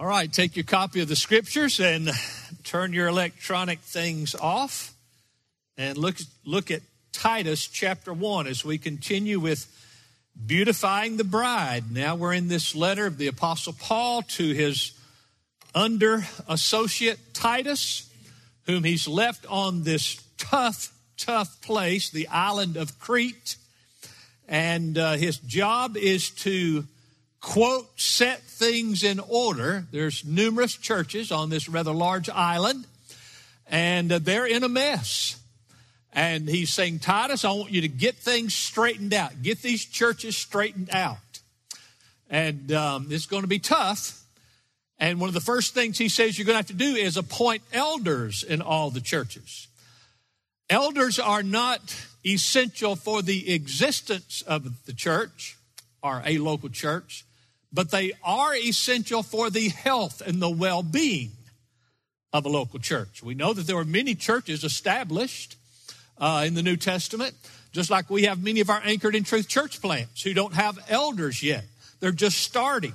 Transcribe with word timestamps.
All 0.00 0.06
right, 0.06 0.32
take 0.32 0.56
your 0.56 0.64
copy 0.64 1.02
of 1.02 1.08
the 1.08 1.14
scriptures 1.14 1.78
and 1.78 2.10
turn 2.64 2.94
your 2.94 3.08
electronic 3.08 3.80
things 3.80 4.34
off 4.34 4.94
and 5.76 5.98
look, 5.98 6.16
look 6.46 6.70
at 6.70 6.80
Titus 7.12 7.66
chapter 7.66 8.14
1 8.14 8.46
as 8.46 8.64
we 8.64 8.78
continue 8.78 9.38
with 9.38 9.66
beautifying 10.46 11.18
the 11.18 11.24
bride. 11.24 11.92
Now 11.92 12.16
we're 12.16 12.32
in 12.32 12.48
this 12.48 12.74
letter 12.74 13.04
of 13.04 13.18
the 13.18 13.26
Apostle 13.26 13.74
Paul 13.78 14.22
to 14.22 14.54
his 14.54 14.92
under 15.74 16.26
associate 16.48 17.34
Titus, 17.34 18.10
whom 18.64 18.84
he's 18.84 19.06
left 19.06 19.44
on 19.50 19.82
this 19.82 20.18
tough, 20.38 20.94
tough 21.18 21.60
place, 21.60 22.08
the 22.08 22.26
island 22.28 22.78
of 22.78 22.98
Crete. 22.98 23.56
And 24.48 24.96
uh, 24.96 25.16
his 25.16 25.36
job 25.36 25.98
is 25.98 26.30
to 26.30 26.86
quote, 27.40 27.88
set 27.98 28.40
things 28.42 29.02
in 29.02 29.18
order. 29.20 29.86
There's 29.90 30.24
numerous 30.24 30.76
churches 30.76 31.32
on 31.32 31.50
this 31.50 31.68
rather 31.68 31.92
large 31.92 32.28
island, 32.28 32.86
and 33.66 34.12
uh, 34.12 34.18
they're 34.18 34.46
in 34.46 34.62
a 34.62 34.68
mess. 34.68 35.36
And 36.12 36.48
he's 36.48 36.72
saying, 36.72 36.98
Titus, 36.98 37.44
I 37.44 37.52
want 37.52 37.70
you 37.70 37.82
to 37.82 37.88
get 37.88 38.16
things 38.16 38.54
straightened 38.54 39.14
out, 39.14 39.42
get 39.42 39.62
these 39.62 39.84
churches 39.84 40.36
straightened 40.36 40.90
out. 40.92 41.18
And 42.28 42.72
um, 42.72 43.08
it's 43.10 43.26
going 43.26 43.42
to 43.42 43.48
be 43.48 43.58
tough. 43.58 44.22
And 44.98 45.20
one 45.20 45.28
of 45.28 45.34
the 45.34 45.40
first 45.40 45.72
things 45.72 45.98
he 45.98 46.08
says 46.08 46.36
you're 46.36 46.44
going 46.44 46.54
to 46.54 46.58
have 46.58 46.66
to 46.66 46.72
do 46.74 46.94
is 46.94 47.16
appoint 47.16 47.62
elders 47.72 48.42
in 48.42 48.60
all 48.60 48.90
the 48.90 49.00
churches. 49.00 49.68
Elders 50.68 51.18
are 51.18 51.42
not 51.42 52.06
essential 52.24 52.96
for 52.96 53.22
the 53.22 53.52
existence 53.52 54.42
of 54.42 54.84
the 54.84 54.92
church 54.92 55.56
or 56.02 56.22
a 56.26 56.38
local 56.38 56.68
church 56.68 57.24
but 57.72 57.90
they 57.90 58.12
are 58.24 58.54
essential 58.54 59.22
for 59.22 59.50
the 59.50 59.68
health 59.68 60.22
and 60.24 60.40
the 60.40 60.50
well 60.50 60.82
being 60.82 61.30
of 62.32 62.44
a 62.44 62.48
local 62.48 62.78
church. 62.78 63.22
We 63.22 63.34
know 63.34 63.52
that 63.52 63.66
there 63.66 63.76
were 63.76 63.84
many 63.84 64.14
churches 64.14 64.64
established 64.64 65.56
uh, 66.18 66.44
in 66.46 66.54
the 66.54 66.62
New 66.62 66.76
Testament, 66.76 67.34
just 67.72 67.90
like 67.90 68.10
we 68.10 68.24
have 68.24 68.42
many 68.42 68.60
of 68.60 68.70
our 68.70 68.80
anchored 68.84 69.14
in 69.14 69.24
truth 69.24 69.48
church 69.48 69.80
plants 69.80 70.22
who 70.22 70.34
don't 70.34 70.54
have 70.54 70.78
elders 70.88 71.42
yet. 71.42 71.64
They're 72.00 72.12
just 72.12 72.38
starting, 72.38 72.94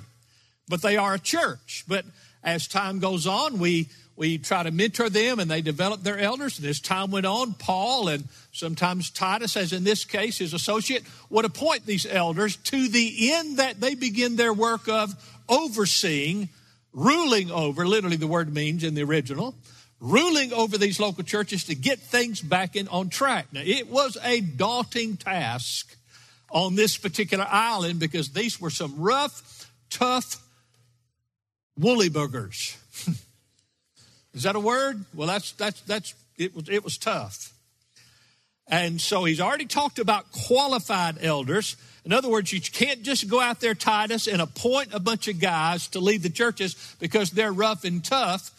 but 0.67 0.81
they 0.81 0.97
are 0.97 1.15
a 1.15 1.19
church. 1.19 1.83
But 1.87 2.05
as 2.43 2.67
time 2.67 2.99
goes 2.99 3.27
on, 3.27 3.59
we 3.59 3.89
we 4.17 4.37
try 4.37 4.63
to 4.63 4.71
mentor 4.71 5.09
them 5.09 5.39
and 5.39 5.51
they 5.51 5.61
develop 5.61 6.03
their 6.03 6.17
elders. 6.17 6.57
And 6.57 6.67
as 6.67 6.79
time 6.79 7.11
went 7.11 7.25
on, 7.25 7.53
Paul 7.53 8.07
and 8.07 8.25
sometimes 8.51 9.09
Titus, 9.09 9.57
as 9.57 9.73
in 9.73 9.83
this 9.83 10.05
case, 10.05 10.37
his 10.37 10.53
associate, 10.53 11.03
would 11.29 11.45
appoint 11.45 11.85
these 11.85 12.05
elders 12.05 12.55
to 12.57 12.87
the 12.87 13.33
end 13.33 13.57
that 13.57 13.81
they 13.81 13.95
begin 13.95 14.37
their 14.37 14.53
work 14.53 14.87
of 14.87 15.13
overseeing, 15.49 16.49
ruling 16.93 17.51
over, 17.51 17.85
literally 17.85 18.15
the 18.15 18.27
word 18.27 18.53
means 18.53 18.83
in 18.83 18.95
the 18.95 19.03
original, 19.03 19.53
ruling 19.99 20.53
over 20.53 20.77
these 20.77 20.99
local 20.99 21.23
churches 21.23 21.65
to 21.65 21.75
get 21.75 21.99
things 21.99 22.41
back 22.41 22.75
in 22.75 22.87
on 22.87 23.09
track. 23.09 23.47
Now, 23.51 23.61
it 23.63 23.89
was 23.89 24.17
a 24.23 24.39
daunting 24.39 25.17
task 25.17 25.95
on 26.49 26.75
this 26.75 26.97
particular 26.97 27.45
island 27.49 27.99
because 27.99 28.29
these 28.29 28.61
were 28.61 28.69
some 28.69 28.97
rough, 28.97 29.69
tough 29.89 30.41
woolly 31.77 32.09
boogers. 32.09 32.77
Is 34.35 34.43
that 34.43 34.55
a 34.55 34.59
word? 34.59 35.05
Well, 35.15 35.27
that's, 35.27 35.53
that's, 35.53 35.79
that's, 35.81 36.13
it 36.37 36.53
was, 36.53 36.67
it 36.69 36.83
was 36.83 36.97
tough. 36.97 37.53
And 38.67 38.99
so 38.99 39.23
he's 39.23 39.39
already 39.39 39.65
talked 39.65 39.97
about 39.97 40.31
qualified 40.31 41.23
elders. 41.23 41.77
In 42.03 42.11
other 42.11 42.29
words, 42.29 42.51
you 42.51 42.59
can't 42.59 43.01
just 43.01 43.29
go 43.29 43.39
out 43.39 43.61
there, 43.61 43.73
Titus, 43.73 44.27
and 44.27 44.41
appoint 44.41 44.93
a 44.93 44.99
bunch 44.99 45.29
of 45.29 45.39
guys 45.39 45.87
to 45.89 45.99
lead 45.99 46.21
the 46.21 46.29
churches 46.29 46.95
because 46.99 47.31
they're 47.31 47.53
rough 47.53 47.85
and 47.85 48.03
tough. 48.03 48.51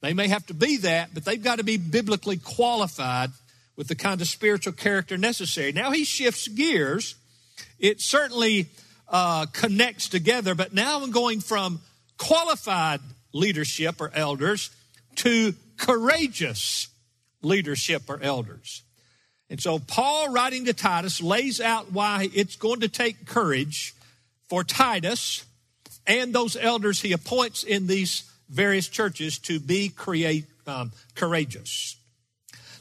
They 0.00 0.14
may 0.14 0.28
have 0.28 0.46
to 0.46 0.54
be 0.54 0.78
that, 0.78 1.10
but 1.12 1.26
they've 1.26 1.42
got 1.42 1.58
to 1.58 1.64
be 1.64 1.76
biblically 1.76 2.38
qualified 2.38 3.30
with 3.76 3.88
the 3.88 3.94
kind 3.94 4.20
of 4.22 4.26
spiritual 4.26 4.72
character 4.72 5.18
necessary. 5.18 5.72
Now 5.72 5.90
he 5.90 6.04
shifts 6.04 6.48
gears. 6.48 7.14
It 7.78 8.00
certainly 8.00 8.68
uh, 9.08 9.46
connects 9.52 10.08
together, 10.08 10.54
but 10.54 10.72
now 10.72 11.02
I'm 11.02 11.10
going 11.10 11.40
from 11.40 11.80
qualified 12.16 13.00
leadership 13.32 14.00
or 14.00 14.10
elders 14.14 14.70
to 15.20 15.54
courageous 15.76 16.88
leadership 17.42 18.08
or 18.08 18.18
elders. 18.22 18.82
And 19.50 19.60
so 19.60 19.78
Paul, 19.78 20.30
writing 20.30 20.64
to 20.64 20.72
Titus, 20.72 21.22
lays 21.22 21.60
out 21.60 21.92
why 21.92 22.28
it's 22.32 22.56
going 22.56 22.80
to 22.80 22.88
take 22.88 23.26
courage 23.26 23.94
for 24.48 24.64
Titus 24.64 25.44
and 26.06 26.32
those 26.32 26.56
elders 26.56 27.02
he 27.02 27.12
appoints 27.12 27.64
in 27.64 27.86
these 27.86 28.30
various 28.48 28.88
churches 28.88 29.38
to 29.40 29.60
be 29.60 29.90
create, 29.90 30.46
um, 30.66 30.92
courageous. 31.14 31.96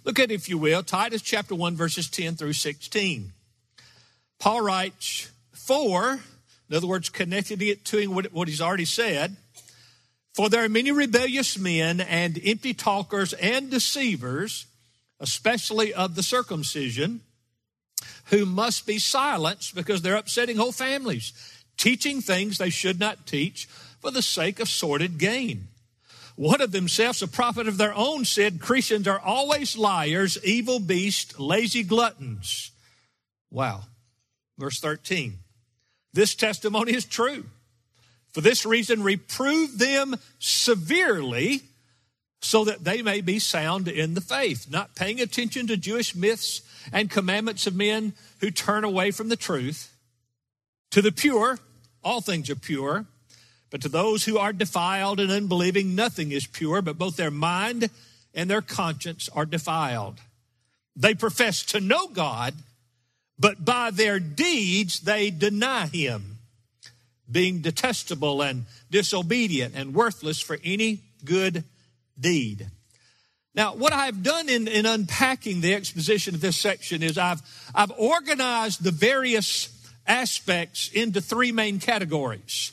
Look 0.06 0.18
at, 0.20 0.32
if 0.32 0.48
you 0.48 0.58
will, 0.58 0.82
Titus 0.82 1.22
chapter 1.22 1.56
1, 1.56 1.76
verses 1.76 2.10
10 2.10 2.36
through 2.36 2.54
16. 2.54 3.34
Paul 4.40 4.62
writes, 4.62 5.30
For, 5.52 6.20
in 6.70 6.76
other 6.76 6.88
words, 6.88 7.10
connecting 7.10 7.62
it 7.62 7.84
to 7.86 8.06
what 8.08 8.48
he's 8.48 8.62
already 8.62 8.86
said, 8.86 9.36
for 10.40 10.48
there 10.48 10.64
are 10.64 10.70
many 10.70 10.90
rebellious 10.90 11.60
men 11.60 12.00
and 12.00 12.40
empty 12.46 12.74
talkers 12.74 13.34
and 13.34 13.70
deceivers, 13.70 14.68
especially 15.20 15.94
of 15.94 16.16
the 16.16 16.24
circumcision, 16.24 17.20
who 18.28 18.46
must 18.46 18.88
be 18.88 18.98
silenced 18.98 19.76
because 19.76 20.02
they're 20.02 20.16
upsetting 20.16 20.56
whole 20.56 20.72
families, 20.72 21.34
teaching 21.76 22.22
things 22.22 22.58
they 22.58 22.70
should 22.70 23.02
not 23.02 23.28
teach 23.28 23.66
for 24.00 24.12
the 24.12 24.22
sake 24.22 24.62
of 24.62 24.70
sordid 24.70 25.18
gain. 25.18 25.68
One 26.38 26.62
of 26.62 26.72
themselves, 26.72 27.22
a 27.22 27.28
prophet 27.28 27.68
of 27.68 27.78
their 27.78 27.94
own, 27.94 28.24
said 28.24 28.62
Cretans 28.62 29.10
are 29.10 29.20
always 29.20 29.78
liars, 29.78 30.38
evil 30.42 30.80
beasts, 30.80 31.38
lazy 31.38 31.84
gluttons. 31.84 32.72
Wow. 33.52 33.82
Verse 34.58 34.80
13. 34.80 35.34
This 36.14 36.34
testimony 36.34 36.94
is 36.94 37.04
true. 37.04 37.44
For 38.32 38.42
this 38.42 38.66
reason, 38.66 39.04
reprove 39.04 39.78
them 39.78 40.16
severely 40.38 41.64
so 42.42 42.64
that 42.66 42.84
they 42.84 43.02
may 43.02 43.22
be 43.22 43.40
sound 43.40 43.88
in 43.88 44.14
the 44.14 44.22
faith, 44.22 44.68
not 44.70 44.96
paying 44.96 45.20
attention 45.20 45.68
to 45.68 45.78
Jewish 45.78 46.16
myths 46.16 46.62
and 46.94 47.10
commandments 47.10 47.68
of 47.68 47.76
men 47.76 48.14
who 48.40 48.52
turn 48.52 48.84
away 48.84 49.12
from 49.12 49.30
the 49.30 49.36
truth. 49.36 49.92
To 50.92 51.02
the 51.02 51.12
pure, 51.12 51.60
all 52.04 52.22
things 52.22 52.50
are 52.50 52.56
pure, 52.56 53.06
but 53.70 53.82
to 53.82 53.90
those 53.90 54.26
who 54.26 54.38
are 54.38 54.54
defiled 54.54 55.20
and 55.20 55.32
unbelieving, 55.32 55.96
nothing 55.96 56.32
is 56.32 56.48
pure, 56.48 56.82
but 56.82 56.98
both 56.98 57.18
their 57.18 57.32
mind 57.32 57.90
and 58.34 58.50
their 58.50 58.62
conscience 58.62 59.28
are 59.30 59.46
defiled. 59.46 60.20
They 60.96 61.14
profess 61.14 61.64
to 61.66 61.82
know 61.82 62.08
God, 62.08 62.54
but 63.38 63.66
by 63.66 63.92
their 63.92 64.20
deeds 64.20 65.02
they 65.02 65.30
deny 65.30 65.88
Him 65.88 66.39
being 67.32 67.62
detestable 67.62 68.42
and 68.42 68.66
disobedient 68.90 69.76
and 69.76 69.94
worthless 69.94 70.40
for 70.40 70.58
any 70.64 71.02
good 71.24 71.64
deed. 72.20 72.68
Now, 73.56 73.76
what 73.76 73.94
I've 73.94 74.24
done 74.24 74.48
in, 74.48 74.68
in 74.68 74.86
unpacking 74.86 75.62
the 75.62 75.74
exposition 75.74 76.36
of 76.36 76.42
this 76.42 76.58
section 76.58 77.04
is 77.04 77.18
I've, 77.18 77.42
I've 77.74 77.92
organized 77.98 78.84
the 78.84 78.92
various 78.92 79.76
aspects 80.08 80.90
into 80.90 81.22
three 81.22 81.52
main 81.52 81.80
categories. 81.80 82.72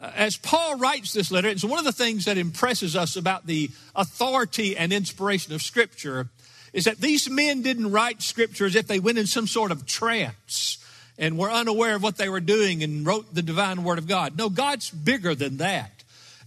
Uh, 0.00 0.10
as 0.14 0.36
Paul 0.36 0.76
writes 0.76 1.12
this 1.12 1.30
letter, 1.30 1.48
it's 1.48 1.64
one 1.64 1.78
of 1.78 1.84
the 1.84 1.92
things 1.92 2.26
that 2.26 2.38
impresses 2.38 2.96
us 2.96 3.16
about 3.16 3.46
the 3.46 3.70
authority 3.94 4.76
and 4.76 4.92
inspiration 4.92 5.54
of 5.54 5.62
Scripture 5.62 6.28
is 6.72 6.84
that 6.84 7.00
these 7.00 7.30
men 7.30 7.62
didn't 7.62 7.90
write 7.90 8.20
Scripture 8.20 8.66
as 8.66 8.76
if 8.76 8.86
they 8.86 8.98
went 8.98 9.18
in 9.18 9.26
some 9.26 9.46
sort 9.46 9.70
of 9.70 9.86
trance 9.86 10.78
and 11.18 11.38
were 11.38 11.50
unaware 11.50 11.96
of 11.96 12.02
what 12.02 12.16
they 12.16 12.28
were 12.28 12.40
doing 12.40 12.82
and 12.82 13.06
wrote 13.06 13.34
the 13.34 13.42
divine 13.42 13.84
word 13.84 13.98
of 13.98 14.06
God. 14.06 14.36
No, 14.36 14.48
God's 14.48 14.90
bigger 14.90 15.34
than 15.34 15.58
that. 15.58 16.02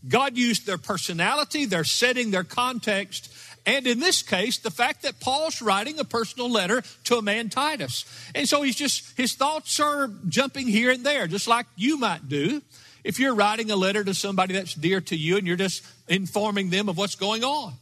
God 0.07 0.37
used 0.37 0.65
their 0.65 0.77
personality, 0.77 1.65
their 1.65 1.83
setting, 1.83 2.31
their 2.31 2.43
context, 2.43 3.33
and 3.67 3.85
in 3.85 3.99
this 3.99 4.21
case, 4.21 4.57
the 4.57 4.71
fact 4.71 5.01
that 5.01 5.19
Paul's 5.19 5.61
writing 5.61 5.99
a 5.99 6.05
personal 6.05 6.49
letter 6.49 6.83
to 7.03 7.17
a 7.17 7.21
man, 7.21 7.49
Titus. 7.49 8.05
And 8.33 8.47
so 8.47 8.61
he's 8.61 8.77
just, 8.77 9.17
his 9.17 9.33
thoughts 9.33 9.81
are 9.81 10.09
jumping 10.29 10.67
here 10.67 10.89
and 10.89 11.05
there, 11.05 11.27
just 11.27 11.49
like 11.49 11.65
you 11.75 11.97
might 11.97 12.29
do 12.29 12.61
if 13.03 13.19
you're 13.19 13.35
writing 13.35 13.69
a 13.69 13.75
letter 13.75 14.05
to 14.05 14.13
somebody 14.13 14.53
that's 14.53 14.73
dear 14.73 15.01
to 15.01 15.17
you 15.17 15.35
and 15.35 15.45
you're 15.45 15.57
just 15.57 15.85
informing 16.07 16.69
them 16.69 16.87
of 16.87 16.97
what's 16.97 17.15
going 17.15 17.43
on. 17.43 17.73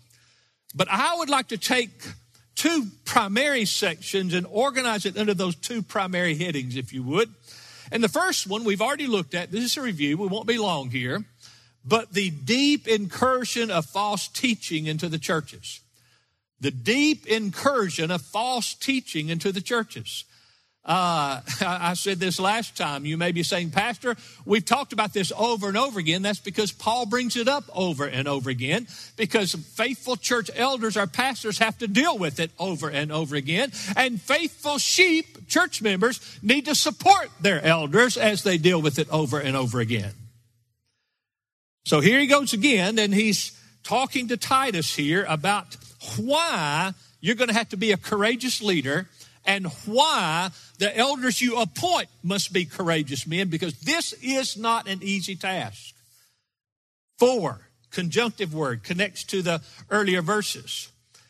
But 0.74 0.88
I 0.90 1.16
would 1.18 1.30
like 1.30 1.50
to 1.50 1.58
take 1.58 1.92
two 2.56 2.88
primary 3.04 3.66
sections 3.66 4.34
and 4.34 4.48
organize 4.50 5.06
it 5.06 5.18
under 5.18 5.34
those 5.34 5.56
two 5.56 5.82
primary 5.82 6.36
headings, 6.36 6.76
if 6.76 6.94
you 6.94 7.04
would. 7.04 7.34
And 7.92 8.04
the 8.04 8.10
first 8.10 8.48
one 8.48 8.64
we've 8.64 8.82
already 8.82 9.08
looked 9.08 9.36
at. 9.36 9.52
This 9.52 9.64
is 9.64 9.78
a 9.78 9.82
review. 9.82 10.18
We 10.18 10.28
won't 10.28 10.48
be 10.48 10.58
long 10.58 10.90
here. 10.90 11.24
But 11.86 12.14
the 12.14 12.32
deep 12.32 12.88
incursion 12.88 13.70
of 13.70 13.86
false 13.86 14.28
teaching 14.28 14.88
into 14.88 15.08
the 15.08 15.20
churches. 15.20 15.82
The 16.60 16.72
deep 16.72 17.28
incursion 17.28 18.10
of 18.10 18.22
false 18.22 18.74
teaching 18.74 19.30
into 19.30 19.52
the 19.52 19.62
churches. 19.62 20.26
Uh, 20.86 21.42
I 21.62 21.96
said 21.96 22.20
this 22.20 22.40
last 22.40 22.78
time. 22.78 23.06
You 23.06 23.18
may 23.18 23.32
be 23.32 23.44
saying, 23.44 23.72
Pastor, 23.72 24.16
we've 24.46 24.64
talked 24.64 24.94
about 24.94 25.14
this 25.14 25.32
over 25.36 25.68
and 25.68 25.78
over 25.78 26.00
again. 26.00 26.22
That's 26.22 26.40
because 26.40 26.72
Paul 26.72 27.08
brings 27.08 27.36
it 27.36 27.48
up 27.48 27.64
over 27.74 28.06
and 28.06 28.28
over 28.28 28.50
again 28.50 28.88
because 29.18 29.54
faithful 29.54 30.16
church 30.16 30.52
elders, 30.56 30.96
our 30.96 31.08
pastors, 31.08 31.58
have 31.58 31.78
to 31.80 31.88
deal 31.88 32.18
with 32.18 32.40
it 32.40 32.52
over 32.60 32.90
and 32.90 33.12
over 33.12 33.36
again. 33.36 33.72
And 33.96 34.22
faithful 34.22 34.78
sheep, 34.78 35.48
church 35.48 35.82
members, 35.82 36.40
need 36.44 36.66
to 36.66 36.76
support 36.76 37.30
their 37.42 37.64
elders 37.64 38.16
as 38.16 38.44
they 38.44 38.58
deal 38.58 38.82
with 38.82 39.00
it 39.00 39.10
over 39.10 39.40
and 39.40 39.56
over 39.56 39.80
again. 39.80 40.12
So 41.86 42.00
here 42.00 42.20
he 42.20 42.26
goes 42.26 42.54
again, 42.54 42.98
and 42.98 43.14
he's 43.14 43.60
talking 43.84 44.28
to 44.30 44.38
Titus 44.38 44.96
here 44.96 45.24
about 45.30 45.78
why 46.18 46.94
you're 47.22 47.36
going 47.36 47.48
to 47.50 47.54
have 47.54 47.70
to 47.70 47.78
be 47.78 47.92
a 47.92 47.98
courageous 47.98 48.62
leader 48.62 49.08
and 49.46 49.68
why 49.86 50.50
the 50.80 50.96
elders 50.98 51.42
you 51.42 51.60
appoint 51.60 52.08
must 52.24 52.52
be 52.52 52.66
courageous 52.66 53.28
men 53.28 53.50
because 53.50 53.80
this 53.82 54.14
is 54.22 54.58
not 54.58 54.88
an 54.88 55.00
easy 55.02 55.36
task. 55.36 55.94
For, 57.18 57.62
conjunctive 57.92 58.54
word 58.54 58.84
connects 58.84 59.24
to 59.26 59.42
the 59.42 59.62
earlier 59.90 60.22
verses. 60.22 60.90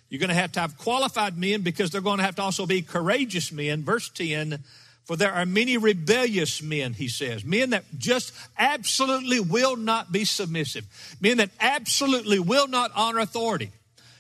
You're 0.10 0.20
going 0.20 0.30
to 0.30 0.36
have 0.36 0.54
to 0.54 0.60
have 0.60 0.78
qualified 0.78 1.38
men 1.38 1.62
because 1.62 1.92
they're 1.92 2.02
going 2.02 2.20
to 2.20 2.24
have 2.24 2.36
to 2.36 2.42
also 2.42 2.66
be 2.66 2.82
courageous 2.82 3.52
men. 3.52 3.84
Verse 3.84 4.10
10, 4.10 4.64
for 5.06 5.16
there 5.16 5.34
are 5.34 5.46
many 5.46 5.78
rebellious 5.78 6.64
men, 6.64 6.94
he 6.94 7.08
says, 7.08 7.46
men 7.46 7.72
that 7.72 7.84
just 7.98 8.34
absolutely 8.58 9.40
will 9.40 9.76
not 9.76 10.12
be 10.12 10.26
submissive, 10.26 10.86
men 11.22 11.38
that 11.38 11.52
absolutely 11.60 12.40
will 12.40 12.68
not 12.68 12.92
honor 12.96 13.20
authority. 13.20 13.72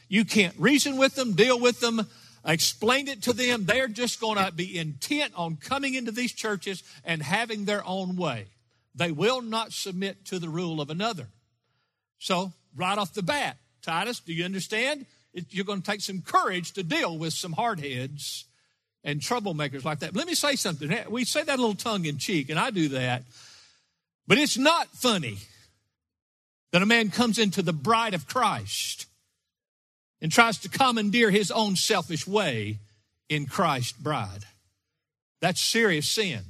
You 0.07 0.25
can't 0.25 0.55
reason 0.59 0.97
with 0.97 1.15
them, 1.15 1.33
deal 1.33 1.59
with 1.59 1.79
them, 1.79 2.05
I 2.45 2.53
explained 2.53 3.09
it 3.09 3.23
to 3.23 3.33
them. 3.33 3.65
They're 3.65 3.87
just 3.87 4.21
going 4.21 4.37
to 4.37 4.51
be 4.51 4.77
intent 4.77 5.33
on 5.35 5.57
coming 5.57 5.95
into 5.95 6.11
these 6.11 6.31
churches 6.31 6.83
and 7.03 7.23
having 7.23 7.65
their 7.65 7.83
own 7.85 8.15
way. 8.15 8.45
They 8.93 9.11
will 9.11 9.41
not 9.41 9.73
submit 9.73 10.25
to 10.25 10.37
the 10.37 10.47
rule 10.47 10.79
of 10.79 10.91
another. 10.91 11.27
So, 12.19 12.53
right 12.75 12.97
off 12.97 13.13
the 13.13 13.23
bat, 13.23 13.57
Titus, 13.81 14.19
do 14.19 14.31
you 14.31 14.45
understand? 14.45 15.07
You're 15.49 15.65
going 15.65 15.81
to 15.81 15.91
take 15.91 16.01
some 16.01 16.21
courage 16.21 16.73
to 16.73 16.83
deal 16.83 17.17
with 17.17 17.33
some 17.33 17.53
hardheads 17.53 18.43
and 19.03 19.19
troublemakers 19.19 19.83
like 19.83 19.99
that. 19.99 20.13
But 20.13 20.19
let 20.19 20.27
me 20.27 20.35
say 20.35 20.55
something. 20.55 20.95
We 21.09 21.25
say 21.25 21.43
that 21.43 21.57
a 21.57 21.61
little 21.61 21.75
tongue 21.75 22.05
in 22.05 22.19
cheek, 22.19 22.49
and 22.49 22.59
I 22.59 22.69
do 22.69 22.89
that. 22.89 23.23
But 24.27 24.37
it's 24.37 24.57
not 24.57 24.87
funny 24.89 25.39
that 26.71 26.81
a 26.81 26.85
man 26.85 27.09
comes 27.09 27.37
into 27.37 27.61
the 27.61 27.73
bride 27.73 28.13
of 28.13 28.27
Christ 28.27 29.07
and 30.21 30.31
tries 30.31 30.57
to 30.59 30.69
commandeer 30.69 31.29
his 31.29 31.51
own 31.51 31.75
selfish 31.75 32.25
way 32.27 32.79
in 33.29 33.45
Christ's 33.45 33.93
bride. 33.93 34.45
That's 35.41 35.61
serious 35.61 36.09
sin. 36.09 36.41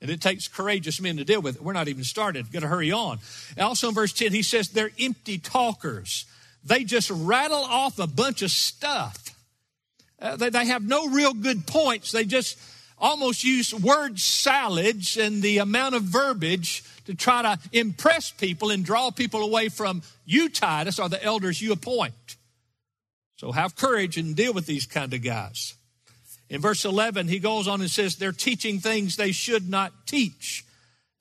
And 0.00 0.10
it 0.10 0.20
takes 0.20 0.48
courageous 0.48 1.00
men 1.00 1.18
to 1.18 1.24
deal 1.24 1.42
with 1.42 1.56
it. 1.56 1.62
We're 1.62 1.74
not 1.74 1.88
even 1.88 2.04
started. 2.04 2.50
Got 2.50 2.60
to 2.60 2.68
hurry 2.68 2.90
on. 2.90 3.18
Also 3.58 3.88
in 3.88 3.94
verse 3.94 4.12
10, 4.12 4.32
he 4.32 4.42
says 4.42 4.70
they're 4.70 4.90
empty 4.98 5.38
talkers. 5.38 6.24
They 6.64 6.84
just 6.84 7.10
rattle 7.10 7.64
off 7.64 7.98
a 7.98 8.06
bunch 8.06 8.42
of 8.42 8.50
stuff. 8.50 9.36
Uh, 10.20 10.36
they, 10.36 10.50
they 10.50 10.66
have 10.66 10.82
no 10.82 11.08
real 11.08 11.34
good 11.34 11.66
points. 11.66 12.12
They 12.12 12.24
just 12.24 12.58
almost 12.98 13.44
use 13.44 13.74
word 13.74 14.18
salads 14.18 15.16
and 15.16 15.42
the 15.42 15.58
amount 15.58 15.94
of 15.94 16.02
verbiage 16.02 16.84
to 17.06 17.14
try 17.14 17.42
to 17.42 17.58
impress 17.72 18.30
people 18.30 18.70
and 18.70 18.84
draw 18.84 19.10
people 19.10 19.42
away 19.42 19.68
from 19.68 20.02
you, 20.26 20.48
Titus, 20.48 20.98
or 20.98 21.08
the 21.08 21.22
elders 21.22 21.60
you 21.60 21.72
appoint. 21.72 22.36
So 23.40 23.52
have 23.52 23.74
courage 23.74 24.18
and 24.18 24.36
deal 24.36 24.52
with 24.52 24.66
these 24.66 24.84
kind 24.84 25.14
of 25.14 25.22
guys. 25.22 25.72
In 26.50 26.60
verse 26.60 26.84
11, 26.84 27.26
he 27.26 27.38
goes 27.38 27.68
on 27.68 27.80
and 27.80 27.90
says, 27.90 28.16
they're 28.16 28.32
teaching 28.32 28.80
things 28.80 29.16
they 29.16 29.32
should 29.32 29.66
not 29.66 29.94
teach. 30.04 30.62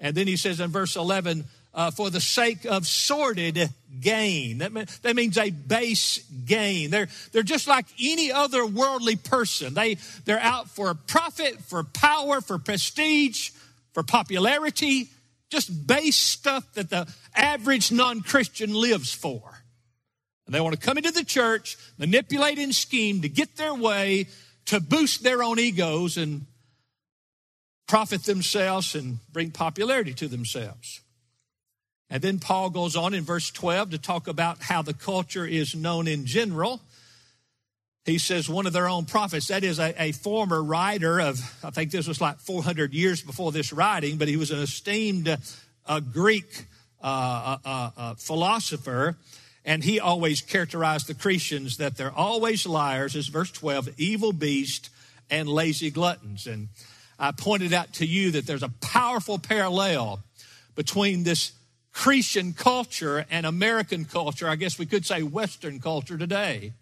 And 0.02 0.18
then 0.18 0.28
he 0.28 0.36
says 0.36 0.60
in 0.60 0.70
verse 0.70 0.98
11, 0.98 1.46
uh, 1.74 1.92
for 1.92 2.10
the 2.10 2.20
sake 2.20 2.66
of 2.66 2.86
sordid 2.86 3.70
gain. 4.02 4.58
That, 4.58 4.74
mean, 4.74 4.88
that 5.04 5.16
means 5.16 5.38
a 5.38 5.50
base 5.50 6.18
gain. 6.46 6.90
They're, 6.90 7.08
they're 7.32 7.42
just 7.42 7.70
like 7.70 7.86
any 7.98 8.34
other 8.34 8.66
worldly 8.66 9.16
person. 9.16 9.74
They, 9.74 9.96
they're 10.26 10.42
out 10.42 10.70
for 10.70 10.94
profit, 10.96 11.62
for 11.62 11.86
power, 11.86 12.42
for 12.42 12.58
prestige, 12.58 13.52
for 13.94 14.04
popularity, 14.04 15.08
just 15.50 15.88
base 15.88 16.18
stuff 16.18 16.66
that 16.74 16.90
the 16.90 17.08
average 17.34 17.94
non 17.94 18.20
Christian 18.20 18.74
lives 18.74 19.14
for. 19.14 19.59
And 20.50 20.56
they 20.56 20.62
want 20.62 20.74
to 20.74 20.82
come 20.84 20.98
into 20.98 21.12
the 21.12 21.24
church, 21.24 21.78
manipulate 22.00 22.58
and 22.58 22.74
scheme 22.74 23.22
to 23.22 23.30
get 23.30 23.56
their 23.56 23.76
way, 23.76 24.26
to 24.66 24.80
boost 24.80 25.22
their 25.22 25.44
own 25.44 25.60
egos 25.60 26.18
and 26.18 26.48
profit 27.88 28.24
themselves 28.24 28.96
and 28.96 29.20
bring 29.32 29.52
popularity 29.52 30.12
to 30.16 30.28
themselves. 30.28 31.02
And 32.10 32.24
then 32.24 32.40
Paul 32.40 32.72
goes 32.72 32.96
on 32.96 33.14
in 33.14 33.24
verse 33.24 33.52
12 33.52 33.92
to 33.92 34.00
talk 34.00 34.28
about 34.28 34.60
how 34.60 34.82
the 34.82 34.96
culture 34.96 35.46
is 35.46 35.76
known 35.76 36.08
in 36.08 36.26
general. 36.26 36.82
He 38.06 38.18
says 38.18 38.50
one 38.50 38.66
of 38.66 38.74
their 38.74 38.90
own 38.90 39.06
prophets, 39.06 39.50
that 39.50 39.64
is 39.64 39.78
a, 39.78 39.94
a, 40.02 40.14
former 40.14 40.64
writer 40.64 41.20
of, 41.22 41.40
I 41.64 41.70
think 41.70 41.92
this 41.92 42.08
was 42.08 42.20
like 42.20 42.40
400 42.40 42.92
years 42.92 43.22
before 43.22 43.52
this 43.52 43.72
writing, 43.72 44.18
but 44.18 44.28
he 44.28 44.36
was 44.36 44.50
an 44.50 44.62
esteemed 44.62 45.38
uh, 45.86 46.00
Greek 46.00 46.66
uh, 47.04 47.58
uh, 47.64 47.92
uh 47.96 48.16
philosopher. 48.16 49.16
And 49.70 49.84
he 49.84 50.00
always 50.00 50.42
characterized 50.42 51.06
the 51.06 51.14
Cretans 51.14 51.78
that 51.78 51.96
they're 51.96 52.12
always 52.12 52.66
liars, 52.66 53.16
as 53.16 53.28
verse 53.28 53.52
12, 53.52 53.90
evil 54.00 54.34
beasts 54.34 54.90
and 55.30 55.48
lazy 55.48 55.92
gluttons. 55.92 56.48
And 56.48 56.70
I 57.20 57.34
pointed 57.34 57.72
out 57.72 57.94
to 57.94 58.06
you 58.08 58.32
that 58.32 58.48
there's 58.48 58.64
a 58.64 58.74
powerful 58.82 59.38
parallel 59.38 60.22
between 60.74 61.24
this 61.24 61.52
Cretan 61.94 62.54
culture 62.54 63.28
and 63.30 63.46
American 63.46 64.06
culture. 64.06 64.50
I 64.50 64.56
guess 64.56 64.80
we 64.80 64.88
could 64.88 65.06
say 65.06 65.22
Western 65.22 65.80
culture 65.80 66.18
today. 66.18 66.74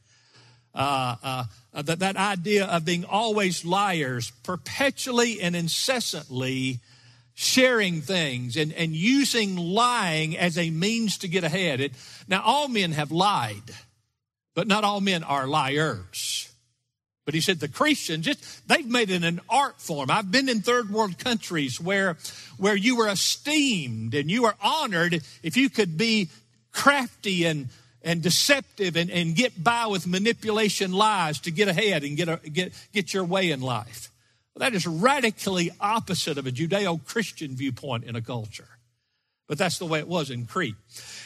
Uh, 0.73 1.15
uh, 1.21 1.43
that, 1.73 1.99
that 1.99 2.15
idea 2.15 2.67
of 2.67 2.85
being 2.85 3.03
always 3.03 3.65
liars, 3.65 4.31
perpetually 4.43 5.41
and 5.41 5.57
incessantly 5.57 6.79
sharing 7.39 8.01
things 8.01 8.57
and, 8.57 8.73
and 8.73 8.95
using 8.95 9.55
lying 9.55 10.35
as 10.35 10.57
a 10.57 10.71
means 10.71 11.19
to 11.19 11.27
get 11.27 11.43
ahead. 11.43 11.79
It, 11.79 11.91
now, 12.27 12.41
all 12.41 12.67
men 12.67 12.93
have 12.93 13.11
lied, 13.11 13.61
but 14.55 14.65
not 14.65 14.83
all 14.83 15.01
men 15.01 15.23
are 15.23 15.45
liars. 15.45 16.51
But 17.25 17.35
he 17.35 17.41
said 17.41 17.59
the 17.59 17.67
Cretans, 17.67 18.25
just, 18.25 18.67
they've 18.67 18.87
made 18.87 19.11
it 19.11 19.23
an 19.23 19.39
art 19.49 19.79
form. 19.79 20.09
I've 20.09 20.31
been 20.31 20.49
in 20.49 20.61
third 20.61 20.89
world 20.89 21.19
countries 21.19 21.79
where, 21.79 22.17
where 22.57 22.75
you 22.75 22.97
were 22.97 23.07
esteemed 23.07 24.15
and 24.15 24.31
you 24.31 24.41
were 24.41 24.55
honored 24.59 25.21
if 25.43 25.57
you 25.57 25.69
could 25.69 25.95
be 25.95 26.29
crafty 26.71 27.45
and, 27.45 27.67
and 28.01 28.23
deceptive 28.23 28.97
and, 28.97 29.11
and 29.11 29.35
get 29.35 29.63
by 29.63 29.85
with 29.85 30.07
manipulation 30.07 30.91
lies 30.91 31.39
to 31.41 31.51
get 31.51 31.67
ahead 31.67 32.03
and 32.03 32.17
get, 32.17 32.29
a, 32.29 32.37
get, 32.37 32.73
get 32.93 33.13
your 33.13 33.25
way 33.25 33.51
in 33.51 33.61
life. 33.61 34.09
That 34.57 34.73
is 34.73 34.87
radically 34.87 35.71
opposite 35.79 36.37
of 36.37 36.47
a 36.47 36.51
Judeo 36.51 37.05
Christian 37.05 37.55
viewpoint 37.55 38.03
in 38.03 38.15
a 38.15 38.21
culture. 38.21 38.67
But 39.47 39.57
that's 39.57 39.77
the 39.77 39.85
way 39.85 39.99
it 39.99 40.07
was 40.07 40.29
in 40.29 40.45
Crete. 40.45 40.75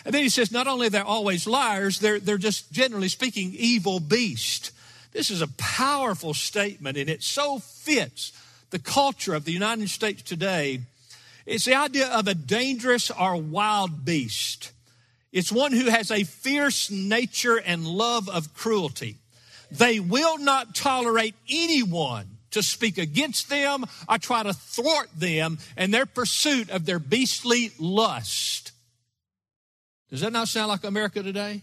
And 0.06 0.14
then 0.14 0.22
he 0.22 0.30
says, 0.30 0.52
not 0.52 0.68
only 0.68 0.90
they're 0.90 1.04
always 1.04 1.48
liars, 1.48 2.00
they're, 2.00 2.20
they're 2.20 2.38
just 2.38 2.72
generally 2.72 3.10
speaking 3.10 3.54
evil 3.56 4.00
beast. 4.00 4.72
This 5.12 5.32
is 5.32 5.42
a 5.42 5.48
powerful 5.58 6.34
statement 6.34 6.98
and 6.98 7.10
it 7.10 7.24
so 7.24 7.60
fits 7.60 8.32
the 8.70 8.80
culture 8.80 9.34
of 9.34 9.46
the 9.46 9.52
United 9.52 9.90
States 9.90 10.22
today. 10.22 10.82
It's 11.46 11.66
the 11.66 11.76
idea 11.76 12.08
of 12.08 12.28
a 12.28 12.36
dangerous 12.36 13.10
or 13.12 13.36
wild 13.36 14.06
beast. 14.06 14.72
It's 15.32 15.52
one 15.52 15.72
who 15.72 15.90
has 15.90 16.12
a 16.12 16.24
fierce 16.24 16.92
nature 16.92 17.58
and 17.58 17.88
love 17.88 18.30
of 18.30 18.54
cruelty. 18.54 19.18
They 19.72 20.00
will 20.00 20.38
not 20.38 20.76
tolerate 20.76 21.36
anyone 21.50 22.31
to 22.52 22.62
speak 22.64 22.98
against 22.98 23.50
them 23.50 23.86
I 24.08 24.18
try 24.18 24.44
to 24.44 24.54
thwart 24.54 25.10
them 25.16 25.58
and 25.78 25.94
their 25.94 26.06
pursuit 26.06 26.70
of 26.70 26.86
their 26.86 27.00
beastly 27.00 27.72
lust. 27.80 28.72
Does 30.10 30.22
that 30.22 30.34
not 30.34 30.48
sound 30.48 30.68
like 30.68 30.84
America 30.84 31.24
today? 31.24 31.62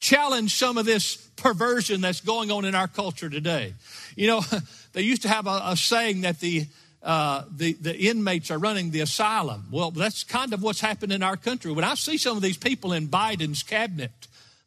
Challenge 0.00 0.52
some 0.52 0.78
of 0.78 0.86
this 0.86 1.16
perversion 1.36 2.00
that's 2.00 2.20
going 2.20 2.50
on 2.50 2.64
in 2.64 2.74
our 2.74 2.88
culture 2.88 3.28
today. 3.28 3.74
You 4.16 4.28
know, 4.28 4.40
they 4.92 5.02
used 5.02 5.22
to 5.22 5.28
have 5.28 5.46
a, 5.46 5.60
a 5.66 5.76
saying 5.76 6.22
that 6.22 6.40
the, 6.40 6.66
uh, 7.02 7.44
the, 7.54 7.74
the 7.74 7.96
inmates 7.96 8.50
are 8.50 8.58
running 8.58 8.90
the 8.90 9.00
asylum. 9.00 9.68
Well, 9.70 9.90
that's 9.90 10.24
kind 10.24 10.52
of 10.54 10.62
what's 10.62 10.80
happened 10.80 11.12
in 11.12 11.22
our 11.22 11.36
country. 11.36 11.70
When 11.72 11.84
I 11.84 11.94
see 11.94 12.16
some 12.16 12.36
of 12.36 12.42
these 12.42 12.56
people 12.56 12.92
in 12.92 13.08
Biden's 13.08 13.62
cabinet, 13.62 14.10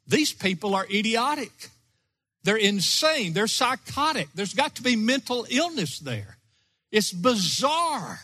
these 0.07 0.31
people 0.31 0.75
are 0.75 0.85
idiotic. 0.85 1.69
They're 2.45 2.55
insane. 2.57 3.33
They're 3.33 3.47
psychotic. 3.47 4.29
There's 4.35 4.53
got 4.53 4.75
to 4.75 4.83
be 4.83 4.95
mental 4.95 5.47
illness 5.49 5.97
there. 5.99 6.37
It's 6.91 7.11
bizarre. 7.11 8.19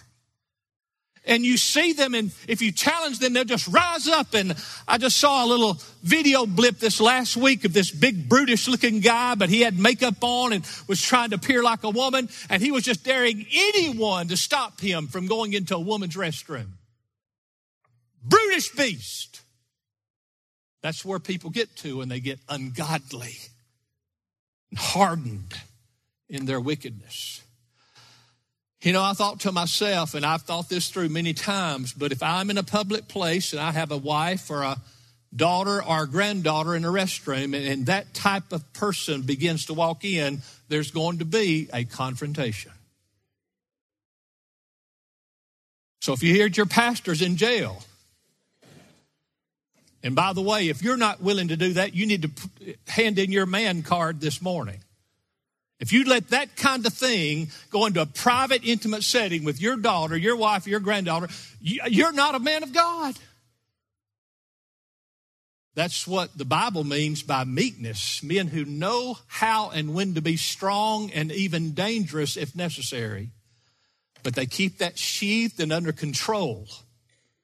and 1.26 1.44
you 1.44 1.58
see 1.58 1.94
them 1.94 2.14
and 2.16 2.32
if 2.48 2.62
you 2.62 2.72
challenge 2.72 3.20
them 3.20 3.34
they'll 3.34 3.44
just 3.44 3.68
rise 3.68 4.08
up 4.08 4.34
and 4.34 4.56
i 4.88 4.98
just 4.98 5.18
saw 5.18 5.46
a 5.46 5.48
little 5.48 5.78
video 6.02 6.48
blip 6.48 6.80
this 6.80 7.00
last 7.00 7.38
week 7.38 7.64
of 7.64 7.74
this 7.74 7.92
big 7.92 8.28
brutish 8.28 8.68
looking 8.68 9.02
guy 9.02 9.36
but 9.36 9.48
he 9.48 9.62
had 9.62 9.78
makeup 9.78 10.16
on 10.22 10.52
and 10.52 10.66
was 10.88 11.00
trying 11.00 11.30
to 11.30 11.36
appear 11.36 11.62
like 11.62 11.84
a 11.84 11.92
woman 11.92 12.28
and 12.50 12.62
he 12.64 12.72
was 12.72 12.84
just 12.84 13.04
daring 13.04 13.46
anyone 13.54 14.28
to 14.28 14.36
stop 14.36 14.82
him 14.82 15.08
from 15.08 15.28
going 15.28 15.54
into 15.54 15.76
a 15.76 15.80
woman's 15.80 16.16
restroom 16.16 16.70
brutish 18.24 18.72
beast 18.76 19.42
that's 20.82 21.06
where 21.06 21.20
people 21.20 21.52
get 21.52 21.76
to 21.76 21.98
when 21.98 22.10
they 22.10 22.20
get 22.20 22.40
ungodly 22.50 23.38
hardened 24.76 25.54
in 26.30 26.46
their 26.46 26.60
wickedness 26.60 27.42
you 28.82 28.94
know, 28.94 29.04
I 29.04 29.14
thought 29.14 29.42
to 29.42 29.52
myself, 29.52 30.16
and 30.16 30.26
I've 30.26 30.42
thought 30.42 30.68
this 30.68 30.90
through 30.90 31.10
many 31.10 31.34
times, 31.34 31.94
but 31.94 32.12
if 32.12 32.24
I'm 32.24 32.50
in 32.50 32.58
a 32.58 32.64
public 32.64 33.08
place 33.08 33.54
and 33.54 33.62
I 33.62 33.72
have 33.72 33.92
a 33.92 33.98
wife 33.98 34.50
or 34.50 34.64
a 34.64 34.78
daughter 35.36 35.84
or 35.84 36.04
a 36.04 36.08
granddaughter 36.08 36.76
in 36.76 36.84
a 36.84 36.88
restroom, 36.88 37.56
and 37.56 37.86
that 37.86 38.14
type 38.16 38.52
of 38.52 38.74
person 38.74 39.22
begins 39.22 39.68
to 39.68 39.76
walk 39.76 40.04
in, 40.04 40.42
there's 40.68 40.90
going 40.90 41.20
to 41.20 41.26
be 41.26 41.70
a 41.72 41.84
confrontation. 41.84 42.72
So 46.02 46.14
if 46.14 46.24
you 46.24 46.34
hear 46.34 46.48
your 46.48 46.66
pastor's 46.66 47.22
in 47.22 47.38
jail, 47.38 47.84
and 50.04 50.16
by 50.16 50.34
the 50.34 50.42
way, 50.42 50.70
if 50.70 50.82
you're 50.82 50.98
not 50.98 51.22
willing 51.22 51.50
to 51.50 51.58
do 51.58 51.74
that, 51.74 51.94
you 51.94 52.06
need 52.06 52.24
to 52.24 52.76
hand 52.88 53.20
in 53.20 53.32
your 53.32 53.46
man 53.46 53.84
card 53.84 54.20
this 54.20 54.42
morning. 54.42 54.80
If 55.80 55.92
you 55.92 56.06
let 56.06 56.30
that 56.30 56.56
kind 56.56 56.86
of 56.86 56.94
thing 56.94 57.50
go 57.72 57.86
into 57.86 58.02
a 58.02 58.06
private, 58.06 58.64
intimate 58.64 59.04
setting 59.04 59.44
with 59.44 59.60
your 59.60 59.78
daughter, 59.78 60.16
your 60.16 60.36
wife, 60.36 60.68
your 60.68 60.80
granddaughter, 60.80 61.28
you're 61.60 62.12
not 62.12 62.36
a 62.36 62.40
man 62.40 62.64
of 62.64 62.74
God. 62.74 63.16
That's 65.74 66.06
what 66.06 66.38
the 66.38 66.46
Bible 66.46 66.84
means 66.84 67.24
by 67.24 67.46
meekness 67.46 68.22
men 68.22 68.48
who 68.48 68.66
know 68.66 69.18
how 69.28 69.70
and 69.70 69.96
when 69.96 70.16
to 70.16 70.22
be 70.22 70.38
strong 70.38 71.10
and 71.12 71.32
even 71.32 71.74
dangerous 71.74 72.38
if 72.38 72.56
necessary, 72.56 73.30
but 74.22 74.36
they 74.36 74.46
keep 74.46 74.80
that 74.80 75.00
sheathed 75.00 75.60
and 75.60 75.72
under 75.72 75.92
control 75.92 76.68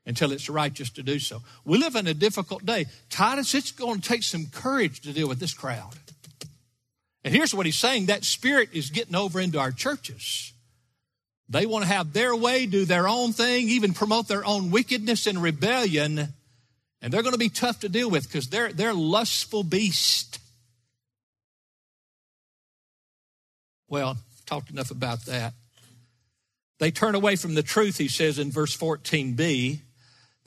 until 0.08 0.32
it's 0.32 0.50
righteous 0.50 0.90
to 0.92 1.04
do 1.04 1.20
so. 1.20 1.44
We 1.66 1.78
live 1.78 1.96
in 1.96 2.08
a 2.08 2.14
difficult 2.14 2.66
day. 2.66 2.86
Titus, 3.10 3.54
it's 3.54 3.72
going 3.72 4.00
to 4.00 4.08
take 4.08 4.24
some 4.24 4.48
courage 4.48 5.02
to 5.02 5.12
deal 5.12 5.28
with 5.28 5.40
this 5.40 5.54
crowd. 5.54 5.94
And 7.26 7.36
here's 7.36 7.54
what 7.54 7.66
he's 7.66 7.78
saying 7.78 8.06
that 8.06 8.24
spirit 8.24 8.70
is 8.72 8.90
getting 8.90 9.16
over 9.16 9.40
into 9.42 9.60
our 9.60 9.72
churches. 9.72 10.54
They 11.50 11.66
want 11.66 11.84
to 11.84 11.92
have 11.92 12.14
their 12.14 12.36
way, 12.36 12.66
do 12.66 12.86
their 12.86 13.08
own 13.08 13.34
thing, 13.34 13.68
even 13.70 13.94
promote 13.94 14.30
their 14.30 14.46
own 14.46 14.72
wickedness 14.72 15.28
and 15.28 15.44
rebellion. 15.44 16.34
And 17.02 17.14
they're 17.14 17.22
going 17.22 17.34
to 17.34 17.38
be 17.38 17.50
tough 17.50 17.82
to 17.82 17.90
deal 17.90 18.10
with 18.10 18.24
because 18.24 18.48
they're, 18.48 18.72
they're 18.72 18.94
lustful 18.94 19.64
beasts. 19.64 20.40
Well, 23.90 24.18
talked 24.46 24.70
enough 24.70 24.92
about 24.92 25.26
that. 25.26 25.54
They 26.80 26.92
turn 26.92 27.16
away 27.16 27.36
from 27.36 27.56
the 27.56 27.64
truth, 27.64 27.98
he 27.98 28.08
says 28.08 28.40
in 28.40 28.52
verse 28.52 28.76
14b. 28.76 29.82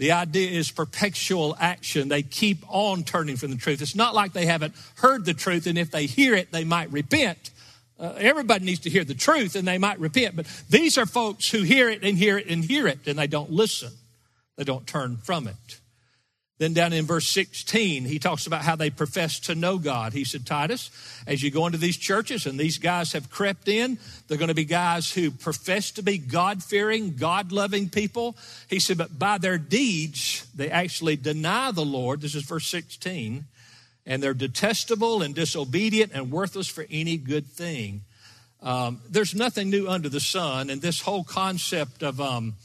The 0.01 0.13
idea 0.13 0.51
is 0.51 0.71
perpetual 0.71 1.55
action. 1.61 2.09
They 2.09 2.23
keep 2.23 2.65
on 2.69 3.05
turning 3.05 3.37
from 3.37 3.51
the 3.51 3.59
truth. 3.59 3.83
It's 3.83 3.95
not 3.95 4.15
like 4.15 4.33
they 4.33 4.47
haven't 4.47 4.75
heard 4.95 5.27
the 5.27 5.35
truth, 5.35 5.67
and 5.67 5.77
if 5.77 5.91
they 5.91 6.07
hear 6.07 6.35
it, 6.35 6.51
they 6.51 6.65
might 6.65 6.91
repent. 6.91 7.51
Uh, 7.99 8.15
everybody 8.17 8.65
needs 8.65 8.81
to 8.81 8.89
hear 8.89 9.05
the 9.05 9.13
truth, 9.13 9.57
and 9.57 9.69
they 9.69 9.77
might 9.77 10.01
repent. 10.01 10.37
But 10.37 10.47
these 10.71 10.97
are 10.97 11.05
folks 11.05 11.51
who 11.51 11.65
hear 11.65 11.91
it 11.91 12.03
and 12.03 12.17
hear 12.17 12.39
it 12.39 12.47
and 12.47 12.65
hear 12.65 12.87
it, 12.87 13.07
and 13.07 13.19
they 13.19 13.27
don't 13.27 13.51
listen. 13.51 13.93
They 14.57 14.65
don't 14.65 14.87
turn 14.87 15.19
from 15.19 15.47
it. 15.47 15.80
Then 16.61 16.75
down 16.75 16.93
in 16.93 17.07
verse 17.07 17.27
16, 17.29 18.05
he 18.05 18.19
talks 18.19 18.47
about 18.47 18.61
how 18.61 18.77
they 18.77 18.91
profess 18.91 19.41
to 19.41 19.55
know 19.55 19.79
God. 19.79 20.13
He 20.13 20.25
said, 20.25 20.45
Titus, 20.45 20.91
as 21.27 21.43
you 21.43 21.51
go 21.51 21.65
into 21.65 21.79
these 21.79 21.97
churches 21.97 22.45
and 22.45 22.61
these 22.61 22.77
guys 22.77 23.15
have 23.15 23.31
crept 23.31 23.67
in, 23.67 23.99
they're 24.29 24.37
going 24.37 24.49
to 24.49 24.55
be 24.55 24.67
guys 24.67 25.11
who 25.11 25.31
profess 25.31 25.91
to 25.93 26.03
be 26.03 26.19
God 26.19 26.63
fearing, 26.63 27.17
God 27.17 27.51
loving 27.51 27.89
people. 27.89 28.37
He 28.69 28.79
said, 28.79 28.99
but 28.99 29.19
by 29.19 29.39
their 29.39 29.57
deeds, 29.57 30.47
they 30.55 30.69
actually 30.69 31.17
deny 31.17 31.71
the 31.71 31.81
Lord. 31.83 32.21
This 32.21 32.35
is 32.35 32.43
verse 32.43 32.67
16. 32.67 33.47
And 34.05 34.23
they're 34.23 34.35
detestable 34.35 35.23
and 35.23 35.35
disobedient 35.35 36.13
and 36.13 36.31
worthless 36.31 36.69
for 36.69 36.85
any 36.91 37.17
good 37.17 37.47
thing. 37.47 38.03
Um, 38.63 39.01
there's 39.09 39.35
nothing 39.35 39.71
new 39.71 39.89
under 39.89 40.11
the 40.11 40.21
sun. 40.21 40.69
And 40.69 40.83
this 40.83 41.01
whole 41.01 41.25
concept 41.25 42.03
of, 42.03 42.21
um, 42.21 42.57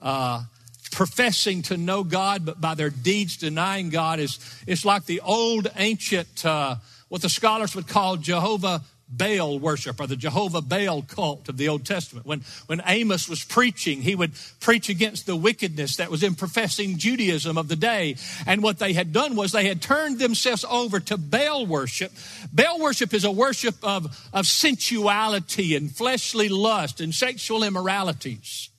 uh, 0.00 0.44
professing 0.90 1.62
to 1.62 1.76
know 1.76 2.04
God, 2.04 2.44
but 2.44 2.60
by 2.60 2.74
their 2.74 2.90
deeds 2.90 3.36
denying 3.36 3.90
God 3.90 4.18
is 4.18 4.38
it's 4.66 4.84
like 4.84 5.06
the 5.06 5.20
old 5.20 5.70
ancient, 5.76 6.44
uh, 6.44 6.76
what 7.08 7.22
the 7.22 7.28
scholars 7.28 7.74
would 7.74 7.88
call 7.88 8.16
Jehovah 8.16 8.82
Baal 9.10 9.58
worship 9.58 10.00
or 10.00 10.06
the 10.06 10.16
Jehovah 10.16 10.60
Baal 10.60 11.02
cult 11.02 11.48
of 11.48 11.56
the 11.56 11.68
Old 11.68 11.84
Testament. 11.84 12.26
When, 12.26 12.42
when 12.66 12.80
Amos 12.86 13.28
was 13.28 13.42
preaching, 13.42 14.02
he 14.02 14.14
would 14.14 14.32
preach 14.60 14.88
against 14.88 15.26
the 15.26 15.34
wickedness 15.34 15.96
that 15.96 16.10
was 16.10 16.22
in 16.22 16.36
professing 16.36 16.96
Judaism 16.96 17.58
of 17.58 17.68
the 17.68 17.76
day. 17.76 18.16
And 18.46 18.62
what 18.62 18.78
they 18.78 18.92
had 18.92 19.12
done 19.12 19.34
was 19.34 19.50
they 19.50 19.66
had 19.66 19.82
turned 19.82 20.20
themselves 20.20 20.64
over 20.68 21.00
to 21.00 21.18
Baal 21.18 21.66
worship. 21.66 22.12
Baal 22.52 22.78
worship 22.78 23.12
is 23.12 23.24
a 23.24 23.32
worship 23.32 23.74
of, 23.82 24.28
of 24.32 24.46
sensuality 24.46 25.74
and 25.74 25.90
fleshly 25.90 26.48
lust 26.48 27.00
and 27.00 27.12
sexual 27.12 27.64
immoralities 27.64 28.70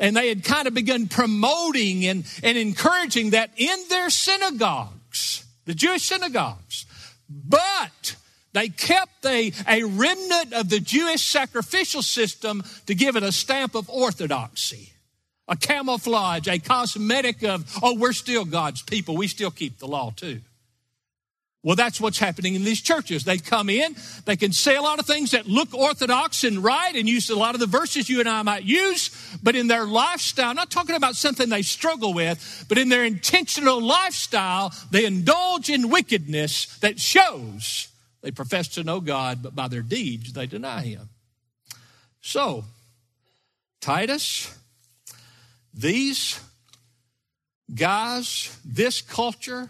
and 0.00 0.16
they 0.16 0.28
had 0.28 0.42
kind 0.42 0.66
of 0.66 0.74
begun 0.74 1.06
promoting 1.06 2.06
and, 2.06 2.24
and 2.42 2.58
encouraging 2.58 3.30
that 3.30 3.50
in 3.56 3.78
their 3.88 4.10
synagogues, 4.10 5.44
the 5.66 5.74
Jewish 5.74 6.04
synagogues. 6.04 6.86
But 7.28 8.16
they 8.52 8.70
kept 8.70 9.24
a, 9.26 9.52
a 9.68 9.84
remnant 9.84 10.54
of 10.54 10.70
the 10.70 10.80
Jewish 10.80 11.22
sacrificial 11.22 12.02
system 12.02 12.64
to 12.86 12.94
give 12.94 13.14
it 13.14 13.22
a 13.22 13.30
stamp 13.30 13.76
of 13.76 13.88
orthodoxy, 13.88 14.94
a 15.46 15.56
camouflage, 15.56 16.48
a 16.48 16.58
cosmetic 16.58 17.44
of, 17.44 17.70
oh, 17.82 17.94
we're 17.94 18.12
still 18.12 18.44
God's 18.44 18.82
people. 18.82 19.16
We 19.16 19.28
still 19.28 19.50
keep 19.50 19.78
the 19.78 19.86
law 19.86 20.12
too. 20.16 20.40
Well, 21.62 21.76
that's 21.76 22.00
what's 22.00 22.18
happening 22.18 22.54
in 22.54 22.64
these 22.64 22.80
churches. 22.80 23.24
They 23.24 23.36
come 23.36 23.68
in, 23.68 23.94
they 24.24 24.36
can 24.36 24.50
say 24.50 24.76
a 24.76 24.82
lot 24.82 24.98
of 24.98 25.06
things 25.06 25.32
that 25.32 25.46
look 25.46 25.74
orthodox 25.74 26.42
and 26.42 26.64
right 26.64 26.94
and 26.94 27.06
use 27.06 27.28
a 27.28 27.36
lot 27.36 27.54
of 27.54 27.60
the 27.60 27.66
verses 27.66 28.08
you 28.08 28.20
and 28.20 28.28
I 28.28 28.40
might 28.42 28.64
use, 28.64 29.10
but 29.42 29.54
in 29.54 29.66
their 29.66 29.84
lifestyle, 29.84 30.54
not 30.54 30.70
talking 30.70 30.94
about 30.94 31.16
something 31.16 31.50
they 31.50 31.60
struggle 31.60 32.14
with, 32.14 32.64
but 32.68 32.78
in 32.78 32.88
their 32.88 33.04
intentional 33.04 33.78
lifestyle, 33.80 34.72
they 34.90 35.04
indulge 35.04 35.68
in 35.68 35.90
wickedness 35.90 36.78
that 36.78 36.98
shows 36.98 37.88
they 38.22 38.30
profess 38.30 38.68
to 38.68 38.84
know 38.84 39.00
God, 39.00 39.42
but 39.42 39.54
by 39.54 39.68
their 39.68 39.82
deeds 39.82 40.32
they 40.32 40.46
deny 40.46 40.80
Him. 40.80 41.10
So, 42.22 42.64
Titus, 43.82 44.54
these 45.74 46.40
guys, 47.74 48.56
this 48.64 49.02
culture, 49.02 49.68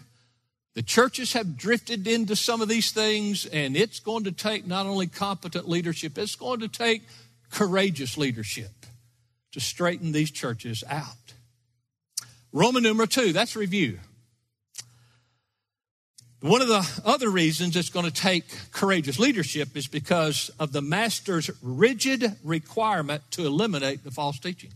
the 0.73 0.81
churches 0.81 1.33
have 1.33 1.57
drifted 1.57 2.07
into 2.07 2.35
some 2.35 2.61
of 2.61 2.69
these 2.69 2.91
things, 2.91 3.45
and 3.45 3.75
it's 3.75 3.99
going 3.99 4.23
to 4.23 4.31
take 4.31 4.65
not 4.65 4.85
only 4.85 5.07
competent 5.07 5.67
leadership, 5.67 6.17
it's 6.17 6.35
going 6.35 6.61
to 6.61 6.69
take 6.69 7.03
courageous 7.51 8.17
leadership 8.17 8.71
to 9.51 9.59
straighten 9.59 10.13
these 10.13 10.31
churches 10.31 10.83
out. 10.89 11.33
Roman 12.53 12.83
number 12.83 13.05
two, 13.05 13.33
that's 13.33 13.55
review. 13.55 13.99
One 16.41 16.61
of 16.61 16.69
the 16.69 17.01
other 17.05 17.29
reasons 17.29 17.75
it's 17.75 17.89
going 17.89 18.05
to 18.05 18.11
take 18.11 18.45
courageous 18.71 19.19
leadership 19.19 19.77
is 19.77 19.87
because 19.87 20.49
of 20.57 20.71
the 20.71 20.81
master's 20.81 21.51
rigid 21.61 22.35
requirement 22.43 23.21
to 23.31 23.45
eliminate 23.45 24.03
the 24.03 24.09
false 24.09 24.39
teaching. 24.39 24.71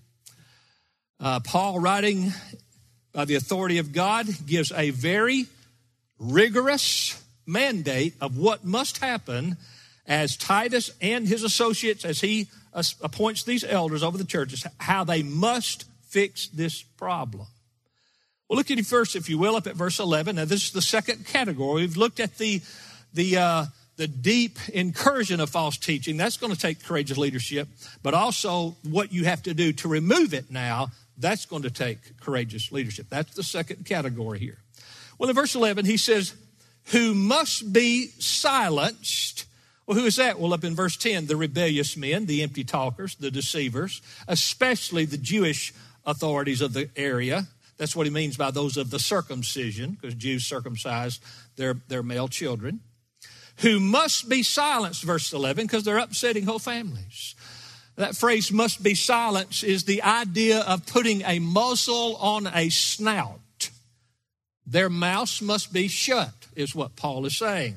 Uh, 1.19 1.39
Paul, 1.39 1.79
writing 1.79 2.33
by 3.13 3.25
the 3.25 3.35
authority 3.35 3.79
of 3.79 3.93
God, 3.93 4.27
gives 4.45 4.71
a 4.73 4.91
very 4.91 5.47
rigorous 6.19 7.23
mandate 7.45 8.15
of 8.21 8.37
what 8.37 8.63
must 8.63 8.97
happen 8.97 9.57
as 10.07 10.37
Titus 10.37 10.91
and 11.01 11.27
his 11.27 11.43
associates, 11.43 12.05
as 12.05 12.21
he 12.21 12.47
appoints 12.73 13.43
these 13.43 13.63
elders 13.63 14.03
over 14.03 14.17
the 14.17 14.25
churches, 14.25 14.65
how 14.79 15.03
they 15.03 15.23
must 15.23 15.85
fix 16.07 16.47
this 16.47 16.81
problem. 16.81 17.47
Well, 18.47 18.57
look 18.57 18.69
at 18.69 18.77
it 18.77 18.85
first, 18.85 19.15
if 19.15 19.29
you 19.29 19.37
will, 19.37 19.55
up 19.55 19.65
at 19.65 19.75
verse 19.75 19.99
11. 19.99 20.35
Now, 20.35 20.45
this 20.45 20.65
is 20.65 20.71
the 20.71 20.81
second 20.81 21.25
category. 21.25 21.81
We've 21.81 21.97
looked 21.97 22.19
at 22.19 22.37
the, 22.37 22.61
the, 23.13 23.37
uh, 23.37 23.65
the 23.97 24.07
deep 24.07 24.59
incursion 24.69 25.39
of 25.39 25.49
false 25.49 25.77
teaching. 25.77 26.17
That's 26.17 26.37
going 26.37 26.53
to 26.53 26.59
take 26.59 26.83
courageous 26.83 27.17
leadership, 27.17 27.67
but 28.03 28.13
also 28.13 28.75
what 28.83 29.11
you 29.11 29.25
have 29.25 29.41
to 29.43 29.53
do 29.53 29.73
to 29.73 29.87
remove 29.87 30.33
it 30.33 30.51
now. 30.51 30.91
That's 31.17 31.45
going 31.45 31.63
to 31.63 31.71
take 31.71 32.19
courageous 32.19 32.71
leadership. 32.71 33.07
That's 33.09 33.33
the 33.33 33.43
second 33.43 33.85
category 33.85 34.37
here. 34.37 34.59
Well, 35.17 35.29
in 35.29 35.35
verse 35.35 35.55
11, 35.55 35.85
he 35.85 35.97
says, 35.97 36.33
who 36.91 37.13
must 37.13 37.73
be 37.73 38.07
silenced. 38.19 39.45
Well, 39.85 39.97
who 39.97 40.05
is 40.05 40.17
that? 40.17 40.39
Well, 40.39 40.53
up 40.53 40.63
in 40.63 40.75
verse 40.75 40.97
10, 40.97 41.27
the 41.27 41.35
rebellious 41.35 41.97
men, 41.97 42.25
the 42.25 42.43
empty 42.43 42.63
talkers, 42.63 43.15
the 43.15 43.31
deceivers, 43.31 44.01
especially 44.27 45.05
the 45.05 45.17
Jewish 45.17 45.73
authorities 46.05 46.61
of 46.61 46.73
the 46.73 46.89
area. 46.95 47.47
That's 47.77 47.95
what 47.95 48.05
he 48.05 48.11
means 48.11 48.37
by 48.37 48.51
those 48.51 48.77
of 48.77 48.89
the 48.89 48.99
circumcision, 48.99 49.91
because 49.91 50.15
Jews 50.15 50.45
circumcised 50.45 51.23
their, 51.55 51.75
their 51.87 52.03
male 52.03 52.27
children, 52.27 52.81
who 53.57 53.79
must 53.79 54.29
be 54.29 54.43
silenced, 54.43 55.03
verse 55.03 55.33
11, 55.33 55.65
because 55.65 55.83
they're 55.83 55.97
upsetting 55.97 56.45
whole 56.45 56.59
families. 56.59 57.35
That 57.95 58.15
phrase 58.15 58.51
must 58.51 58.83
be 58.83 58.93
silenced 58.93 59.63
is 59.63 59.85
the 59.85 60.03
idea 60.03 60.59
of 60.59 60.85
putting 60.85 61.21
a 61.23 61.39
muzzle 61.39 62.17
on 62.17 62.47
a 62.47 62.69
snout. 62.69 63.39
Their 64.65 64.89
mouths 64.89 65.41
must 65.41 65.71
be 65.71 65.87
shut, 65.87 66.33
is 66.55 66.73
what 66.73 66.95
Paul 66.95 67.25
is 67.25 67.37
saying. 67.37 67.75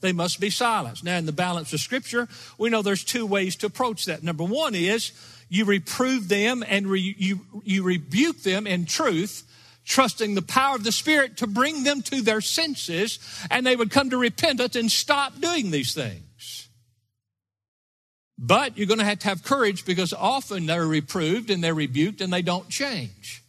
They 0.00 0.12
must 0.12 0.40
be 0.40 0.50
silenced. 0.50 1.04
Now, 1.04 1.16
in 1.16 1.26
the 1.26 1.32
balance 1.32 1.72
of 1.72 1.80
Scripture, 1.80 2.28
we 2.58 2.70
know 2.70 2.82
there's 2.82 3.04
two 3.04 3.24
ways 3.24 3.56
to 3.56 3.66
approach 3.66 4.04
that. 4.06 4.22
Number 4.22 4.44
one 4.44 4.74
is 4.74 5.12
you 5.48 5.64
reprove 5.64 6.28
them 6.28 6.64
and 6.66 6.86
re, 6.86 7.14
you, 7.16 7.40
you 7.62 7.82
rebuke 7.82 8.42
them 8.42 8.66
in 8.66 8.84
truth, 8.84 9.44
trusting 9.84 10.34
the 10.34 10.42
power 10.42 10.74
of 10.74 10.84
the 10.84 10.92
Spirit 10.92 11.36
to 11.38 11.46
bring 11.46 11.84
them 11.84 12.02
to 12.02 12.20
their 12.20 12.40
senses, 12.40 13.18
and 13.50 13.64
they 13.64 13.76
would 13.76 13.90
come 13.90 14.10
to 14.10 14.16
repentance 14.16 14.76
and 14.76 14.90
stop 14.90 15.40
doing 15.40 15.70
these 15.70 15.94
things. 15.94 16.68
But 18.38 18.76
you're 18.76 18.88
going 18.88 18.98
to 18.98 19.04
have 19.04 19.20
to 19.20 19.28
have 19.28 19.44
courage 19.44 19.84
because 19.84 20.12
often 20.12 20.66
they're 20.66 20.86
reproved 20.86 21.48
and 21.48 21.62
they're 21.62 21.74
rebuked 21.74 22.20
and 22.20 22.32
they 22.32 22.42
don't 22.42 22.68
change. 22.68 23.41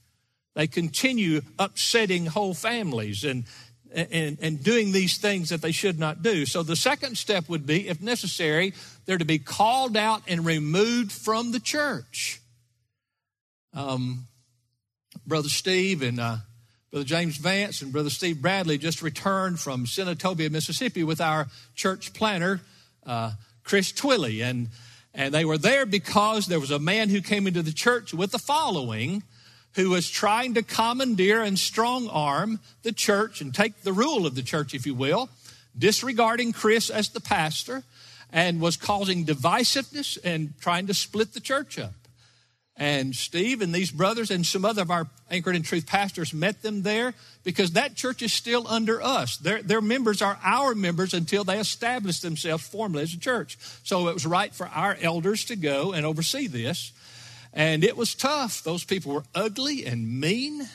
They 0.56 0.68
continue 0.68 1.42
upsetting 1.58 2.28
whole 2.28 2.54
families 2.54 3.24
and, 3.24 3.46
and, 3.92 4.38
and 4.42 4.64
doing 4.64 4.92
these 4.92 5.18
things 5.18 5.50
that 5.50 5.62
they 5.62 5.72
should 5.72 6.00
not 6.00 6.22
do. 6.22 6.46
So 6.46 6.62
the 6.62 6.76
second 6.76 7.18
step 7.18 7.50
would 7.50 7.66
be, 7.66 7.88
if 7.88 8.02
necessary, 8.02 8.74
they're 9.06 9.18
to 9.18 9.26
be 9.26 9.40
called 9.40 9.98
out 9.98 10.22
and 10.28 10.46
removed 10.46 11.12
from 11.12 11.52
the 11.52 11.60
church. 11.60 12.40
Um, 13.74 14.28
Brother 15.26 15.50
Steve 15.50 16.02
and 16.02 16.20
uh, 16.20 16.38
Brother 16.92 17.06
James 17.06 17.38
Vance 17.38 17.82
and 17.82 17.92
Brother 17.92 18.12
Steve 18.12 18.40
Bradley 18.40 18.78
just 18.78 19.02
returned 19.02 19.60
from 19.60 19.86
Senatobia, 19.86 20.52
Mississippi 20.52 21.04
with 21.04 21.20
our 21.20 21.48
church 21.74 22.14
planner, 22.14 22.62
uh, 23.08 23.32
Chris 23.64 23.92
Twilley. 23.92 24.44
And, 24.44 24.70
and 25.16 25.34
they 25.34 25.46
were 25.46 25.58
there 25.58 25.88
because 25.88 26.46
there 26.46 26.60
was 26.60 26.70
a 26.70 26.78
man 26.78 27.10
who 27.10 27.22
came 27.22 27.48
into 27.48 27.64
the 27.64 27.74
church 27.74 28.14
with 28.14 28.32
the 28.32 28.38
following 28.38 29.24
who 29.76 29.90
was 29.90 30.10
trying 30.10 30.54
to 30.54 30.64
commandeer 30.64 31.42
and 31.42 31.58
strong 31.58 32.08
arm 32.10 32.60
the 32.84 32.92
church 32.92 33.42
and 33.42 33.54
take 33.54 33.82
the 33.82 33.94
rule 33.94 34.26
of 34.26 34.36
the 34.36 34.44
church, 34.44 34.74
if 34.74 34.86
you 34.86 34.94
will, 34.94 35.30
disregarding 35.78 36.54
Chris 36.54 36.90
as 36.90 37.10
the 37.10 37.20
pastor 37.20 37.84
and 38.32 38.60
was 38.60 38.78
causing 38.78 39.26
divisiveness 39.26 40.18
and 40.24 40.54
trying 40.60 40.88
to 40.88 40.94
split 40.94 41.34
the 41.34 41.40
church 41.40 41.78
up. 41.80 41.94
And 42.76 43.16
Steve 43.16 43.62
and 43.62 43.74
these 43.74 43.92
brothers 43.92 44.32
and 44.32 44.44
some 44.44 44.66
other 44.66 44.82
of 44.82 44.90
our 44.90 45.08
Anchored 45.30 45.56
in 45.56 45.62
Truth 45.62 45.86
pastors 45.86 46.34
met 46.34 46.64
them 46.64 46.82
there 46.82 47.14
because 47.44 47.72
that 47.72 47.96
church 47.96 48.24
is 48.24 48.34
still 48.34 48.68
under 48.68 49.02
us. 49.02 49.38
Their, 49.38 49.62
their 49.62 49.82
members 49.82 50.22
are 50.24 50.40
our 50.44 50.74
members 50.74 51.14
until 51.14 51.44
they 51.44 51.60
establish 51.60 52.20
themselves 52.20 52.68
formally 52.68 53.04
as 53.04 53.14
a 53.14 53.20
church. 53.20 53.58
So 53.84 54.08
it 54.08 54.14
was 54.14 54.26
right 54.26 54.54
for 54.54 54.68
our 54.68 54.98
elders 55.02 55.46
to 55.46 55.56
go 55.56 55.94
and 55.94 56.06
oversee 56.06 56.48
this. 56.48 56.92
And 57.54 57.84
it 57.84 57.96
was 57.96 58.16
tough. 58.16 58.64
Those 58.64 58.84
people 58.84 59.14
were 59.14 59.24
ugly 59.36 59.86
and 59.86 60.20
mean 60.20 60.68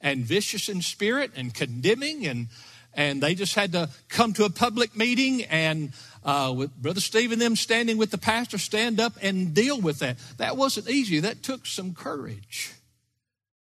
and 0.00 0.24
vicious 0.24 0.68
in 0.68 0.82
spirit 0.82 1.30
and 1.34 1.52
condemning 1.54 2.26
and 2.26 2.48
and 2.96 3.20
they 3.20 3.34
just 3.34 3.56
had 3.56 3.72
to 3.72 3.88
come 4.08 4.32
to 4.34 4.44
a 4.44 4.50
public 4.50 4.96
meeting 4.96 5.42
and 5.44 5.92
uh, 6.22 6.54
with 6.56 6.76
brother 6.76 7.00
steve 7.00 7.32
and 7.32 7.40
them 7.40 7.56
standing 7.56 7.96
with 7.96 8.10
the 8.10 8.18
pastor 8.18 8.58
stand 8.58 9.00
up 9.00 9.14
and 9.22 9.54
deal 9.54 9.80
with 9.80 9.98
that. 10.00 10.18
That 10.36 10.56
wasn't 10.56 10.88
easy. 10.88 11.20
That 11.20 11.42
took 11.42 11.66
some 11.66 11.94
courage. 11.94 12.74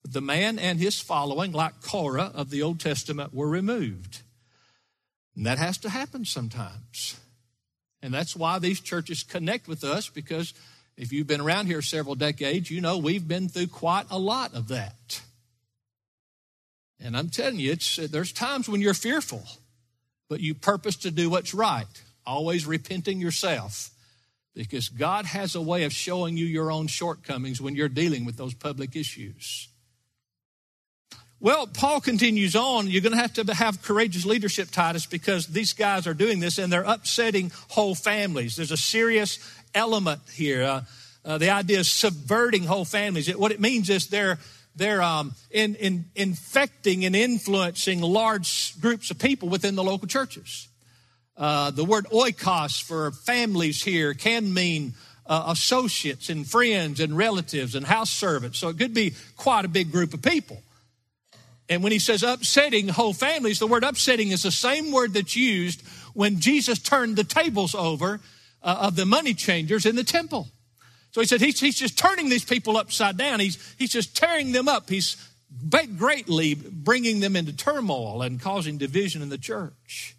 The 0.04 0.20
man 0.20 0.58
and 0.58 0.80
his 0.80 1.00
following 1.00 1.52
like 1.52 1.82
korah 1.82 2.32
of 2.34 2.50
the 2.50 2.62
old 2.62 2.80
testament 2.80 3.32
were 3.32 3.48
removed. 3.48 4.22
And 5.36 5.46
that 5.46 5.58
has 5.58 5.78
to 5.78 5.90
happen 5.90 6.24
sometimes. 6.24 7.20
And 8.02 8.12
that's 8.12 8.34
why 8.34 8.58
these 8.58 8.80
churches 8.80 9.22
connect 9.22 9.68
with 9.68 9.84
us 9.84 10.08
because 10.08 10.54
if 11.02 11.12
you've 11.12 11.26
been 11.26 11.40
around 11.40 11.66
here 11.66 11.82
several 11.82 12.14
decades, 12.14 12.70
you 12.70 12.80
know 12.80 12.96
we've 12.96 13.26
been 13.26 13.48
through 13.48 13.66
quite 13.66 14.06
a 14.08 14.18
lot 14.18 14.54
of 14.54 14.68
that. 14.68 15.20
And 17.00 17.16
I'm 17.16 17.28
telling 17.28 17.58
you, 17.58 17.74
there's 17.74 18.32
times 18.32 18.68
when 18.68 18.80
you're 18.80 18.94
fearful, 18.94 19.42
but 20.28 20.38
you 20.38 20.54
purpose 20.54 20.94
to 20.98 21.10
do 21.10 21.28
what's 21.28 21.54
right, 21.54 21.88
always 22.24 22.66
repenting 22.66 23.20
yourself, 23.20 23.90
because 24.54 24.88
God 24.88 25.24
has 25.24 25.56
a 25.56 25.60
way 25.60 25.82
of 25.82 25.92
showing 25.92 26.36
you 26.36 26.46
your 26.46 26.70
own 26.70 26.86
shortcomings 26.86 27.60
when 27.60 27.74
you're 27.74 27.88
dealing 27.88 28.24
with 28.24 28.36
those 28.36 28.54
public 28.54 28.94
issues. 28.94 29.66
Well, 31.40 31.66
Paul 31.66 32.00
continues 32.00 32.54
on. 32.54 32.86
You're 32.86 33.02
going 33.02 33.16
to 33.16 33.18
have 33.18 33.32
to 33.32 33.54
have 33.54 33.82
courageous 33.82 34.24
leadership, 34.24 34.70
Titus, 34.70 35.06
because 35.06 35.48
these 35.48 35.72
guys 35.72 36.06
are 36.06 36.14
doing 36.14 36.38
this 36.38 36.58
and 36.58 36.72
they're 36.72 36.84
upsetting 36.84 37.50
whole 37.70 37.96
families. 37.96 38.54
There's 38.54 38.70
a 38.70 38.76
serious 38.76 39.40
element 39.74 40.20
here. 40.32 40.62
Uh, 40.62 40.82
uh, 41.24 41.38
the 41.38 41.50
idea 41.50 41.80
of 41.80 41.86
subverting 41.86 42.64
whole 42.64 42.84
families. 42.84 43.34
What 43.36 43.52
it 43.52 43.60
means 43.60 43.88
is 43.90 44.08
they're 44.08 44.38
they're 44.74 45.02
um, 45.02 45.34
in, 45.50 45.74
in, 45.74 46.06
infecting 46.14 47.04
and 47.04 47.14
influencing 47.14 48.00
large 48.00 48.80
groups 48.80 49.10
of 49.10 49.18
people 49.18 49.48
within 49.50 49.74
the 49.74 49.84
local 49.84 50.08
churches. 50.08 50.66
Uh, 51.36 51.70
the 51.70 51.84
word 51.84 52.06
oikos 52.06 52.82
for 52.82 53.10
families 53.10 53.82
here 53.82 54.14
can 54.14 54.52
mean 54.52 54.94
uh, 55.26 55.44
associates 55.48 56.30
and 56.30 56.46
friends 56.46 57.00
and 57.00 57.16
relatives 57.16 57.74
and 57.74 57.86
house 57.86 58.10
servants. 58.10 58.58
So 58.58 58.68
it 58.68 58.78
could 58.78 58.94
be 58.94 59.14
quite 59.36 59.64
a 59.64 59.68
big 59.68 59.92
group 59.92 60.14
of 60.14 60.22
people. 60.22 60.62
And 61.68 61.82
when 61.82 61.92
he 61.92 61.98
says 61.98 62.22
upsetting 62.22 62.88
whole 62.88 63.14
families, 63.14 63.58
the 63.58 63.66
word 63.66 63.84
upsetting 63.84 64.28
is 64.28 64.42
the 64.42 64.50
same 64.50 64.90
word 64.90 65.14
that's 65.14 65.36
used 65.36 65.82
when 66.14 66.40
Jesus 66.40 66.78
turned 66.78 67.16
the 67.16 67.24
tables 67.24 67.74
over 67.74 68.20
uh, 68.62 68.78
of 68.80 68.96
the 68.96 69.06
money 69.06 69.34
changers 69.34 69.86
in 69.86 69.96
the 69.96 70.04
temple. 70.04 70.48
So 71.12 71.20
he 71.20 71.26
said 71.26 71.40
he's, 71.40 71.60
he's 71.60 71.78
just 71.78 71.98
turning 71.98 72.28
these 72.28 72.44
people 72.44 72.76
upside 72.76 73.18
down. 73.18 73.40
He's, 73.40 73.74
he's 73.78 73.90
just 73.90 74.16
tearing 74.16 74.52
them 74.52 74.66
up. 74.66 74.88
He's 74.88 75.16
greatly 75.98 76.54
bringing 76.54 77.20
them 77.20 77.36
into 77.36 77.54
turmoil 77.54 78.22
and 78.22 78.40
causing 78.40 78.78
division 78.78 79.20
in 79.20 79.28
the 79.28 79.38
church. 79.38 80.16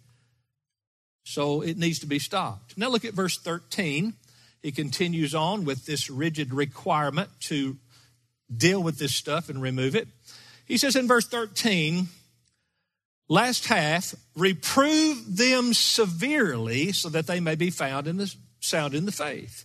So 1.24 1.62
it 1.62 1.78
needs 1.78 1.98
to 2.00 2.06
be 2.06 2.18
stopped. 2.18 2.78
Now 2.78 2.88
look 2.88 3.04
at 3.04 3.14
verse 3.14 3.38
13. 3.38 4.14
He 4.62 4.72
continues 4.72 5.34
on 5.34 5.64
with 5.64 5.84
this 5.84 6.08
rigid 6.08 6.54
requirement 6.54 7.28
to 7.40 7.76
deal 8.54 8.82
with 8.82 8.98
this 8.98 9.14
stuff 9.14 9.48
and 9.48 9.60
remove 9.60 9.96
it. 9.96 10.06
He 10.66 10.78
says 10.78 10.96
in 10.96 11.08
verse 11.08 11.26
13, 11.26 12.08
last 13.28 13.66
half, 13.66 14.14
reprove 14.36 15.36
them 15.36 15.74
severely 15.74 16.92
so 16.92 17.08
that 17.08 17.26
they 17.26 17.40
may 17.40 17.54
be 17.54 17.70
found 17.70 18.06
in 18.06 18.16
the 18.16 18.34
sound 18.60 18.94
in 18.94 19.06
the 19.06 19.12
faith. 19.12 19.64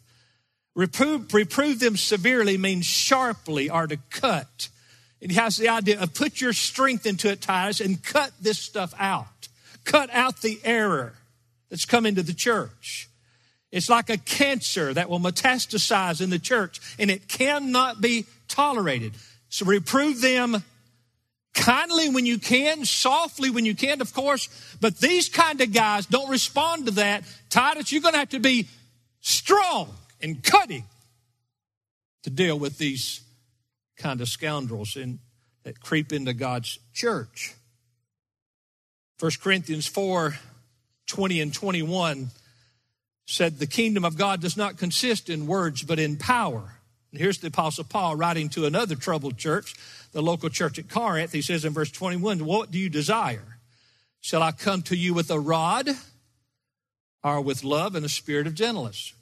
Reprove, 0.76 1.34
reprove 1.34 1.80
them 1.80 1.98
severely 1.98 2.58
means 2.58 2.86
sharply 2.86 3.69
or 3.69 3.88
to 3.88 3.98
cut. 4.10 4.69
It 5.19 5.32
has 5.32 5.58
the 5.58 5.69
idea 5.69 6.00
of 6.00 6.13
put 6.13 6.39
your 6.39 6.54
strength 6.54 7.06
into 7.06 7.30
it, 7.30 7.41
Titus, 7.41 7.82
and 7.82 8.02
cut 8.02 8.32
this 8.39 8.60
stuff 8.60 8.93
out. 8.98 9.48
Cut 9.84 10.10
out 10.13 10.41
the 10.41 10.60
error 10.63 11.13
that's 11.69 11.86
come 11.86 12.06
into 12.06 12.24
the 12.24 12.34
church. 12.34 13.10
It's 13.72 13.89
like 13.89 14.10
a 14.10 14.17
cancer 14.17 14.93
that 14.93 15.10
will 15.10 15.19
metastasize 15.19 16.22
in 16.22 16.30
the 16.30 16.39
church, 16.39 16.80
and 16.98 17.12
it 17.12 17.28
cannot 17.28 18.02
be 18.02 18.26
tolerated. 18.48 19.13
So 19.50 19.65
reprove 19.65 20.22
them 20.22 20.63
kindly 21.60 22.10
when 22.10 22.26
you 22.26 22.39
can, 22.39 22.86
softly 22.86 23.50
when 23.50 23.65
you 23.65 23.76
can, 23.76 24.02
of 24.02 24.13
course. 24.13 24.48
But 24.80 24.98
these 24.98 25.30
kind 25.30 25.60
of 25.62 25.74
guys 25.74 26.06
don't 26.06 26.30
respond 26.30 26.86
to 26.86 26.91
that. 26.93 27.24
Titus, 27.50 27.91
you're 27.91 28.02
going 28.02 28.13
to 28.13 28.19
have 28.19 28.30
to 28.30 28.39
be 28.39 28.67
strong 29.19 29.93
and 30.22 30.41
cutting 30.41 30.86
to 32.24 32.30
deal 32.30 32.58
with 32.58 32.78
these 32.78 33.22
kind 33.98 34.22
of 34.22 34.30
scoundrels 34.30 34.95
in, 34.95 35.19
that 35.63 35.82
creep 35.82 36.13
into 36.13 36.34
God's 36.34 36.80
church. 36.93 37.54
1 39.19 39.32
Corinthians 39.41 39.86
4 39.86 40.36
20 41.08 41.41
and 41.41 41.54
21 41.54 42.30
said, 43.26 43.58
The 43.58 43.67
kingdom 43.67 44.06
of 44.06 44.15
God 44.15 44.41
does 44.41 44.56
not 44.56 44.78
consist 44.78 45.28
in 45.28 45.48
words, 45.48 45.82
but 45.82 46.00
in 46.00 46.17
power. 46.17 46.76
And 47.12 47.19
here's 47.19 47.39
the 47.39 47.48
Apostle 47.48 47.84
Paul 47.84 48.15
writing 48.15 48.50
to 48.50 48.65
another 48.65 48.95
troubled 48.95 49.38
church 49.38 49.76
the 50.12 50.22
local 50.22 50.50
church 50.50 50.80
at 50.80 50.89
Corinth, 50.89 51.32
he 51.32 51.41
says 51.41 51.65
in 51.65 51.74
verse 51.74 51.91
21, 51.91 52.45
What 52.45 52.72
do 52.72 52.80
you 52.80 52.89
desire? 52.89 53.60
Shall 54.22 54.43
I 54.43 54.52
come 54.52 54.82
to 54.84 54.95
you 54.95 55.13
with 55.13 55.32
a 55.32 55.39
rod 55.39 55.89
or 57.24 57.41
with 57.41 57.63
love 57.63 57.95
and 57.95 58.06
a 58.06 58.10
spirit 58.10 58.48
of 58.48 58.54
gentleness? 58.54 59.13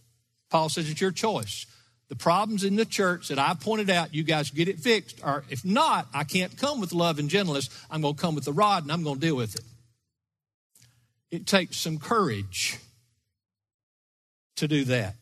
Paul 0.49 0.69
says 0.69 0.89
it's 0.89 1.01
your 1.01 1.11
choice. 1.11 1.65
The 2.09 2.15
problems 2.15 2.63
in 2.63 2.77
the 2.77 2.85
church 2.85 3.27
that 3.27 3.37
I 3.37 3.53
pointed 3.53 3.89
out, 3.89 4.13
you 4.13 4.23
guys 4.23 4.49
get 4.49 4.69
it 4.69 4.79
fixed. 4.79 5.19
Or 5.23 5.43
if 5.49 5.65
not, 5.65 6.07
I 6.13 6.23
can't 6.23 6.57
come 6.57 6.79
with 6.79 6.93
love 6.93 7.19
and 7.19 7.29
gentleness. 7.29 7.69
I'm 7.91 8.01
going 8.01 8.15
to 8.15 8.21
come 8.21 8.33
with 8.33 8.45
the 8.45 8.53
rod 8.53 8.83
and 8.83 8.91
I'm 8.91 9.03
going 9.03 9.19
to 9.19 9.25
deal 9.25 9.35
with 9.35 9.55
it. 9.55 9.63
It 11.29 11.45
takes 11.45 11.77
some 11.77 11.99
courage 11.99 12.79
to 14.55 14.67
do 14.67 14.85
that. 14.85 15.15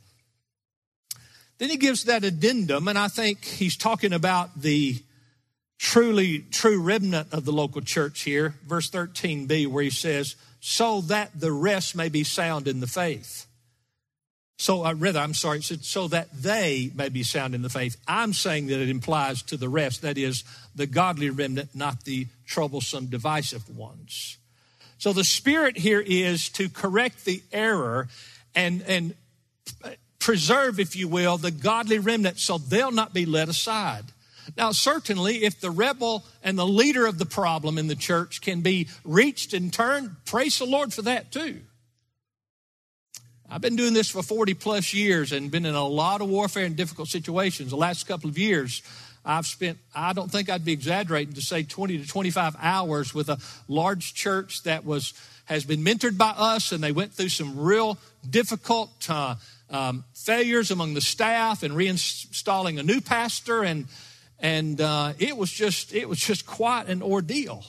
Then 1.58 1.70
he 1.70 1.78
gives 1.78 2.04
that 2.04 2.24
addendum, 2.24 2.88
and 2.88 2.98
I 2.98 3.08
think 3.08 3.46
he's 3.46 3.78
talking 3.78 4.12
about 4.12 4.62
the 4.62 5.02
truly 5.78 6.40
true 6.52 6.82
remnant 6.82 7.34
of 7.34 7.46
the 7.46 7.52
local 7.52 7.82
church 7.82 8.22
here, 8.22 8.56
verse 8.66 8.90
13b, 8.90 9.68
where 9.68 9.84
he 9.84 9.90
says, 9.90 10.36
so 10.60 11.02
that 11.02 11.40
the 11.40 11.52
rest 11.52 11.96
may 11.96 12.10
be 12.10 12.24
sound 12.24 12.68
in 12.68 12.80
the 12.80 12.88
faith. 12.88 13.46
So, 14.58 14.86
uh, 14.86 14.94
rather, 14.94 15.20
I'm 15.20 15.34
sorry, 15.34 15.62
so 15.62 16.08
that 16.08 16.32
they 16.32 16.90
may 16.96 17.10
be 17.10 17.24
sound 17.24 17.54
in 17.54 17.62
the 17.62 17.70
faith. 17.70 17.98
I'm 18.08 18.32
saying 18.32 18.68
that 18.68 18.80
it 18.80 18.90
implies 18.90 19.42
to 19.44 19.58
the 19.58 19.68
rest, 19.68 20.02
that 20.04 20.18
is, 20.18 20.46
the 20.74 20.88
godly 20.88 21.30
remnant, 21.30 21.76
not 21.76 22.06
the 22.06 22.28
troublesome, 22.46 23.08
divisive 23.08 23.78
ones. 23.78 24.38
So 24.98 25.12
the 25.12 25.26
spirit 25.26 25.78
here 25.78 26.00
is 26.00 26.48
to 26.50 26.70
correct 26.70 27.26
the 27.26 27.44
error 27.52 28.08
and, 28.56 28.82
and 28.84 29.14
preserve, 30.20 30.80
if 30.80 30.96
you 30.96 31.10
will, 31.10 31.38
the 31.38 31.52
godly 31.52 32.00
remnant 32.00 32.40
so 32.40 32.58
they'll 32.58 32.92
not 32.92 33.14
be 33.14 33.26
led 33.26 33.50
aside. 33.50 34.06
Now, 34.58 34.72
certainly, 34.72 35.44
if 35.44 35.60
the 35.60 35.72
rebel 35.72 36.24
and 36.44 36.58
the 36.58 36.66
leader 36.66 37.06
of 37.06 37.18
the 37.18 37.26
problem 37.26 37.78
in 37.78 37.88
the 37.88 37.96
church 37.96 38.42
can 38.42 38.62
be 38.62 38.88
reached 39.04 39.54
and 39.54 39.72
turned, 39.72 40.16
praise 40.26 40.60
the 40.60 40.66
Lord 40.66 40.94
for 40.94 41.02
that 41.04 41.32
too. 41.32 41.62
I've 43.50 43.62
been 43.62 43.76
doing 43.76 43.94
this 43.94 44.10
for 44.10 44.24
40 44.24 44.56
plus 44.56 44.94
years 44.94 45.32
and 45.32 45.52
been 45.52 45.66
in 45.66 45.76
a 45.76 45.86
lot 45.86 46.22
of 46.22 46.30
warfare 46.30 46.66
and 46.66 46.76
difficult 46.76 47.10
situations. 47.10 47.70
The 47.70 47.78
last 47.78 48.08
couple 48.08 48.30
of 48.30 48.38
years, 48.38 48.82
I've 49.24 49.46
spent, 49.46 49.78
I 49.94 50.14
don't 50.14 50.32
think 50.32 50.50
I'd 50.50 50.66
be 50.66 50.74
exaggerating 50.74 51.36
to 51.36 51.42
say 51.42 51.64
20 51.64 52.00
to 52.00 52.08
25 52.08 52.56
hours 52.60 53.14
with 53.14 53.30
a 53.30 53.38
large 53.68 54.14
church 54.14 54.64
that 54.64 54.84
was, 54.84 55.14
has 55.46 55.64
been 55.64 55.84
mentored 55.84 56.18
by 56.18 56.34
us 56.36 56.72
and 56.72 56.84
they 56.84 56.92
went 56.92 57.14
through 57.14 57.30
some 57.30 57.60
real 57.60 58.00
difficult 58.28 58.92
uh, 59.10 59.36
um, 59.70 60.04
failures 60.14 60.72
among 60.72 60.96
the 60.96 61.02
staff 61.02 61.62
and 61.62 61.76
reinstalling 61.76 62.80
a 62.80 62.84
new 62.84 63.00
pastor 63.02 63.64
and, 63.64 63.86
and 64.40 64.80
uh, 64.82 65.14
it 65.20 65.38
was 65.38 65.52
just, 65.52 65.94
it 65.94 66.08
was 66.08 66.20
just 66.20 66.46
quite 66.46 66.88
an 66.88 67.02
ordeal 67.02 67.64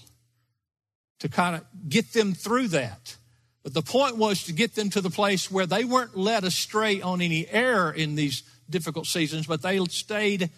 to 1.20 1.28
kind 1.28 1.56
of 1.56 1.64
get 1.88 2.12
them 2.12 2.34
through 2.34 2.68
that. 2.68 3.16
But 3.62 3.74
the 3.74 3.82
point 3.82 4.16
was 4.16 4.44
to 4.44 4.52
get 4.52 4.74
them 4.74 4.90
to 4.90 5.00
the 5.00 5.10
place 5.10 5.50
where 5.50 5.66
they 5.66 5.84
weren't 5.84 6.16
led 6.16 6.44
astray 6.44 7.00
on 7.02 7.20
any 7.20 7.48
error 7.48 7.90
in 7.92 8.14
these 8.14 8.42
difficult 8.70 9.06
seasons, 9.06 9.46
but 9.46 9.62
they 9.62 9.84
stayed, 9.86 10.50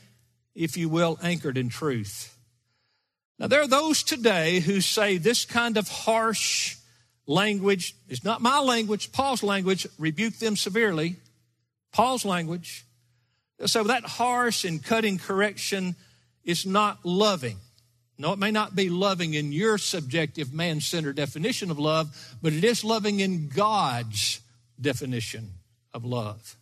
if 0.54 0.76
you 0.76 0.88
will, 0.88 1.18
anchored 1.22 1.56
in 1.56 1.68
truth. 1.68 2.36
Now, 3.38 3.46
there 3.46 3.62
are 3.62 3.68
those 3.68 4.02
today 4.02 4.60
who 4.60 4.80
say 4.80 5.16
this 5.16 5.44
kind 5.44 5.76
of 5.76 5.88
harsh 5.88 6.76
language 7.26 7.94
is 8.08 8.24
not 8.24 8.40
my 8.40 8.58
language, 8.58 9.12
Paul's 9.12 9.42
language, 9.42 9.86
rebuke 9.98 10.38
them 10.38 10.56
severely. 10.56 11.16
Paul's 11.92 12.24
language. 12.24 12.84
So 13.66 13.84
that 13.84 14.04
harsh 14.04 14.64
and 14.64 14.82
cutting 14.82 15.18
correction 15.18 15.96
is 16.44 16.64
not 16.64 17.04
loving. 17.04 17.58
No, 18.18 18.32
it 18.32 18.38
may 18.38 18.50
not 18.50 18.74
be 18.74 18.88
loving 18.88 19.34
in 19.34 19.52
your 19.52 19.78
subjective 19.78 20.52
man 20.52 20.80
centered 20.80 21.16
definition 21.16 21.70
of 21.70 21.78
love, 21.78 22.36
but 22.42 22.52
it 22.52 22.64
is 22.64 22.84
loving 22.84 23.20
in 23.20 23.48
God's 23.48 24.40
definition 24.80 25.50
of 25.92 26.04
love. 26.04 26.56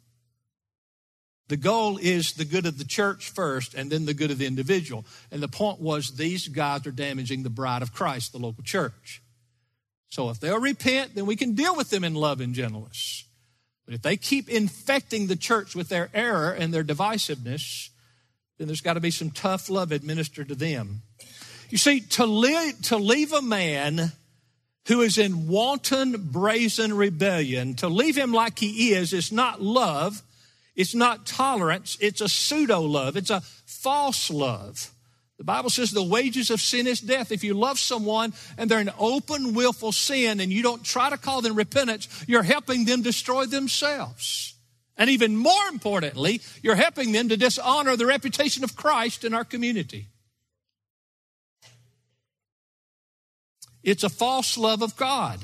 The 1.48 1.56
goal 1.56 1.98
is 1.98 2.32
the 2.32 2.44
good 2.44 2.66
of 2.66 2.76
the 2.76 2.84
church 2.84 3.30
first 3.30 3.74
and 3.74 3.90
then 3.90 4.04
the 4.04 4.14
good 4.14 4.30
of 4.30 4.38
the 4.38 4.46
individual. 4.46 5.06
And 5.30 5.40
the 5.40 5.48
point 5.48 5.80
was 5.80 6.16
these 6.16 6.48
guys 6.48 6.86
are 6.86 6.90
damaging 6.92 7.42
the 7.42 7.50
bride 7.50 7.82
of 7.82 7.92
Christ, 7.92 8.32
the 8.32 8.38
local 8.38 8.64
church. 8.64 9.22
So 10.08 10.28
if 10.30 10.40
they'll 10.40 10.60
repent, 10.60 11.14
then 11.14 11.26
we 11.26 11.36
can 11.36 11.54
deal 11.54 11.76
with 11.76 11.90
them 11.90 12.04
in 12.04 12.14
love 12.14 12.40
and 12.40 12.54
gentleness. 12.54 13.24
But 13.86 13.94
if 13.94 14.02
they 14.02 14.16
keep 14.16 14.48
infecting 14.48 15.28
the 15.28 15.36
church 15.36 15.74
with 15.74 15.88
their 15.88 16.10
error 16.12 16.50
and 16.50 16.74
their 16.74 16.84
divisiveness, 16.84 17.88
then 18.58 18.66
there's 18.66 18.80
got 18.80 18.94
to 18.94 19.00
be 19.00 19.12
some 19.12 19.30
tough 19.30 19.70
love 19.70 19.92
administered 19.92 20.48
to 20.48 20.54
them. 20.54 21.02
You 21.70 21.78
see, 21.78 22.00
to, 22.00 22.26
leave, 22.26 22.82
to 22.82 22.96
leave 22.96 23.32
a 23.32 23.42
man 23.42 24.12
who 24.88 25.00
is 25.00 25.18
in 25.18 25.48
wanton, 25.48 26.28
brazen 26.30 26.94
rebellion, 26.94 27.74
to 27.76 27.88
leave 27.88 28.16
him 28.16 28.32
like 28.32 28.58
he 28.58 28.92
is, 28.92 29.12
is 29.12 29.32
not 29.32 29.62
love. 29.62 30.22
It's 30.74 30.94
not 30.94 31.26
tolerance. 31.26 31.96
It's 32.00 32.20
a 32.20 32.28
pseudo 32.28 32.80
love. 32.80 33.16
It's 33.16 33.30
a 33.30 33.40
false 33.40 34.30
love. 34.30 34.90
The 35.38 35.44
Bible 35.44 35.68
says 35.68 35.90
the 35.90 36.02
wages 36.02 36.50
of 36.50 36.60
sin 36.60 36.86
is 36.86 37.00
death. 37.00 37.30
If 37.30 37.44
you 37.44 37.52
love 37.52 37.78
someone 37.78 38.32
and 38.56 38.70
they're 38.70 38.80
in 38.80 38.90
open, 38.98 39.54
willful 39.54 39.92
sin 39.92 40.40
and 40.40 40.50
you 40.50 40.62
don't 40.62 40.82
try 40.82 41.10
to 41.10 41.18
call 41.18 41.42
them 41.42 41.54
repentance, 41.54 42.08
you're 42.26 42.42
helping 42.42 42.86
them 42.86 43.02
destroy 43.02 43.44
themselves. 43.44 44.54
And 44.96 45.10
even 45.10 45.36
more 45.36 45.68
importantly, 45.70 46.40
you're 46.62 46.74
helping 46.74 47.12
them 47.12 47.28
to 47.28 47.36
dishonor 47.36 47.96
the 47.96 48.06
reputation 48.06 48.64
of 48.64 48.76
Christ 48.76 49.24
in 49.24 49.34
our 49.34 49.44
community. 49.44 50.06
It's 53.82 54.04
a 54.04 54.08
false 54.08 54.56
love 54.56 54.80
of 54.80 54.96
God 54.96 55.40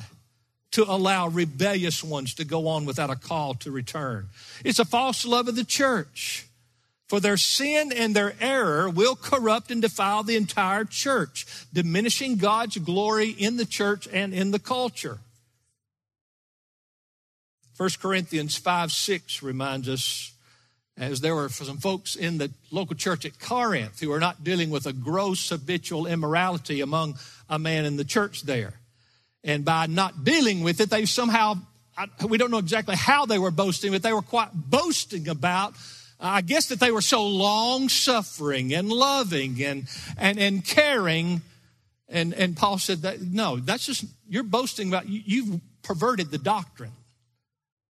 to 0.72 0.84
allow 0.84 1.28
rebellious 1.28 2.02
ones 2.02 2.34
to 2.34 2.44
go 2.44 2.66
on 2.66 2.86
without 2.86 3.10
a 3.10 3.16
call 3.16 3.54
to 3.54 3.70
return. 3.70 4.28
It's 4.64 4.78
a 4.78 4.86
false 4.86 5.26
love 5.26 5.48
of 5.48 5.54
the 5.54 5.64
church. 5.64 6.46
For 7.12 7.20
their 7.20 7.36
sin 7.36 7.92
and 7.92 8.16
their 8.16 8.34
error 8.40 8.88
will 8.88 9.16
corrupt 9.16 9.70
and 9.70 9.82
defile 9.82 10.22
the 10.22 10.34
entire 10.34 10.86
church, 10.86 11.46
diminishing 11.70 12.38
God's 12.38 12.78
glory 12.78 13.28
in 13.28 13.58
the 13.58 13.66
church 13.66 14.08
and 14.10 14.32
in 14.32 14.50
the 14.50 14.58
culture. 14.58 15.18
1 17.76 17.90
Corinthians 18.00 18.56
5 18.56 18.90
6 18.90 19.42
reminds 19.42 19.90
us, 19.90 20.32
as 20.96 21.20
there 21.20 21.34
were 21.34 21.50
some 21.50 21.76
folks 21.76 22.16
in 22.16 22.38
the 22.38 22.50
local 22.70 22.96
church 22.96 23.26
at 23.26 23.38
Corinth 23.38 24.00
who 24.00 24.10
are 24.10 24.18
not 24.18 24.42
dealing 24.42 24.70
with 24.70 24.86
a 24.86 24.94
gross 24.94 25.50
habitual 25.50 26.06
immorality 26.06 26.80
among 26.80 27.18
a 27.46 27.58
man 27.58 27.84
in 27.84 27.98
the 27.98 28.06
church 28.06 28.44
there. 28.44 28.80
And 29.44 29.66
by 29.66 29.84
not 29.84 30.24
dealing 30.24 30.62
with 30.62 30.80
it, 30.80 30.88
they 30.88 31.04
somehow, 31.04 31.58
we 32.26 32.38
don't 32.38 32.50
know 32.50 32.56
exactly 32.56 32.96
how 32.96 33.26
they 33.26 33.38
were 33.38 33.50
boasting, 33.50 33.92
but 33.92 34.02
they 34.02 34.14
were 34.14 34.22
quite 34.22 34.48
boasting 34.54 35.28
about 35.28 35.74
I 36.24 36.40
guess 36.40 36.66
that 36.66 36.78
they 36.78 36.92
were 36.92 37.00
so 37.00 37.26
long 37.26 37.88
suffering 37.88 38.72
and 38.72 38.88
loving 38.88 39.62
and, 39.62 39.88
and, 40.16 40.38
and 40.38 40.64
caring. 40.64 41.42
And, 42.08 42.32
and 42.32 42.56
Paul 42.56 42.78
said 42.78 43.02
that, 43.02 43.20
no, 43.20 43.56
that's 43.56 43.84
just, 43.84 44.04
you're 44.28 44.44
boasting 44.44 44.88
about, 44.88 45.08
you, 45.08 45.20
you've 45.24 45.60
perverted 45.82 46.30
the 46.30 46.38
doctrine. 46.38 46.92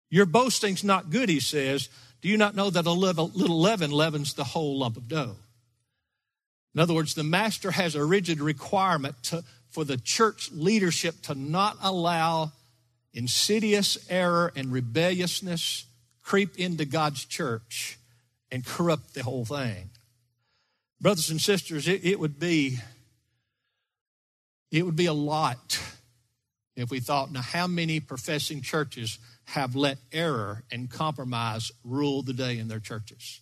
Your 0.09 0.25
boasting's 0.25 0.83
not 0.83 1.09
good, 1.09 1.29
he 1.29 1.39
says. 1.39 1.87
Do 2.21 2.27
you 2.27 2.37
not 2.37 2.53
know 2.53 2.69
that 2.69 2.85
a 2.85 2.91
little, 2.91 3.29
leaven 3.33 3.91
leavens 3.91 4.33
the 4.33 4.43
whole 4.43 4.79
lump 4.79 4.97
of 4.97 5.07
dough? 5.07 5.37
In 6.75 6.81
other 6.81 6.93
words, 6.93 7.13
the 7.13 7.23
master 7.23 7.71
has 7.71 7.95
a 7.95 8.03
rigid 8.03 8.41
requirement 8.41 9.15
to, 9.23 9.43
for 9.69 9.85
the 9.85 9.97
church 9.97 10.49
leadership 10.51 11.21
to 11.23 11.35
not 11.35 11.77
allow 11.81 12.51
insidious 13.13 13.97
error 14.09 14.51
and 14.55 14.71
rebelliousness 14.71 15.85
creep 16.21 16.57
into 16.57 16.83
God's 16.83 17.23
church 17.23 17.96
and 18.51 18.65
corrupt 18.65 19.13
the 19.13 19.23
whole 19.23 19.45
thing. 19.45 19.89
Brothers 20.99 21.29
and 21.29 21.41
sisters, 21.41 21.87
it, 21.87 22.03
it 22.03 22.19
would 22.19 22.39
be 22.39 22.79
it 24.71 24.83
would 24.83 24.95
be 24.95 25.05
a 25.05 25.13
lot 25.13 25.79
if 26.75 26.91
we 26.91 26.99
thought, 26.99 27.31
now 27.31 27.41
how 27.41 27.65
many 27.65 27.99
professing 27.99 28.61
churches 28.61 29.17
have 29.45 29.75
let 29.75 29.97
error 30.11 30.63
and 30.71 30.91
compromise 30.91 31.71
rule 31.83 32.21
the 32.21 32.33
day 32.33 32.59
in 32.59 32.67
their 32.67 32.79
churches? 32.79 33.39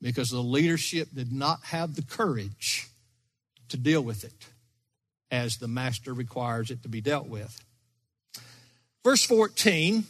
because 0.00 0.30
the 0.30 0.42
leadership 0.42 1.08
did 1.14 1.32
not 1.32 1.64
have 1.64 1.94
the 1.94 2.02
courage 2.02 2.88
to 3.68 3.76
deal 3.76 4.02
with 4.02 4.24
it 4.24 4.46
as 5.30 5.58
the 5.58 5.68
master 5.68 6.12
requires 6.12 6.70
it 6.70 6.82
to 6.82 6.88
be 6.88 7.00
dealt 7.00 7.28
with. 7.28 7.64
Verse 9.04 9.24
14, 9.24 10.04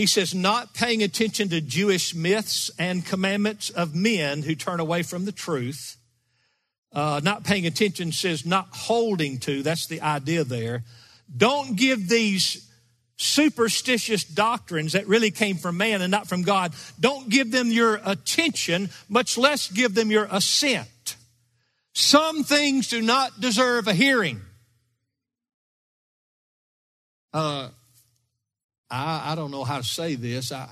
he 0.00 0.06
says, 0.06 0.34
not 0.34 0.72
paying 0.72 1.02
attention 1.02 1.50
to 1.50 1.60
Jewish 1.60 2.14
myths 2.14 2.70
and 2.78 3.04
commandments 3.04 3.68
of 3.68 3.94
men 3.94 4.40
who 4.40 4.54
turn 4.54 4.80
away 4.80 5.02
from 5.02 5.26
the 5.26 5.30
truth. 5.30 5.98
Uh, 6.90 7.20
not 7.22 7.44
paying 7.44 7.66
attention 7.66 8.10
says 8.10 8.46
not 8.46 8.68
holding 8.72 9.36
to, 9.40 9.62
that's 9.62 9.88
the 9.88 10.00
idea 10.00 10.42
there. 10.42 10.84
Don't 11.36 11.76
give 11.76 12.08
these 12.08 12.66
superstitious 13.18 14.24
doctrines 14.24 14.94
that 14.94 15.06
really 15.06 15.30
came 15.30 15.58
from 15.58 15.76
man 15.76 16.00
and 16.00 16.10
not 16.10 16.26
from 16.26 16.44
God, 16.44 16.72
don't 16.98 17.28
give 17.28 17.50
them 17.50 17.70
your 17.70 18.00
attention, 18.02 18.88
much 19.10 19.36
less 19.36 19.70
give 19.70 19.94
them 19.94 20.10
your 20.10 20.26
assent. 20.30 21.16
Some 21.92 22.42
things 22.42 22.88
do 22.88 23.02
not 23.02 23.38
deserve 23.38 23.86
a 23.86 23.92
hearing. 23.92 24.40
Uh, 27.34 27.68
I, 28.90 29.32
I 29.32 29.34
don't 29.34 29.50
know 29.50 29.64
how 29.64 29.78
to 29.78 29.84
say 29.84 30.16
this. 30.16 30.52
I, 30.52 30.68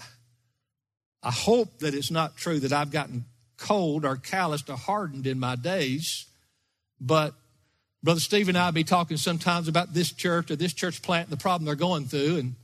I 1.23 1.31
hope 1.31 1.79
that 1.81 1.95
it's 1.95 2.11
not 2.11 2.37
true 2.37 2.61
that 2.61 2.73
I've 2.73 2.91
gotten 2.91 3.25
cold 3.57 4.05
or 4.05 4.17
calloused 4.17 4.71
or 4.71 4.77
hardened 4.77 5.27
in 5.27 5.39
my 5.39 5.57
days, 5.57 6.27
but 7.01 7.35
Brother 8.03 8.21
Steve 8.21 8.49
and 8.49 8.57
I 8.57 8.71
be 8.71 8.85
talking 8.85 9.17
sometimes 9.17 9.67
about 9.67 9.93
this 9.95 10.13
church 10.13 10.51
or 10.51 10.57
this 10.57 10.73
church 10.73 11.03
plant 11.03 11.29
and 11.29 11.37
the 11.37 11.41
problem 11.41 11.67
they're 11.67 11.75
going 11.75 12.05
through. 12.05 12.37
And 12.37 12.55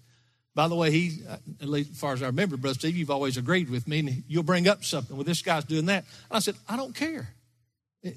By 0.54 0.68
the 0.68 0.76
way, 0.76 0.92
he, 0.92 1.18
at 1.60 1.68
least 1.68 1.90
as 1.90 1.98
far 1.98 2.12
as 2.12 2.22
I 2.22 2.26
remember, 2.26 2.56
Brother 2.56 2.74
Steve, 2.78 2.96
you've 2.96 3.10
always 3.10 3.36
agreed 3.36 3.68
with 3.68 3.88
me, 3.88 3.98
and 3.98 4.24
you'll 4.28 4.44
bring 4.44 4.68
up 4.68 4.84
something. 4.84 5.16
Well, 5.16 5.24
this 5.24 5.42
guy's 5.42 5.64
doing 5.64 5.86
that. 5.86 6.04
And 6.30 6.36
I 6.36 6.38
said, 6.38 6.54
I 6.68 6.76
don't 6.76 6.94
care. 6.94 7.28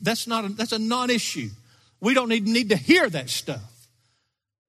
That's 0.02 0.28
not 0.28 0.46
a, 0.46 0.50
that's 0.50 0.72
a 0.72 0.80
non-issue. 0.80 1.50
We 2.00 2.14
don't 2.14 2.30
need, 2.30 2.46
need 2.46 2.70
to 2.70 2.78
hear 2.78 3.10
that 3.10 3.30
stuff. 3.32 3.62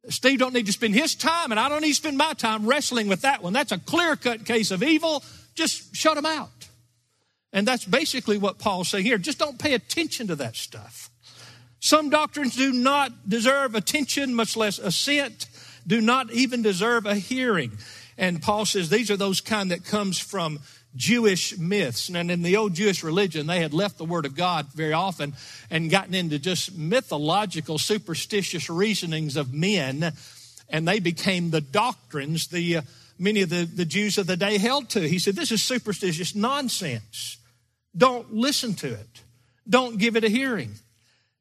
Steve 0.09 0.38
don't 0.38 0.55
need 0.55 0.66
to 0.66 0.73
spend 0.73 0.94
his 0.94 1.14
time, 1.14 1.51
and 1.51 1.61
I 1.61 1.68
don't 1.68 1.83
need 1.83 1.88
to 1.88 1.94
spend 1.94 2.16
my 2.16 2.33
time 2.33 2.66
wrestling 2.66 3.09
with 3.09 3.23
that 3.23 3.42
one. 3.42 3.53
That's 3.53 3.73
a 3.73 3.79
clear-cut 3.79 4.44
case 4.44 4.71
of 4.71 4.83
evil. 4.83 5.23
Just 5.55 5.94
shut 5.94 6.16
him 6.16 6.27
out. 6.27 6.51
And 7.53 7.66
that's 7.66 7.85
basically 7.85 8.38
what 8.38 8.59
Paul's 8.59 8.88
saying 8.88 9.05
here. 9.05 9.18
Just 9.18 9.38
don't 9.38 9.59
pay 9.59 9.75
attention 9.75 10.27
to 10.29 10.37
that 10.37 10.57
stuff. 10.57 11.11
Some 11.81 12.11
doctrines 12.11 12.57
do 12.57 12.73
not 12.73 13.29
deserve 13.29 13.75
attention, 13.75 14.35
much 14.35 14.57
less 14.57 14.79
assent, 14.79 15.47
do 15.87 16.01
not 16.01 16.31
even 16.33 16.61
deserve 16.61 17.07
a 17.07 17.14
hearing. 17.14 17.79
And 18.16 18.42
Paul 18.42 18.66
says 18.66 18.90
these 18.90 19.11
are 19.11 19.16
those 19.16 19.40
kind 19.40 19.71
that 19.71 19.85
comes 19.85 20.18
from 20.18 20.59
Jewish 20.99 21.57
myths. 21.57 22.11
And 22.11 22.31
in 22.31 22.43
the 22.43 22.57
old 22.59 22.75
Jewish 22.75 23.03
religion, 23.03 23.47
they 23.47 23.61
had 23.61 23.73
left 23.73 23.97
the 23.97 24.05
Word 24.05 24.27
of 24.27 24.37
God 24.37 24.67
very 24.75 24.93
often 24.93 25.35
and 25.71 25.91
gotten 25.91 26.15
into 26.15 26.39
just 26.39 26.77
mythological, 26.77 27.79
superstitious 27.79 28.69
reasonings 28.69 29.37
of 29.37 29.55
men. 29.55 30.13
And 30.69 30.87
they 30.87 31.01
became 31.01 31.51
the 31.51 31.63
doctrines 31.63 32.49
the 32.49 32.79
uh, 32.79 32.83
many 33.19 33.43
of 33.43 33.49
the, 33.49 33.65
the 33.65 33.85
Jews 33.85 34.19
of 34.19 34.27
the 34.27 34.37
day 34.37 34.59
held 34.59 34.91
to. 34.91 35.09
He 35.09 35.19
said, 35.19 35.35
This 35.35 35.53
is 35.53 35.63
superstitious 35.63 36.35
nonsense. 36.35 37.39
Don't 37.97 38.35
listen 38.35 38.75
to 38.75 38.89
it. 38.89 39.23
Don't 39.69 39.99
give 39.99 40.17
it 40.17 40.25
a 40.25 40.29
hearing. 40.29 40.75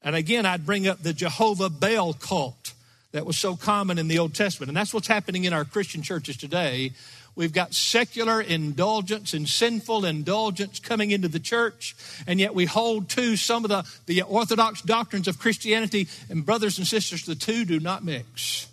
And 0.01 0.15
again, 0.15 0.45
I'd 0.45 0.65
bring 0.65 0.87
up 0.87 1.03
the 1.03 1.13
Jehovah 1.13 1.69
Baal 1.69 2.13
cult 2.13 2.73
that 3.11 3.25
was 3.25 3.37
so 3.37 3.55
common 3.55 3.97
in 3.97 4.07
the 4.07 4.19
Old 4.19 4.33
Testament. 4.33 4.69
And 4.69 4.77
that's 4.77 4.93
what's 4.93 5.07
happening 5.07 5.45
in 5.45 5.53
our 5.53 5.65
Christian 5.65 6.01
churches 6.01 6.37
today. 6.37 6.91
We've 7.37 7.53
got 7.53 7.75
secular 7.75 8.41
indulgence 8.41 9.35
and 9.35 9.47
sinful 9.47 10.05
indulgence 10.05 10.79
coming 10.79 11.11
into 11.11 11.27
the 11.27 11.39
church, 11.39 11.95
and 12.25 12.39
yet 12.39 12.55
we 12.55 12.65
hold 12.65 13.09
to 13.09 13.37
some 13.37 13.63
of 13.63 13.69
the, 13.69 13.85
the 14.07 14.23
orthodox 14.23 14.81
doctrines 14.81 15.27
of 15.27 15.37
Christianity. 15.37 16.07
And, 16.31 16.43
brothers 16.43 16.79
and 16.79 16.87
sisters, 16.87 17.25
the 17.25 17.35
two 17.35 17.63
do 17.63 17.79
not 17.79 18.03
mix. 18.03 18.67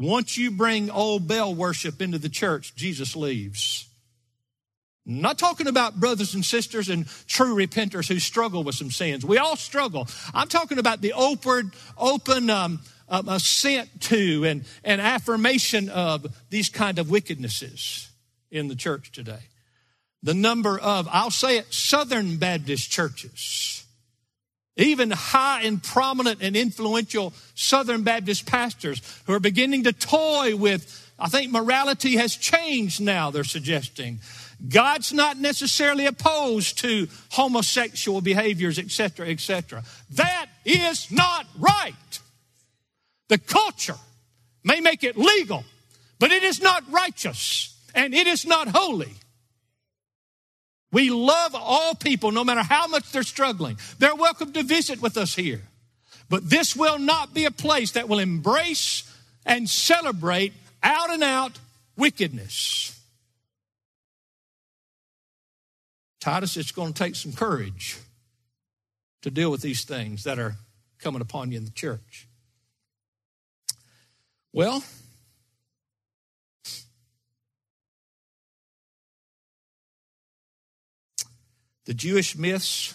Once 0.00 0.36
you 0.36 0.50
bring 0.50 0.90
old 0.90 1.28
Baal 1.28 1.54
worship 1.54 2.02
into 2.02 2.18
the 2.18 2.28
church, 2.28 2.74
Jesus 2.74 3.14
leaves. 3.14 3.86
Not 5.06 5.38
talking 5.38 5.68
about 5.68 6.00
brothers 6.00 6.34
and 6.34 6.44
sisters 6.44 6.88
and 6.88 7.06
true 7.28 7.54
repenters 7.54 8.08
who 8.08 8.18
struggle 8.18 8.64
with 8.64 8.74
some 8.74 8.90
sins. 8.90 9.24
We 9.24 9.38
all 9.38 9.54
struggle. 9.54 10.08
I'm 10.34 10.48
talking 10.48 10.78
about 10.78 11.02
the 11.02 11.12
open, 11.12 11.70
open 11.96 12.50
um, 12.50 12.80
um, 13.08 13.28
assent 13.28 14.00
to 14.02 14.44
and, 14.44 14.64
and 14.82 15.00
affirmation 15.00 15.88
of 15.88 16.26
these 16.50 16.68
kind 16.68 16.98
of 16.98 17.08
wickednesses 17.08 18.08
in 18.50 18.68
the 18.68 18.76
church 18.76 19.12
today. 19.12 19.40
The 20.22 20.34
number 20.34 20.78
of, 20.78 21.08
I'll 21.10 21.30
say 21.30 21.58
it, 21.58 21.72
Southern 21.72 22.38
Baptist 22.38 22.90
churches, 22.90 23.84
even 24.76 25.10
high 25.10 25.62
and 25.62 25.82
prominent 25.82 26.42
and 26.42 26.56
influential 26.56 27.32
Southern 27.54 28.02
Baptist 28.02 28.46
pastors 28.46 29.02
who 29.26 29.34
are 29.34 29.40
beginning 29.40 29.84
to 29.84 29.92
toy 29.92 30.56
with, 30.56 31.12
I 31.18 31.28
think 31.28 31.52
morality 31.52 32.16
has 32.16 32.34
changed 32.36 33.00
now, 33.00 33.30
they're 33.30 33.44
suggesting 33.44 34.20
God's 34.68 35.12
not 35.12 35.36
necessarily 35.36 36.06
opposed 36.06 36.78
to 36.78 37.08
homosexual 37.30 38.20
behaviors, 38.20 38.78
etc., 38.78 39.28
etc. 39.28 39.82
That 40.12 40.46
is 40.64 41.10
not 41.10 41.46
right. 41.58 42.20
The 43.34 43.38
culture 43.38 43.96
may 44.62 44.78
make 44.78 45.02
it 45.02 45.16
legal, 45.16 45.64
but 46.20 46.30
it 46.30 46.44
is 46.44 46.62
not 46.62 46.84
righteous 46.88 47.76
and 47.92 48.14
it 48.14 48.28
is 48.28 48.46
not 48.46 48.68
holy. 48.68 49.12
We 50.92 51.10
love 51.10 51.56
all 51.56 51.96
people, 51.96 52.30
no 52.30 52.44
matter 52.44 52.62
how 52.62 52.86
much 52.86 53.10
they're 53.10 53.24
struggling. 53.24 53.76
They're 53.98 54.14
welcome 54.14 54.52
to 54.52 54.62
visit 54.62 55.02
with 55.02 55.16
us 55.16 55.34
here. 55.34 55.62
But 56.30 56.48
this 56.48 56.76
will 56.76 57.00
not 57.00 57.34
be 57.34 57.44
a 57.44 57.50
place 57.50 57.90
that 57.90 58.08
will 58.08 58.20
embrace 58.20 59.02
and 59.44 59.68
celebrate 59.68 60.52
out 60.80 61.10
and 61.10 61.24
out 61.24 61.58
wickedness. 61.96 62.96
Titus, 66.20 66.56
it's 66.56 66.70
going 66.70 66.92
to 66.92 67.02
take 67.02 67.16
some 67.16 67.32
courage 67.32 67.98
to 69.22 69.30
deal 69.32 69.50
with 69.50 69.62
these 69.62 69.82
things 69.82 70.22
that 70.22 70.38
are 70.38 70.54
coming 71.00 71.20
upon 71.20 71.50
you 71.50 71.58
in 71.58 71.64
the 71.64 71.72
church. 71.72 72.28
Well, 74.54 74.84
the 81.86 81.92
Jewish 81.92 82.36
myths 82.36 82.94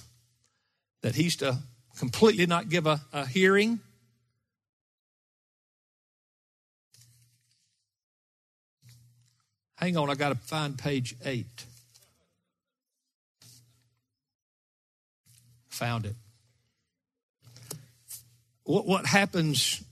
that 1.01 1.15
he's 1.15 1.35
to 1.35 1.57
completely 1.97 2.45
not 2.45 2.69
give 2.69 2.87
a, 2.87 3.01
a 3.11 3.25
hearing. 3.25 3.81
Hang 9.75 9.97
on, 9.97 10.09
I 10.09 10.15
got 10.15 10.29
to 10.29 10.35
find 10.35 10.77
page 10.77 11.17
eight. 11.25 11.65
found 15.67 16.05
it. 16.05 16.15
What, 18.63 18.85
what 18.85 19.05
happens, 19.05 19.83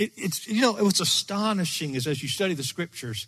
it, 0.00 0.12
it's, 0.16 0.48
you 0.48 0.62
know, 0.62 0.72
what's 0.72 1.00
astonishing 1.00 1.94
is 1.94 2.06
as 2.06 2.22
you 2.22 2.28
study 2.28 2.54
the 2.54 2.62
scriptures, 2.62 3.26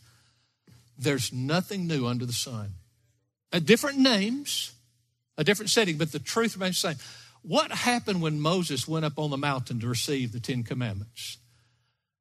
there's 0.98 1.32
nothing 1.32 1.86
new 1.86 2.06
under 2.06 2.24
the 2.24 2.32
sun. 2.32 2.70
A 3.52 3.60
different 3.60 3.98
names, 3.98 4.72
a 5.36 5.44
different 5.44 5.70
setting, 5.70 5.98
but 5.98 6.12
the 6.12 6.18
truth 6.18 6.56
remains 6.56 6.80
the 6.80 6.88
same. 6.88 6.98
What 7.42 7.70
happened 7.72 8.22
when 8.22 8.40
Moses 8.40 8.88
went 8.88 9.04
up 9.04 9.18
on 9.18 9.30
the 9.30 9.36
mountain 9.36 9.80
to 9.80 9.88
receive 9.88 10.32
the 10.32 10.40
Ten 10.40 10.62
Commandments? 10.62 11.38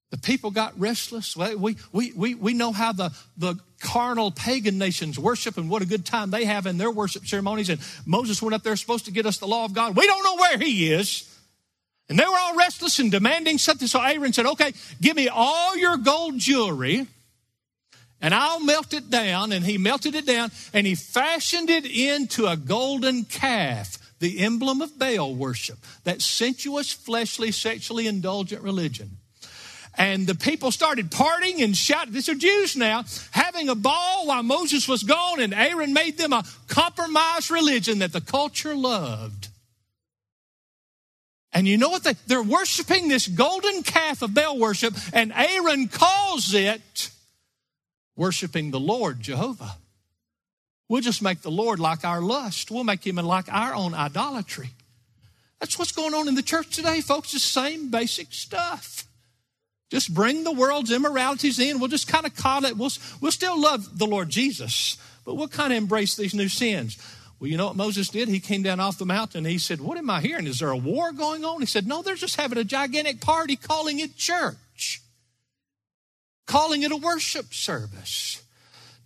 The 0.10 0.18
people 0.18 0.52
got 0.52 0.78
restless. 0.78 1.38
We, 1.38 1.78
we, 1.94 2.12
we, 2.12 2.36
we 2.36 2.54
know 2.54 2.74
how 2.74 2.92
the, 2.92 3.16
the 3.38 3.56
carnal 3.80 4.32
pagan 4.32 4.78
nations 4.78 5.18
worship 5.18 5.58
and 5.58 5.70
what 5.70 5.82
a 5.82 5.86
good 5.86 6.06
time 6.06 6.32
they 6.32 6.44
have 6.44 6.66
in 6.66 6.78
their 6.78 6.92
worship 6.92 7.26
ceremonies. 7.26 7.70
And 7.70 7.80
Moses 8.06 8.42
went 8.42 8.54
up 8.54 8.64
there 8.64 8.76
supposed 8.76 9.06
to 9.06 9.12
get 9.12 9.26
us 9.26 9.38
the 9.38 9.48
law 9.48 9.64
of 9.64 9.74
God. 9.74 9.96
We 9.96 10.06
don't 10.08 10.24
know 10.24 10.36
where 10.36 10.58
he 10.58 10.92
is. 10.92 11.31
And 12.12 12.20
they 12.20 12.26
were 12.26 12.38
all 12.38 12.58
restless 12.58 13.00
and 13.00 13.10
demanding 13.10 13.58
something. 13.58 13.88
So 13.88 14.02
Aaron 14.02 14.34
said, 14.34 14.46
okay, 14.46 14.74
give 15.00 15.16
me 15.16 15.30
all 15.30 15.78
your 15.78 15.96
gold 15.96 16.38
jewelry 16.38 17.08
and 18.22 18.34
I'll 18.34 18.60
melt 18.60 18.94
it 18.94 19.10
down. 19.10 19.54
And 19.54 19.66
he 19.66 19.78
melted 19.78 20.16
it 20.16 20.26
down 20.26 20.52
and 20.74 20.86
he 20.86 20.94
fashioned 20.94 21.70
it 21.70 21.86
into 21.86 22.48
a 22.48 22.58
golden 22.58 23.24
calf, 23.24 23.98
the 24.20 24.40
emblem 24.40 24.82
of 24.82 25.00
Baal 25.00 25.34
worship, 25.34 25.78
that 26.04 26.22
sensuous, 26.22 26.92
fleshly, 26.92 27.54
sexually 27.54 28.08
indulgent 28.08 28.62
religion. 28.62 29.12
And 29.98 30.28
the 30.28 30.36
people 30.36 30.72
started 30.72 31.12
partying 31.12 31.64
and 31.64 31.78
shouting. 31.78 32.12
These 32.12 32.28
are 32.28 32.36
Jews 32.36 32.76
now, 32.76 33.06
having 33.32 33.70
a 33.70 33.76
ball 33.76 34.28
while 34.28 34.44
Moses 34.44 34.86
was 34.86 35.04
gone, 35.04 35.40
and 35.40 35.54
Aaron 35.54 35.94
made 35.94 36.18
them 36.18 36.34
a 36.34 36.44
compromised 36.68 37.52
religion 37.52 38.00
that 38.00 38.12
the 38.12 38.20
culture 38.20 38.76
loved. 38.76 39.41
And 41.54 41.68
you 41.68 41.78
know 41.78 41.90
what? 41.90 42.04
They, 42.04 42.14
they're 42.28 42.42
worshiping 42.42 43.08
this 43.08 43.28
golden 43.28 43.84
calf 43.84 44.22
of 44.22 44.34
Baal 44.34 44.58
worship, 44.58 44.94
and 45.14 45.34
Aaron 45.34 45.88
calls 45.88 46.54
it 46.54 47.12
worshiping 48.16 48.72
the 48.72 48.80
Lord, 48.80 49.20
Jehovah. 49.20 49.76
We'll 50.88 51.02
just 51.02 51.22
make 51.22 51.42
the 51.42 51.52
Lord 51.52 51.80
like 51.80 52.04
our 52.04 52.22
lust. 52.22 52.70
We'll 52.70 52.84
make 52.84 53.06
him 53.06 53.16
like 53.16 53.52
our 53.52 53.74
own 53.74 53.94
idolatry. 53.94 54.70
That's 55.60 55.78
what's 55.78 55.92
going 55.92 56.14
on 56.14 56.28
in 56.28 56.36
the 56.36 56.42
church 56.42 56.76
today, 56.76 57.02
folks. 57.02 57.32
The 57.32 57.40
same 57.40 57.92
basic 57.92 58.28
stuff. 58.32 59.08
Just 59.90 60.14
bring 60.14 60.44
the 60.44 60.52
world's 60.52 60.92
immoralities 60.92 61.60
in. 61.60 61.80
We'll 61.80 61.90
just 61.90 62.08
kind 62.08 62.26
of 62.26 62.36
call 62.36 62.66
it. 62.66 62.78
We'll, 62.78 62.92
we'll 63.20 63.32
still 63.32 63.62
love 63.62 63.98
the 63.98 64.08
Lord 64.08 64.30
Jesus, 64.30 64.98
but 65.26 65.36
we'll 65.36 65.48
kind 65.48 65.72
of 65.72 65.78
embrace 65.78 66.16
these 66.16 66.34
new 66.34 66.50
sins. 66.50 66.98
Well, 67.42 67.50
you 67.50 67.58
know 67.58 67.66
what 67.66 67.76
Moses 67.76 68.08
did? 68.10 68.30
He 68.30 68.40
came 68.40 68.62
down 68.62 68.80
off 68.80 69.00
the 69.00 69.06
mountain. 69.06 69.40
And 69.40 69.52
he 69.52 69.58
said, 69.58 69.82
What 69.82 69.98
am 69.98 70.12
I 70.12 70.22
hearing? 70.22 70.46
Is 70.46 70.60
there 70.60 70.70
a 70.70 70.78
war 70.78 71.12
going 71.12 71.44
on? 71.44 71.60
He 71.60 71.66
said, 71.66 71.88
No, 71.88 72.04
they're 72.04 72.14
just 72.14 72.40
having 72.40 72.60
a 72.60 72.64
gigantic 72.64 73.20
party 73.20 73.56
calling 73.56 74.00
it 74.00 74.16
church, 74.16 75.02
calling 76.46 76.84
it 76.84 76.92
a 76.92 76.98
worship 76.98 77.52
service. 77.52 78.44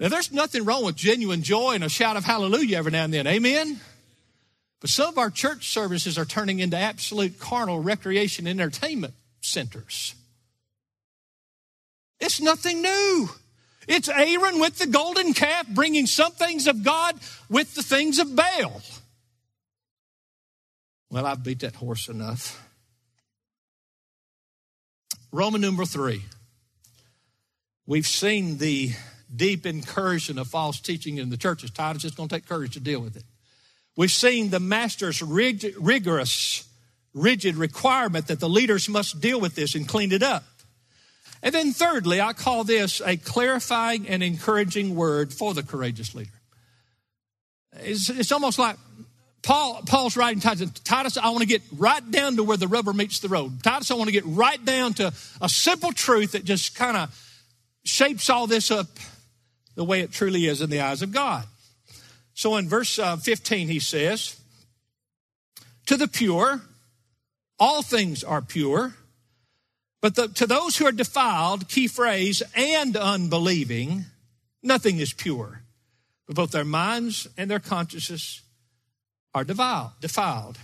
Now, 0.01 0.09
there's 0.09 0.33
nothing 0.33 0.65
wrong 0.65 0.83
with 0.83 0.97
genuine 0.97 1.43
joy 1.43 1.75
and 1.75 1.83
a 1.85 1.87
shout 1.87 2.17
of 2.17 2.25
hallelujah 2.25 2.77
every 2.77 2.91
now 2.91 3.05
and 3.05 3.13
then. 3.13 3.25
Amen? 3.25 3.79
But 4.81 4.89
some 4.89 5.07
of 5.07 5.17
our 5.17 5.29
church 5.29 5.69
services 5.69 6.17
are 6.17 6.25
turning 6.25 6.59
into 6.59 6.75
absolute 6.75 7.39
carnal 7.39 7.79
recreation 7.79 8.47
entertainment 8.47 9.13
centers. 9.39 10.13
It's 12.19 12.41
nothing 12.41 12.81
new. 12.81 13.29
It's 13.87 14.09
Aaron 14.09 14.59
with 14.59 14.77
the 14.77 14.87
golden 14.87 15.33
calf 15.33 15.67
bringing 15.67 16.07
some 16.07 16.31
things 16.31 16.67
of 16.67 16.83
God 16.83 17.19
with 17.49 17.75
the 17.75 17.83
things 17.83 18.19
of 18.19 18.35
Baal. 18.35 18.81
Well, 21.09 21.25
I've 21.25 21.43
beat 21.43 21.59
that 21.59 21.75
horse 21.75 22.09
enough. 22.09 22.61
Roman 25.31 25.61
number 25.61 25.85
three. 25.85 26.23
We've 27.85 28.07
seen 28.07 28.57
the 28.57 28.91
deep 29.33 29.65
incursion 29.65 30.39
of 30.39 30.47
false 30.47 30.79
teaching 30.79 31.17
in 31.17 31.29
the 31.29 31.37
churches. 31.37 31.69
Titus, 31.71 32.03
it's 32.03 32.15
going 32.15 32.29
to 32.29 32.35
take 32.35 32.47
courage 32.47 32.73
to 32.73 32.79
deal 32.79 32.99
with 32.99 33.15
it. 33.15 33.23
We've 33.95 34.11
seen 34.11 34.49
the 34.49 34.59
master's 34.59 35.21
rig- 35.21 35.75
rigorous, 35.79 36.67
rigid 37.13 37.55
requirement 37.55 38.27
that 38.27 38.39
the 38.39 38.49
leaders 38.49 38.89
must 38.89 39.21
deal 39.21 39.39
with 39.39 39.55
this 39.55 39.75
and 39.75 39.87
clean 39.87 40.11
it 40.11 40.23
up. 40.23 40.43
And 41.45 41.53
then, 41.53 41.73
thirdly, 41.73 42.19
I 42.19 42.33
call 42.33 42.63
this 42.63 43.03
a 43.05 43.17
clarifying 43.17 44.07
and 44.07 44.23
encouraging 44.23 44.95
word 44.95 45.31
for 45.31 45.53
the 45.53 45.61
courageous 45.61 46.15
leader. 46.15 46.31
It's, 47.73 48.09
it's 48.09 48.31
almost 48.31 48.57
like 48.57 48.77
Paul, 49.43 49.83
Paul's 49.85 50.17
writing 50.17 50.39
Titus, 50.39 50.71
Titus, 50.83 51.17
I 51.17 51.29
want 51.29 51.41
to 51.41 51.45
get 51.45 51.61
right 51.77 52.09
down 52.09 52.37
to 52.37 52.43
where 52.43 52.57
the 52.57 52.67
rubber 52.67 52.93
meets 52.93 53.19
the 53.19 53.27
road. 53.27 53.61
Titus, 53.61 53.91
I 53.91 53.93
want 53.93 54.07
to 54.07 54.11
get 54.11 54.25
right 54.25 54.63
down 54.65 54.95
to 54.95 55.13
a 55.39 55.47
simple 55.47 55.91
truth 55.91 56.31
that 56.31 56.45
just 56.45 56.75
kind 56.75 56.97
of 56.97 57.15
shapes 57.83 58.27
all 58.31 58.47
this 58.47 58.71
up 58.71 58.87
the 59.75 59.83
way 59.83 59.99
it 59.99 60.11
truly 60.11 60.47
is 60.47 60.61
in 60.61 60.71
the 60.71 60.81
eyes 60.81 61.03
of 61.03 61.11
God. 61.11 61.43
So 62.33 62.55
in 62.57 62.67
verse 62.67 62.97
uh, 62.97 63.17
15, 63.17 63.67
he 63.67 63.79
says, 63.79 64.35
To 65.85 65.95
the 65.95 66.07
pure, 66.07 66.61
all 67.59 67.83
things 67.83 68.23
are 68.23 68.41
pure, 68.41 68.95
but 70.05 70.13
the, 70.13 70.27
to 70.27 70.45
those 70.45 70.77
who 70.77 70.85
are 70.85 70.91
defiled, 70.91 71.67
key 71.67 71.87
phrase, 71.87 72.43
and 72.55 72.95
unbelieving, 72.95 74.05
nothing 74.61 74.99
is 74.99 75.13
pure. 75.13 75.63
But 76.27 76.35
both 76.35 76.51
their 76.51 76.63
minds 76.63 77.27
and 77.39 77.49
their 77.49 77.59
consciences 77.59 78.43
are 79.33 79.43
defiled. 79.43 79.93
defiled. 80.01 80.59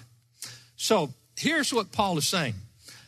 So 0.75 1.15
here's 1.35 1.73
what 1.73 1.91
Paul 1.91 2.19
is 2.19 2.27
saying. 2.27 2.53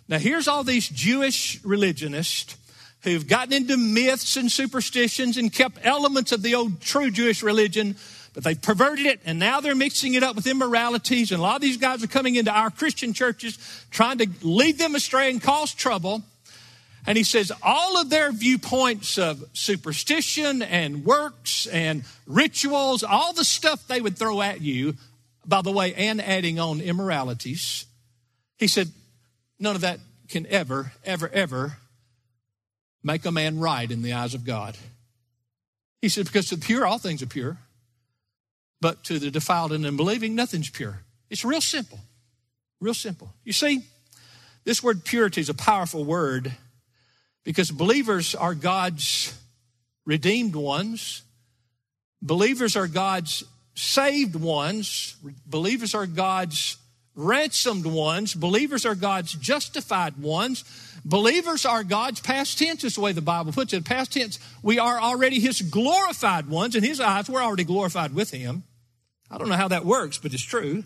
Now, 0.08 0.18
here's 0.18 0.48
all 0.48 0.64
these 0.64 0.90
Jewish 0.90 1.64
religionists 1.64 2.58
who've 3.04 3.28
gotten 3.28 3.54
into 3.54 3.78
myths 3.78 4.36
and 4.36 4.52
superstitions 4.52 5.38
and 5.38 5.54
kept 5.54 5.86
elements 5.86 6.32
of 6.32 6.42
the 6.42 6.56
old 6.56 6.82
true 6.82 7.12
Jewish 7.12 7.44
religion, 7.44 7.96
but 8.34 8.44
they've 8.44 8.62
perverted 8.62 9.06
it 9.06 9.22
and 9.26 9.40
now 9.40 9.62
they're 9.62 9.76
mixing 9.76 10.16
it 10.16 10.24
up 10.24 10.36
with 10.36 10.48
immoralities. 10.48 11.32
And 11.32 11.40
a 11.40 11.44
lot 11.44 11.56
of 11.56 11.62
these 11.62 11.78
guys 11.78 12.04
are 12.04 12.08
coming 12.08 12.36
into 12.36 12.52
our 12.52 12.72
Christian 12.72 13.14
churches 13.14 13.58
trying 13.92 14.18
to 14.18 14.28
lead 14.42 14.78
them 14.78 14.96
astray 14.96 15.30
and 15.30 15.42
cause 15.42 15.74
trouble. 15.74 16.24
And 17.06 17.18
he 17.18 17.24
says 17.24 17.52
all 17.62 18.00
of 18.00 18.10
their 18.10 18.32
viewpoints 18.32 19.18
of 19.18 19.44
superstition 19.54 20.62
and 20.62 21.06
works 21.06 21.68
and 21.68 22.04
rituals, 22.26 23.04
all 23.04 23.34
the 23.34 23.44
stuff 23.44 23.88
they 23.88 24.02
would 24.02 24.18
throw 24.18 24.42
at 24.42 24.62
you, 24.62 24.96
by 25.46 25.62
the 25.62 25.72
way, 25.72 25.94
and 25.94 26.22
adding 26.22 26.60
on 26.60 26.80
immoralities, 26.80 27.86
he 28.58 28.68
said, 28.68 28.88
none 29.60 29.76
of 29.76 29.82
that 29.82 30.00
can 30.30 30.48
ever, 30.48 30.94
ever, 31.04 31.30
ever 31.30 31.78
make 33.04 33.26
a 33.26 33.32
man 33.32 33.60
right 33.60 33.92
in 33.92 34.02
the 34.02 34.14
eyes 34.14 34.34
of 34.34 34.46
God. 34.46 34.78
He 36.02 36.08
said, 36.08 36.26
because 36.26 36.48
to 36.50 36.56
the 36.56 36.66
pure, 36.66 36.86
all 36.86 36.98
things 36.98 37.22
are 37.22 37.28
pure. 37.28 37.58
But 38.84 39.06
to 39.06 39.18
the 39.18 39.32
defiled 39.32 39.72
and 39.72 39.86
unbelieving, 39.86 40.36
nothing's 40.36 40.70
pure. 40.70 41.04
It's 41.30 41.46
real 41.46 41.62
simple. 41.62 42.00
Real 42.82 42.94
simple. 42.94 43.34
You 43.46 43.54
see, 43.54 43.82
this 44.66 44.84
word 44.84 45.06
purity 45.06 45.40
is 45.40 45.48
a 45.48 45.54
powerful 45.54 46.04
word 46.04 46.52
because 47.46 47.72
believers 47.72 48.36
are 48.36 48.54
God's 48.54 49.34
redeemed 50.06 50.54
ones. 50.54 51.22
Believers 52.22 52.76
are 52.76 52.90
God's 52.90 53.46
saved 53.74 54.36
ones. 54.36 55.16
Believers 55.46 55.96
are 55.96 56.06
God's 56.06 56.76
ransomed 57.16 57.86
ones. 57.86 58.34
Believers 58.34 58.86
are 58.86 58.96
God's 58.96 59.32
justified 59.32 60.18
ones. 60.18 60.66
Believers 61.06 61.66
are 61.66 61.86
God's 61.86 62.20
past 62.20 62.60
tense, 62.60 62.84
is 62.84 62.96
the 62.96 63.02
way 63.02 63.14
the 63.14 63.22
Bible 63.22 63.54
puts 63.54 63.72
it. 63.72 63.86
Past 63.86 64.12
tense, 64.12 64.40
we 64.62 64.78
are 64.78 65.00
already 65.00 65.40
His 65.40 65.62
glorified 65.62 66.50
ones. 66.50 66.76
In 66.76 66.84
His 66.84 67.00
eyes, 67.00 67.30
we're 67.30 67.42
already 67.42 67.64
glorified 67.64 68.14
with 68.14 68.32
Him. 68.32 68.64
I 69.34 69.40
don't 69.40 69.50
know 69.50 69.56
how 69.56 69.70
that 69.70 69.84
works, 69.84 70.20
but 70.20 70.32
it's 70.32 70.44
true. 70.44 70.84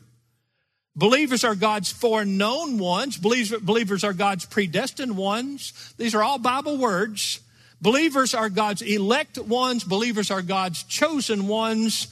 Believers 0.96 1.44
are 1.44 1.54
God's 1.54 1.92
foreknown 1.92 2.78
ones. 2.78 3.18
Believers 3.18 4.06
are 4.06 4.14
God's 4.14 4.46
predestined 4.46 5.18
ones. 5.18 5.94
These 5.98 6.16
are 6.16 6.24
all 6.24 6.40
Bible 6.40 6.78
words. 6.78 7.42
Believers 7.82 8.34
are 8.34 8.48
God's 8.48 8.82
elect 8.82 9.38
ones. 9.38 9.84
Believers 9.84 10.32
are 10.32 10.42
God's 10.42 10.84
chosen 10.84 11.50
ones. 11.50 12.08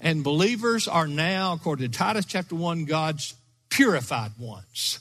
And 0.00 0.24
believers 0.24 0.88
are 0.88 1.06
now, 1.06 1.52
according 1.52 1.88
to 1.88 1.96
Titus 1.96 2.24
chapter 2.24 2.56
1, 2.56 2.84
God's 2.86 3.34
purified 3.68 4.32
ones. 4.40 4.98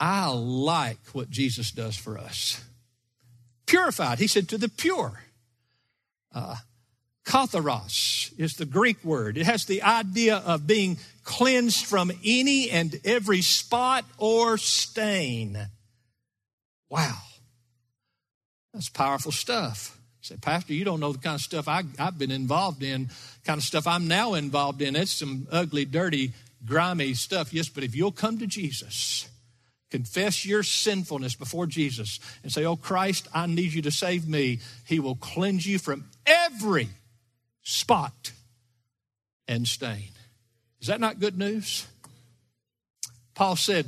I 0.00 0.28
like 0.28 0.98
what 1.12 1.30
Jesus 1.30 1.70
does 1.70 1.96
for 1.96 2.18
us. 2.18 2.60
Purified, 3.64 4.18
he 4.18 4.26
said, 4.26 4.48
to 4.48 4.58
the 4.58 4.68
pure. 4.68 5.22
Uh, 6.34 6.56
katharos 7.26 8.32
is 8.38 8.54
the 8.54 8.64
Greek 8.64 9.04
word. 9.04 9.36
It 9.36 9.44
has 9.44 9.66
the 9.66 9.82
idea 9.82 10.36
of 10.36 10.66
being 10.66 10.96
cleansed 11.24 11.84
from 11.84 12.12
any 12.24 12.70
and 12.70 12.98
every 13.04 13.42
spot 13.42 14.04
or 14.16 14.56
stain. 14.56 15.58
Wow. 16.88 17.18
That's 18.72 18.88
powerful 18.88 19.32
stuff. 19.32 19.98
Say, 20.20 20.36
Pastor, 20.36 20.72
you 20.72 20.84
don't 20.84 21.00
know 21.00 21.12
the 21.12 21.18
kind 21.18 21.34
of 21.34 21.40
stuff 21.40 21.68
I, 21.68 21.82
have 21.98 22.18
been 22.18 22.30
involved 22.30 22.82
in, 22.82 23.10
kind 23.44 23.58
of 23.58 23.64
stuff 23.64 23.86
I'm 23.86 24.08
now 24.08 24.34
involved 24.34 24.82
in. 24.82 24.96
It's 24.96 25.12
some 25.12 25.46
ugly, 25.50 25.84
dirty, 25.84 26.32
grimy 26.64 27.14
stuff. 27.14 27.52
Yes, 27.52 27.68
but 27.68 27.84
if 27.84 27.94
you'll 27.94 28.12
come 28.12 28.38
to 28.38 28.46
Jesus, 28.46 29.28
confess 29.90 30.44
your 30.44 30.62
sinfulness 30.62 31.34
before 31.34 31.66
Jesus 31.66 32.18
and 32.42 32.52
say, 32.52 32.64
Oh 32.64 32.76
Christ, 32.76 33.28
I 33.32 33.46
need 33.46 33.72
you 33.72 33.82
to 33.82 33.90
save 33.90 34.28
me, 34.28 34.60
He 34.84 35.00
will 35.00 35.16
cleanse 35.16 35.66
you 35.66 35.78
from 35.78 36.06
every 36.26 36.88
spot 37.66 38.30
and 39.48 39.66
stain. 39.66 40.10
Is 40.80 40.86
that 40.86 41.00
not 41.00 41.18
good 41.18 41.36
news? 41.36 41.88
Paul 43.34 43.56
said, 43.56 43.86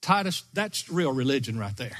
Titus, 0.00 0.42
that's 0.54 0.88
real 0.88 1.12
religion 1.12 1.58
right 1.58 1.76
there. 1.76 1.98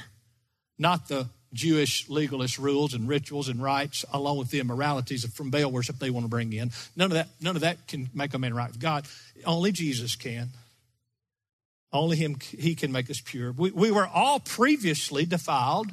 Not 0.79 1.07
the 1.07 1.27
Jewish 1.53 2.09
legalist 2.09 2.57
rules 2.57 2.95
and 2.95 3.07
rituals 3.07 3.49
and 3.49 3.61
rites, 3.61 4.03
along 4.11 4.39
with 4.39 4.49
the 4.49 4.59
immoralities 4.59 5.23
from 5.35 5.51
Baal 5.51 5.71
worship 5.71 5.99
they 5.99 6.09
want 6.09 6.25
to 6.25 6.29
bring 6.29 6.51
in. 6.51 6.71
None 6.95 7.11
of 7.11 7.13
that, 7.13 7.29
none 7.39 7.55
of 7.55 7.61
that 7.61 7.87
can 7.87 8.09
make 8.11 8.33
a 8.33 8.39
man 8.39 8.55
right 8.55 8.71
with 8.71 8.79
God. 8.79 9.05
Only 9.45 9.71
Jesus 9.71 10.15
can. 10.15 10.49
Only 11.91 12.17
him, 12.17 12.37
he 12.41 12.73
can 12.73 12.91
make 12.91 13.11
us 13.11 13.21
pure. 13.23 13.51
We, 13.51 13.69
we 13.69 13.91
were 13.91 14.07
all 14.07 14.39
previously 14.39 15.27
defiled, 15.27 15.91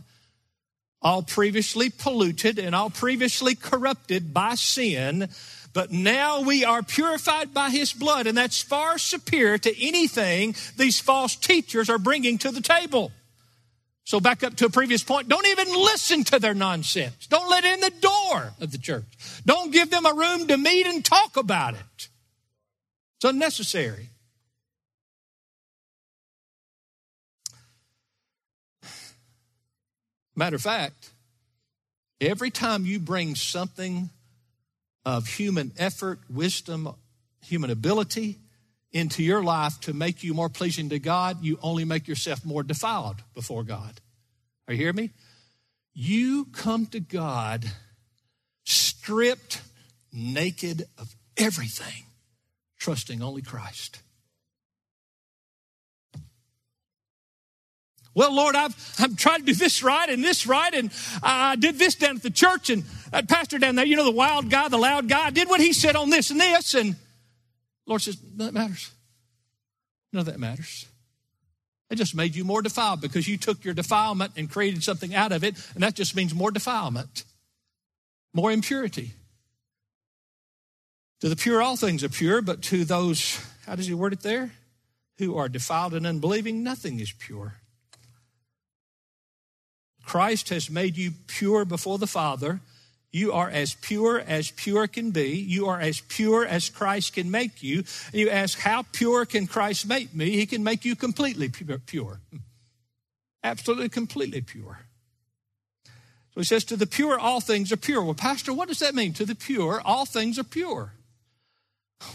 all 1.03 1.23
previously 1.23 1.91
polluted, 1.91 2.59
and 2.59 2.75
all 2.75 2.91
previously 2.91 3.55
corrupted 3.55 4.35
by 4.35 4.55
sin. 4.55 5.29
But 5.73 5.93
now 5.93 6.43
we 6.43 6.65
are 6.65 6.83
purified 6.83 7.55
by 7.55 7.71
his 7.71 7.93
blood, 7.93 8.27
and 8.27 8.37
that's 8.37 8.61
far 8.61 8.99
superior 8.99 9.59
to 9.59 9.87
anything 9.87 10.55
these 10.77 10.99
false 11.01 11.37
teachers 11.37 11.89
are 11.89 11.99
bringing 11.99 12.39
to 12.39 12.51
the 12.51 12.61
table. 12.61 13.13
So, 14.05 14.19
back 14.19 14.43
up 14.43 14.57
to 14.57 14.67
a 14.67 14.71
previous 14.71 15.05
point, 15.05 15.29
don't 15.29 15.47
even 15.47 15.69
listen 15.69 16.25
to 16.25 16.41
their 16.41 16.55
nonsense. 16.55 17.29
Don't 17.29 17.49
let 17.49 17.65
in 17.65 17.81
the 17.81 17.91
door 17.91 18.53
of 18.61 18.73
the 18.73 18.79
church. 18.79 19.05
Don't 19.47 19.71
give 19.71 19.91
them 19.91 20.05
a 20.05 20.13
room 20.13 20.49
to 20.49 20.57
meet 20.57 20.87
and 20.87 21.05
talk 21.05 21.37
about 21.37 21.75
it. 21.75 22.09
It's 23.17 23.25
unnecessary. 23.25 24.10
Matter 30.41 30.57
of 30.57 30.63
fact, 30.63 31.11
every 32.19 32.51
time 32.51 32.87
you 32.87 32.99
bring 32.99 33.35
something 33.35 34.09
of 35.05 35.27
human 35.27 35.71
effort, 35.77 36.19
wisdom, 36.31 36.95
human 37.45 37.69
ability 37.69 38.39
into 38.91 39.23
your 39.23 39.45
life 39.45 39.79
to 39.81 39.93
make 39.93 40.25
you 40.25 40.33
more 40.33 40.49
pleasing 40.49 40.89
to 40.89 40.99
God, 40.99 41.45
you 41.45 41.59
only 41.63 41.85
make 41.85 42.09
yourself 42.09 42.43
more 42.43 42.63
defiled 42.63 43.17
before 43.35 43.65
God. 43.65 44.01
Are 44.67 44.73
you 44.73 44.79
hearing 44.79 44.97
me? 44.97 45.11
You 45.93 46.47
come 46.47 46.87
to 46.87 47.01
God 47.01 47.67
stripped, 48.65 49.61
naked 50.11 50.87
of 50.97 51.15
everything, 51.37 52.05
trusting 52.79 53.21
only 53.21 53.43
Christ. 53.43 54.01
Well, 58.15 58.35
Lord, 58.35 58.57
I've, 58.57 58.75
I've 58.99 59.17
tried 59.17 59.39
to 59.39 59.45
do 59.45 59.55
this 59.55 59.83
right 59.83 60.09
and 60.09 60.25
this 60.25 60.47
right, 60.47 60.75
and 60.75 60.91
I 61.23 61.57
did 61.57 61.79
this 61.79 61.95
down 61.95 62.17
at 62.17 62.23
the 62.23 62.31
church, 62.31 62.69
and 62.69 62.83
that 63.13 63.29
pastor 63.29 63.59
down 63.59 63.77
there, 63.77 63.87
you 63.87 63.97
know, 63.97 64.05
the 64.05 64.11
wild 64.11 64.51
guy, 64.51 64.69
the 64.69 64.79
loud 64.79 65.09
guy, 65.09 65.27
I 65.27 65.31
did 65.31 65.49
what 65.49 65.61
he 65.61 65.73
said 65.73 65.95
on 65.95 66.11
this 66.11 66.31
and 66.31 66.41
this, 66.41 66.75
and 66.75 66.97
Lord 67.87 68.03
says, 68.03 68.19
none 68.37 68.47
that 68.47 68.55
matters. 68.55 68.91
None 70.13 70.21
of 70.21 70.27
that 70.27 70.41
matters. 70.41 70.87
It 71.89 71.97
just 71.97 72.15
made 72.15 72.35
you 72.35 72.45
more 72.45 72.63
defiled 72.63 73.01
because 73.01 73.29
you 73.29 73.37
took 73.37 73.65
your 73.65 73.75
defilement 73.75 74.33
and 74.37 74.51
created 74.51 74.83
something 74.83 75.15
out 75.15 75.31
of 75.31 75.45
it, 75.45 75.55
and 75.75 75.83
that 75.83 75.95
just 75.95 76.17
means 76.17 76.35
more 76.35 76.51
defilement, 76.51 77.25
more 78.33 78.51
impurity. 78.51 79.13
To 81.21 81.29
the 81.29 81.37
pure, 81.37 81.63
all 81.63 81.77
things 81.77 82.03
are 82.03 82.09
pure, 82.09 82.43
but 82.43 82.63
to 82.63 82.85
those, 82.85 83.39
how 83.67 83.77
does 83.77 83.87
he 83.87 83.95
word 83.95 84.13
it 84.13 84.23
there? 84.23 84.53
Who 85.19 85.37
are 85.37 85.49
defiled 85.49 85.95
and 85.95 86.07
unbelieving, 86.07 86.63
nothing 86.65 86.99
is 86.99 87.13
pure. 87.13 87.60
Christ 90.05 90.49
has 90.49 90.71
made 90.71 90.97
you 90.97 91.13
pure 91.27 91.65
before 91.65 91.99
the 91.99 92.07
Father. 92.07 92.61
You 93.13 93.33
are 93.33 93.51
as 93.51 93.75
pure 93.75 94.21
as 94.21 94.51
pure 94.53 94.87
can 94.87 95.11
be. 95.11 95.31
You 95.31 95.67
are 95.67 95.81
as 95.81 96.01
pure 96.01 96.47
as 96.47 96.69
Christ 96.69 97.15
can 97.15 97.31
make 97.31 97.63
you. 97.63 97.79
And 98.13 98.21
you 98.21 98.31
ask, 98.31 98.59
How 98.59 98.83
pure 98.93 99.27
can 99.27 99.47
Christ 99.47 99.87
make 99.87 100.15
me? 100.15 100.31
He 100.31 100.47
can 100.47 100.63
make 100.63 100.85
you 100.85 100.95
completely 100.95 101.49
pure. 101.49 102.21
Absolutely, 103.43 103.89
completely 103.89 104.43
pure. 104.43 104.81
So 106.35 106.41
he 106.41 106.45
says, 106.45 106.65
To 106.65 106.77
the 106.77 106.87
pure, 106.87 107.19
all 107.19 107.41
things 107.41 107.73
are 107.73 107.77
pure. 107.77 108.03
Well, 108.03 108.15
Pastor, 108.15 108.53
what 108.53 108.69
does 108.69 108.79
that 108.79 108.95
mean? 108.95 109.13
To 109.15 109.27
the 109.27 109.35
pure, 109.35 109.81
all 109.85 110.07
things 110.07 110.39
are 110.39 110.45
pure. 110.45 110.93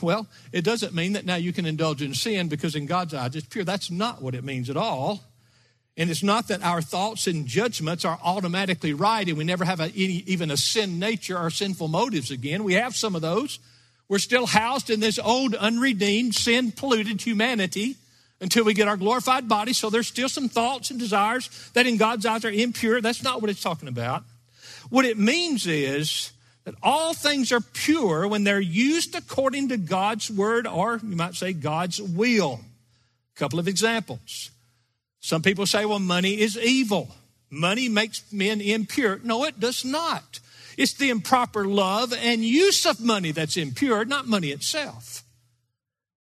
Well, 0.01 0.27
it 0.51 0.63
doesn't 0.63 0.95
mean 0.95 1.13
that 1.13 1.25
now 1.25 1.35
you 1.35 1.53
can 1.53 1.65
indulge 1.65 2.01
in 2.01 2.13
sin 2.13 2.47
because 2.47 2.75
in 2.75 2.85
God's 2.85 3.13
eyes 3.13 3.35
it's 3.35 3.47
pure. 3.47 3.65
That's 3.65 3.91
not 3.91 4.21
what 4.21 4.33
it 4.33 4.43
means 4.43 4.69
at 4.69 4.77
all. 4.77 5.23
And 5.97 6.09
it's 6.09 6.23
not 6.23 6.49
that 6.49 6.61
our 6.61 6.81
thoughts 6.81 7.25
and 7.25 7.45
judgments 7.45 8.03
are 8.03 8.19
automatically 8.21 8.93
right 8.93 9.27
and 9.27 9.37
we 9.37 9.45
never 9.45 9.63
have 9.63 9.79
a, 9.79 9.85
any, 9.85 10.23
even 10.27 10.51
a 10.51 10.57
sin 10.57 10.99
nature 10.99 11.37
or 11.37 11.49
sinful 11.49 11.87
motives 11.87 12.31
again. 12.31 12.63
We 12.63 12.73
have 12.73 12.95
some 12.95 13.15
of 13.15 13.21
those. 13.21 13.59
We're 14.09 14.19
still 14.19 14.45
housed 14.45 14.89
in 14.89 14.99
this 14.99 15.17
old, 15.17 15.55
unredeemed, 15.55 16.35
sin 16.35 16.71
polluted 16.71 17.21
humanity 17.21 17.95
until 18.41 18.65
we 18.65 18.73
get 18.73 18.89
our 18.89 18.97
glorified 18.97 19.47
body. 19.47 19.71
So 19.71 19.89
there's 19.89 20.07
still 20.07 20.29
some 20.29 20.49
thoughts 20.49 20.91
and 20.91 20.99
desires 20.99 21.49
that 21.73 21.87
in 21.87 21.97
God's 21.97 22.25
eyes 22.25 22.43
are 22.43 22.51
impure. 22.51 22.99
That's 22.99 23.23
not 23.23 23.41
what 23.41 23.49
it's 23.49 23.63
talking 23.63 23.87
about. 23.87 24.23
What 24.89 25.05
it 25.05 25.17
means 25.17 25.65
is 25.65 26.33
that 26.65 26.75
all 26.83 27.13
things 27.13 27.51
are 27.51 27.61
pure 27.61 28.27
when 28.27 28.43
they're 28.43 28.59
used 28.59 29.15
according 29.15 29.69
to 29.69 29.77
God's 29.77 30.29
word 30.29 30.67
or 30.67 30.99
you 31.01 31.15
might 31.15 31.35
say 31.35 31.53
God's 31.53 32.01
will. 32.01 32.59
A 33.35 33.39
couple 33.39 33.59
of 33.59 33.67
examples. 33.67 34.51
Some 35.25 35.41
people 35.41 35.65
say, 35.65 35.85
well, 35.85 35.97
money 35.97 36.39
is 36.39 36.55
evil. 36.55 37.09
Money 37.49 37.89
makes 37.89 38.31
men 38.31 38.61
impure. 38.61 39.19
No, 39.23 39.45
it 39.45 39.59
does 39.59 39.83
not. 39.83 40.39
It's 40.77 40.93
the 40.93 41.09
improper 41.09 41.65
love 41.65 42.13
and 42.13 42.45
use 42.45 42.85
of 42.85 42.99
money 42.99 43.31
that's 43.31 43.57
impure, 43.57 44.05
not 44.05 44.27
money 44.27 44.49
itself. 44.49 45.23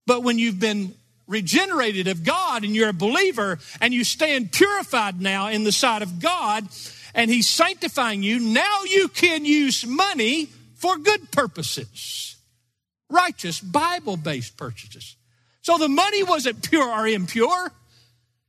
But 0.08 0.24
when 0.24 0.40
you've 0.40 0.60
been 0.60 0.96
regenerated 1.28 2.08
of 2.08 2.24
God 2.24 2.64
and 2.64 2.76
you're 2.76 2.90
a 2.90 2.94
believer 2.94 3.60
and 3.80 3.94
you 3.94 4.04
stand 4.04 4.52
purified 4.52 5.22
now 5.22 5.50
in 5.50 5.66
the 5.66 5.72
sight 5.72 6.02
of 6.02 6.20
God, 6.20 6.68
and 7.14 7.30
He's 7.30 7.48
sanctifying 7.48 8.24
you, 8.24 8.40
now 8.40 8.86
you 8.86 9.08
can 9.08 9.46
use 9.46 9.86
money 9.86 10.48
for 10.78 10.98
good 10.98 11.30
purposes, 11.30 12.38
righteous, 13.08 13.60
Bible 13.60 14.18
based 14.18 14.58
purchases. 14.58 15.16
So 15.62 15.78
the 15.78 15.90
money 15.90 16.24
wasn't 16.24 16.68
pure 16.68 16.90
or 16.90 17.08
impure. 17.08 17.72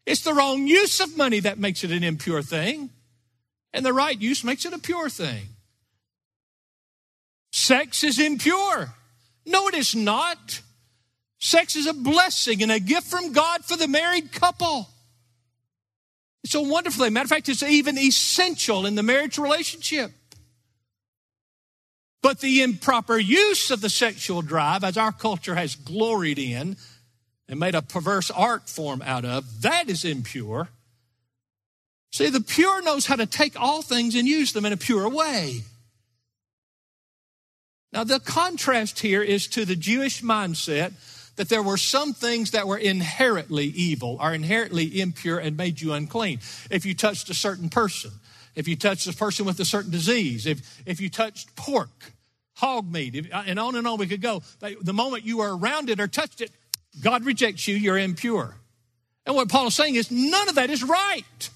It's 0.07 0.23
the 0.23 0.35
wrong 0.35 0.67
use 0.67 1.01
of 1.01 1.17
money 1.17 1.41
that 1.41 1.59
makes 1.59 1.85
it 1.85 1.91
an 1.91 2.03
impure 2.03 2.43
thing, 2.43 2.91
and 3.73 3.85
the 3.85 3.93
right 3.93 4.21
use 4.21 4.43
makes 4.43 4.65
it 4.65 4.73
a 4.73 4.79
pure 4.79 5.09
thing. 5.09 5.49
Sex 7.53 8.05
is 8.05 8.19
impure. 8.19 8.95
No, 9.47 9.69
it 9.69 9.75
is 9.75 9.95
not. 9.95 10.61
Sex 11.39 11.75
is 11.77 11.87
a 11.87 11.95
blessing 11.95 12.63
and 12.63 12.71
a 12.71 12.81
gift 12.81 13.07
from 13.07 13.33
God 13.33 13.65
for 13.65 13.77
the 13.77 13.89
married 13.89 14.33
couple. 14.33 14.89
It's 16.45 16.55
a 16.55 16.63
wonderful 16.63 17.05
thing. 17.05 17.13
Matter 17.13 17.25
of 17.25 17.31
fact, 17.31 17.49
it's 17.49 17.63
even 17.63 17.99
essential 17.99 18.87
in 18.87 18.95
the 18.95 19.03
marriage 19.03 19.39
relationship. 19.39 20.13
But 22.23 22.41
the 22.41 22.63
improper 22.63 23.19
use 23.19 23.71
of 23.71 23.81
the 23.81 23.89
sexual 23.89 24.43
drive, 24.43 24.85
as 24.85 24.97
our 24.97 25.13
culture 25.13 25.55
has 25.55 25.75
gloried 25.75 26.39
in 26.39 26.77
and 27.51 27.59
made 27.59 27.75
a 27.75 27.83
perverse 27.83 28.31
art 28.31 28.69
form 28.69 29.03
out 29.05 29.25
of, 29.25 29.63
that 29.63 29.91
is 29.91 30.05
impure. 30.05 30.69
See, 32.13 32.31
the 32.31 32.41
pure 32.41 32.81
knows 32.81 33.07
how 33.07 33.17
to 33.17 33.27
take 33.27 33.61
all 33.61 33.83
things 33.83 34.15
and 34.15 34.27
use 34.27 34.53
them 34.53 34.65
in 34.65 34.73
a 34.73 34.77
pure 34.77 35.09
way. 35.09 35.63
Now, 37.93 38.05
the 38.05 38.21
contrast 38.21 39.01
here 39.01 39.21
is 39.21 39.49
to 39.49 39.65
the 39.65 39.75
Jewish 39.75 40.23
mindset 40.23 40.93
that 41.35 41.49
there 41.49 41.63
were 41.63 41.77
some 41.77 42.13
things 42.13 42.53
that 42.53 42.69
were 42.69 42.79
inherently 42.79 43.67
evil 43.67 44.19
or 44.21 44.33
inherently 44.33 45.01
impure 45.01 45.39
and 45.39 45.57
made 45.57 45.81
you 45.81 45.93
unclean. 45.93 46.39
If 46.71 46.87
you 46.87 46.95
touched 46.95 47.31
a 47.31 47.35
certain 47.35 47.69
person, 47.69 48.13
if 48.55 48.69
you 48.69 48.77
touched 48.77 49.09
a 49.09 49.13
person 49.13 49.45
with 49.45 49.59
a 49.59 49.65
certain 49.65 49.91
disease, 49.91 50.47
if, 50.47 50.83
if 50.87 51.01
you 51.01 51.11
touched 51.11 51.57
pork, 51.57 52.13
hog 52.55 52.91
meat, 52.93 53.17
if, 53.17 53.27
and 53.33 53.59
on 53.59 53.75
and 53.75 53.89
on 53.89 53.99
we 53.99 54.07
could 54.07 54.21
go. 54.21 54.43
The 54.61 54.93
moment 54.93 55.25
you 55.25 55.39
were 55.39 55.57
around 55.57 55.91
it 55.91 55.99
or 55.99 56.07
touched 56.07 56.41
it, 56.41 56.53
God 57.03 57.25
rejects 57.25 57.69
you, 57.69 57.77
you're 57.77 57.99
impure. 57.99 58.57
And 59.27 59.35
what 59.37 59.49
Paul 59.49 59.69
is 59.69 59.75
saying 59.75 59.95
is 59.95 60.11
none 60.11 60.49
of 60.49 60.57
that 60.57 60.71
is 60.71 60.83
right. 60.83 61.51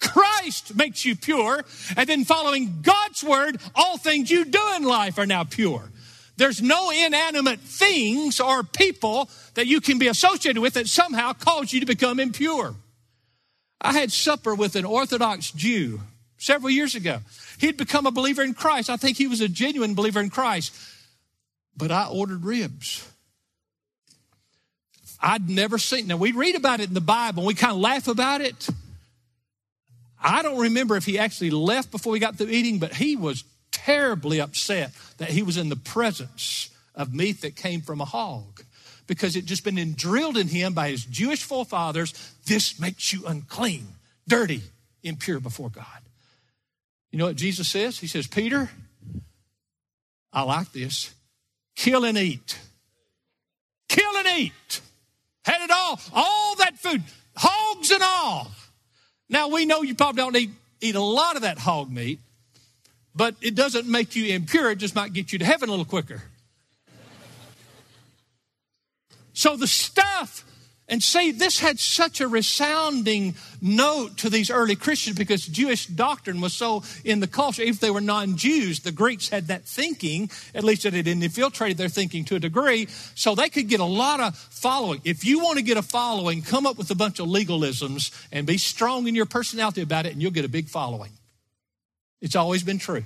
Christ 0.00 0.76
makes 0.76 1.04
you 1.04 1.16
pure, 1.16 1.64
and 1.96 2.08
then 2.08 2.24
following 2.24 2.82
God's 2.82 3.24
word, 3.24 3.60
all 3.74 3.98
things 3.98 4.30
you 4.30 4.44
do 4.44 4.62
in 4.76 4.84
life 4.84 5.18
are 5.18 5.26
now 5.26 5.44
pure. 5.44 5.90
There's 6.36 6.62
no 6.62 6.90
inanimate 6.90 7.58
things 7.58 8.38
or 8.38 8.62
people 8.62 9.28
that 9.54 9.66
you 9.66 9.80
can 9.80 9.98
be 9.98 10.06
associated 10.06 10.60
with 10.60 10.74
that 10.74 10.86
somehow 10.86 11.32
cause 11.32 11.72
you 11.72 11.80
to 11.80 11.86
become 11.86 12.20
impure. 12.20 12.76
I 13.80 13.92
had 13.92 14.12
supper 14.12 14.54
with 14.54 14.76
an 14.76 14.84
Orthodox 14.84 15.50
Jew 15.50 16.00
several 16.36 16.70
years 16.70 16.94
ago. 16.94 17.18
He'd 17.58 17.76
become 17.76 18.06
a 18.06 18.12
believer 18.12 18.42
in 18.42 18.54
Christ. 18.54 18.88
I 18.88 18.96
think 18.96 19.16
he 19.16 19.26
was 19.26 19.40
a 19.40 19.48
genuine 19.48 19.96
believer 19.96 20.20
in 20.20 20.30
Christ. 20.30 20.72
But 21.76 21.90
I 21.90 22.06
ordered 22.06 22.44
ribs. 22.44 23.04
I'd 25.20 25.48
never 25.48 25.78
seen. 25.78 26.06
Now 26.06 26.16
we 26.16 26.32
read 26.32 26.54
about 26.54 26.80
it 26.80 26.88
in 26.88 26.94
the 26.94 27.00
Bible. 27.00 27.40
and 27.40 27.46
We 27.46 27.54
kind 27.54 27.72
of 27.72 27.80
laugh 27.80 28.08
about 28.08 28.40
it. 28.40 28.68
I 30.22 30.42
don't 30.42 30.58
remember 30.58 30.96
if 30.96 31.04
he 31.04 31.18
actually 31.18 31.50
left 31.50 31.90
before 31.90 32.12
we 32.12 32.18
got 32.18 32.36
through 32.36 32.48
eating, 32.48 32.78
but 32.78 32.94
he 32.94 33.16
was 33.16 33.44
terribly 33.70 34.40
upset 34.40 34.92
that 35.18 35.30
he 35.30 35.42
was 35.42 35.56
in 35.56 35.68
the 35.68 35.76
presence 35.76 36.70
of 36.94 37.14
meat 37.14 37.42
that 37.42 37.54
came 37.54 37.80
from 37.80 38.00
a 38.00 38.04
hog 38.04 38.62
because 39.06 39.36
it 39.36 39.44
just 39.44 39.64
been 39.64 39.94
drilled 39.94 40.36
in 40.36 40.48
him 40.48 40.74
by 40.74 40.90
his 40.90 41.04
Jewish 41.04 41.42
forefathers 41.42 42.12
this 42.46 42.78
makes 42.80 43.12
you 43.12 43.26
unclean, 43.26 43.86
dirty, 44.26 44.62
impure 45.02 45.40
before 45.40 45.70
God. 45.70 45.84
You 47.10 47.18
know 47.18 47.26
what 47.26 47.36
Jesus 47.36 47.68
says? 47.68 47.98
He 47.98 48.06
says, 48.06 48.26
Peter, 48.26 48.70
I 50.32 50.42
like 50.42 50.72
this. 50.72 51.14
Kill 51.74 52.04
and 52.04 52.18
eat. 52.18 52.58
Kill 53.88 54.16
and 54.16 54.26
eat. 54.38 54.80
Had 55.48 55.62
it 55.62 55.70
all. 55.70 55.98
All 56.12 56.56
that 56.56 56.78
food, 56.78 57.02
hogs 57.34 57.90
and 57.90 58.02
all. 58.02 58.50
Now 59.30 59.48
we 59.48 59.64
know 59.64 59.80
you 59.80 59.94
probably 59.94 60.20
don't 60.20 60.36
eat, 60.36 60.50
eat 60.82 60.94
a 60.94 61.00
lot 61.00 61.36
of 61.36 61.42
that 61.42 61.58
hog 61.58 61.90
meat, 61.90 62.20
but 63.14 63.34
it 63.40 63.54
doesn't 63.54 63.88
make 63.88 64.14
you 64.14 64.34
impure, 64.34 64.70
it 64.70 64.76
just 64.76 64.94
might 64.94 65.14
get 65.14 65.32
you 65.32 65.38
to 65.38 65.46
heaven 65.46 65.70
a 65.70 65.72
little 65.72 65.86
quicker. 65.86 66.22
So 69.32 69.56
the 69.56 69.66
stuff, 69.66 70.44
and 70.90 71.02
see, 71.02 71.32
this 71.32 71.58
had 71.58 71.78
such 71.78 72.22
a 72.22 72.28
resounding 72.28 73.34
note 73.60 74.16
to 74.18 74.30
these 74.30 74.50
early 74.50 74.74
Christians 74.74 75.18
because 75.18 75.46
Jewish 75.46 75.86
doctrine 75.86 76.40
was 76.40 76.54
so 76.54 76.82
in 77.04 77.20
the 77.20 77.26
culture. 77.26 77.62
If 77.62 77.78
they 77.78 77.90
were 77.90 78.00
non 78.00 78.36
Jews, 78.36 78.80
the 78.80 78.92
Greeks 78.92 79.28
had 79.28 79.48
that 79.48 79.64
thinking, 79.64 80.30
at 80.54 80.64
least 80.64 80.86
it 80.86 80.94
had 80.94 81.06
infiltrated 81.06 81.76
their 81.76 81.90
thinking 81.90 82.24
to 82.26 82.36
a 82.36 82.38
degree, 82.40 82.88
so 83.14 83.34
they 83.34 83.50
could 83.50 83.68
get 83.68 83.80
a 83.80 83.84
lot 83.84 84.20
of 84.20 84.34
following. 84.34 85.02
If 85.04 85.26
you 85.26 85.40
want 85.40 85.58
to 85.58 85.62
get 85.62 85.76
a 85.76 85.82
following, 85.82 86.40
come 86.40 86.66
up 86.66 86.78
with 86.78 86.90
a 86.90 86.94
bunch 86.94 87.20
of 87.20 87.26
legalisms 87.26 88.10
and 88.32 88.46
be 88.46 88.56
strong 88.56 89.06
in 89.06 89.14
your 89.14 89.26
personality 89.26 89.82
about 89.82 90.06
it, 90.06 90.14
and 90.14 90.22
you'll 90.22 90.30
get 90.30 90.46
a 90.46 90.48
big 90.48 90.68
following. 90.68 91.10
It's 92.22 92.34
always 92.34 92.62
been 92.62 92.78
true. 92.78 93.04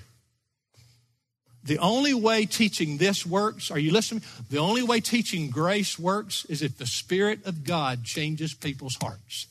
The 1.64 1.78
only 1.78 2.12
way 2.12 2.44
teaching 2.44 2.96
this 2.96 3.24
works, 3.24 3.70
are 3.70 3.78
you 3.78 3.92
listening? 3.92 4.22
The 4.50 4.58
only 4.58 4.82
way 4.82 5.00
teaching 5.00 5.50
grace 5.50 5.98
works 5.98 6.44
is 6.46 6.60
if 6.60 6.76
the 6.76 6.86
Spirit 6.86 7.46
of 7.46 7.64
God 7.64 8.04
changes 8.04 8.52
people's 8.52 8.96
hearts. 9.00 9.46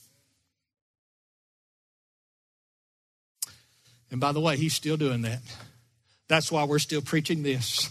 And 4.12 4.20
by 4.20 4.34
the 4.34 4.42
way, 4.42 4.58
He's 4.58 4.74
still 4.74 4.98
doing 4.98 5.22
that. 5.22 5.40
That's 6.28 6.52
why 6.52 6.66
we're 6.66 6.80
still 6.80 7.02
preaching 7.02 7.44
this. 7.44 7.90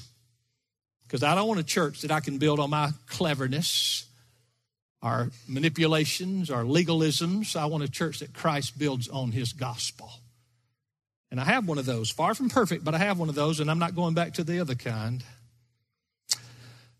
Because 1.05 1.23
I 1.23 1.35
don't 1.35 1.49
want 1.49 1.61
a 1.61 1.64
church 1.64 2.03
that 2.03 2.11
I 2.11 2.21
can 2.21 2.39
build 2.39 2.61
on 2.61 2.71
my 2.71 2.91
cleverness, 3.09 4.07
our 5.03 5.31
manipulations, 5.49 6.51
our 6.51 6.62
legalisms. 6.62 7.57
I 7.57 7.64
want 7.66 7.85
a 7.85 7.91
church 7.91 8.18
that 8.21 8.35
Christ 8.35 8.79
builds 8.79 9.09
on 9.09 9.33
His 9.33 9.55
gospel. 9.55 10.11
And 11.31 11.41
I 11.41 11.45
have 11.45 11.68
one 11.68 11.78
of 11.78 11.87
those. 11.87 12.11
Far 12.11 12.35
from 12.35 12.49
perfect, 12.49 12.85
but 12.85 12.95
I 12.95 12.99
have 12.99 13.18
one 13.18 13.28
of 13.28 13.35
those, 13.35 13.61
and 13.61 13.70
I'm 13.70 13.78
not 13.78 13.95
going 13.95 14.14
back 14.14 14.35
to 14.35 14.45
the 14.45 14.61
other 14.61 14.74
kind. 14.74 15.22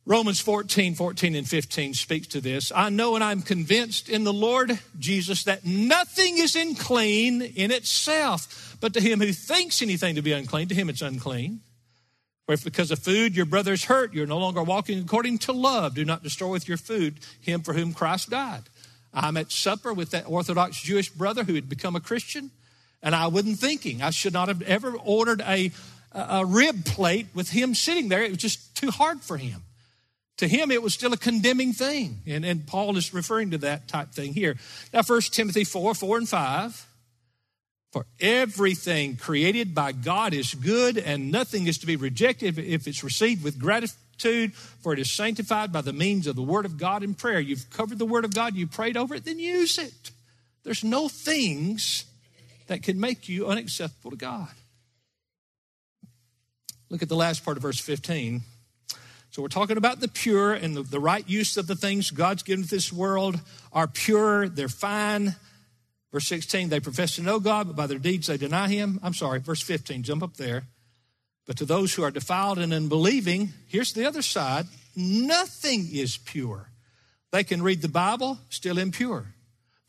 Romans 0.07 0.41
14, 0.41 0.95
14, 0.95 1.35
and 1.35 1.49
15 1.49 1.95
speaks 1.95 2.27
to 2.29 2.41
this. 2.41 2.73
I 2.75 2.89
know 2.89 3.15
and 3.15 3.23
I'm 3.23 3.43
convinced 3.43 4.09
in 4.09 4.25
the 4.25 4.33
Lord 4.33 4.79
Jesus 4.99 5.45
that 5.45 5.65
nothing 5.65 6.39
is 6.39 6.57
unclean 6.57 7.43
in 7.43 7.71
itself, 7.71 8.77
but 8.81 8.95
to 8.95 9.01
him 9.01 9.21
who 9.21 9.33
thinks 9.33 9.83
anything 9.83 10.15
to 10.15 10.23
be 10.23 10.33
unclean, 10.33 10.69
to 10.69 10.75
him 10.75 10.89
it's 10.89 11.03
unclean. 11.03 11.61
For 12.47 12.55
if 12.55 12.65
because 12.65 12.91
of 12.91 12.99
food 12.99 13.37
your 13.37 13.47
brother 13.47 13.73
is 13.73 13.85
hurt, 13.85 14.13
you're 14.13 14.27
no 14.27 14.39
longer 14.39 14.63
walking 14.63 14.99
according 14.99 15.39
to 15.39 15.53
love, 15.53 15.95
do 15.95 16.05
not 16.05 16.23
destroy 16.23 16.51
with 16.51 16.67
your 16.67 16.79
food 16.79 17.21
him 17.41 17.63
for 17.63 17.75
whom 17.75 17.93
Christ 17.93 18.31
died. 18.31 18.65
I'm 19.13 19.37
at 19.37 19.53
supper 19.53 19.93
with 19.93 20.11
that 20.11 20.29
Orthodox 20.29 20.83
Jewish 20.83 21.11
brother 21.11 21.45
who 21.45 21.55
had 21.55 21.69
become 21.69 21.95
a 21.95 22.01
Christian. 22.01 22.51
And 23.03 23.15
I 23.15 23.29
wasn't 23.29 23.59
thinking. 23.59 24.03
I 24.03 24.11
should 24.11 24.33
not 24.33 24.49
have 24.49 24.63
ever 24.63 24.95
ordered 24.97 25.41
a, 25.41 25.73
a 26.13 26.45
rib 26.45 26.85
plate 26.85 27.29
with 27.35 27.51
him 27.51 27.75
sitting 27.75 28.09
there. 28.09 28.23
It 28.23 28.31
was 28.31 28.39
just 28.39 28.75
too 28.77 28.91
hard 28.91 29.21
for 29.23 29.37
him. 29.37 29.63
To 30.39 30.49
him, 30.49 30.71
it 30.71 30.83
was 30.83 30.95
still 30.95 31.13
a 31.13 31.19
condemning 31.19 31.73
thing. 31.73 32.21
And, 32.27 32.45
and 32.45 32.67
Paul 32.67 32.97
is 32.97 33.13
referring 33.13 33.51
to 33.51 33.59
that 33.59 33.89
type 33.89 34.13
thing 34.13 34.33
here. 34.33 34.57
Now, 34.93 35.03
1 35.03 35.21
Timothy 35.33 35.65
4 35.65 35.95
4 35.95 36.19
and 36.19 36.29
5. 36.29 36.87
For 37.93 38.07
everything 38.21 39.17
created 39.17 39.75
by 39.75 39.91
God 39.91 40.33
is 40.33 40.55
good, 40.55 40.97
and 40.97 41.33
nothing 41.33 41.67
is 41.67 41.79
to 41.79 41.87
be 41.87 41.97
rejected 41.97 42.57
if 42.57 42.87
it's 42.87 43.03
received 43.03 43.43
with 43.43 43.59
gratitude, 43.59 44.55
for 44.55 44.93
it 44.93 45.01
is 45.01 45.11
sanctified 45.11 45.73
by 45.73 45.81
the 45.81 45.93
means 45.93 46.29
of 46.29 46.37
the 46.37 46.43
Word 46.43 46.67
of 46.67 46.79
God 46.79 47.03
in 47.03 47.15
prayer. 47.15 47.41
You've 47.41 47.69
covered 47.69 47.99
the 47.99 48.07
Word 48.07 48.25
of 48.25 48.33
God, 48.33 48.55
you 48.55 48.69
prayed 48.69 48.97
over 48.97 49.17
it, 49.17 49.25
then 49.25 49.41
use 49.41 49.77
it. 49.77 50.13
There's 50.63 50.85
no 50.85 51.09
things 51.09 52.05
that 52.71 52.85
can 52.85 53.01
make 53.01 53.29
you 53.29 53.49
unacceptable 53.49 54.13
to 54.13 54.17
God. 54.17 54.47
Look 56.89 57.03
at 57.03 57.09
the 57.09 57.17
last 57.17 57.45
part 57.45 57.57
of 57.57 57.65
verse 57.65 57.81
15. 57.81 58.43
So 59.33 59.43
we're 59.43 59.49
talking 59.49 59.77
about 59.77 59.99
the 59.99 60.07
pure 60.07 60.53
and 60.53 60.77
the, 60.77 60.83
the 60.83 61.01
right 61.01 61.29
use 61.29 61.57
of 61.57 61.67
the 61.67 61.75
things 61.75 62.13
God's 62.13 62.45
given 62.45 62.63
to 62.63 62.71
this 62.71 62.93
world 62.93 63.41
are 63.73 63.89
pure, 63.89 64.49
they're 64.49 64.69
fine. 64.69 65.35
Verse 66.13 66.29
16, 66.29 66.69
they 66.69 66.79
profess 66.79 67.17
to 67.17 67.23
know 67.23 67.41
God, 67.41 67.67
but 67.67 67.75
by 67.75 67.89
their 67.89 67.99
deeds 67.99 68.29
they 68.29 68.37
deny 68.37 68.69
him. 68.69 69.01
I'm 69.03 69.15
sorry, 69.15 69.41
verse 69.41 69.63
15, 69.63 70.05
jump 70.05 70.23
up 70.23 70.37
there. 70.37 70.63
But 71.49 71.57
to 71.57 71.65
those 71.65 71.95
who 71.95 72.05
are 72.05 72.13
defiled 72.13 72.61
and 72.61 72.73
unbelieving, 72.73 73.49
here's 73.67 73.93
the 73.93 74.07
other 74.07 74.23
side 74.23 74.67
nothing 74.95 75.89
is 75.93 76.19
pure. 76.19 76.71
They 77.33 77.43
can 77.43 77.63
read 77.63 77.83
the 77.83 77.89
Bible, 77.89 78.39
still 78.49 78.79
impure. 78.79 79.35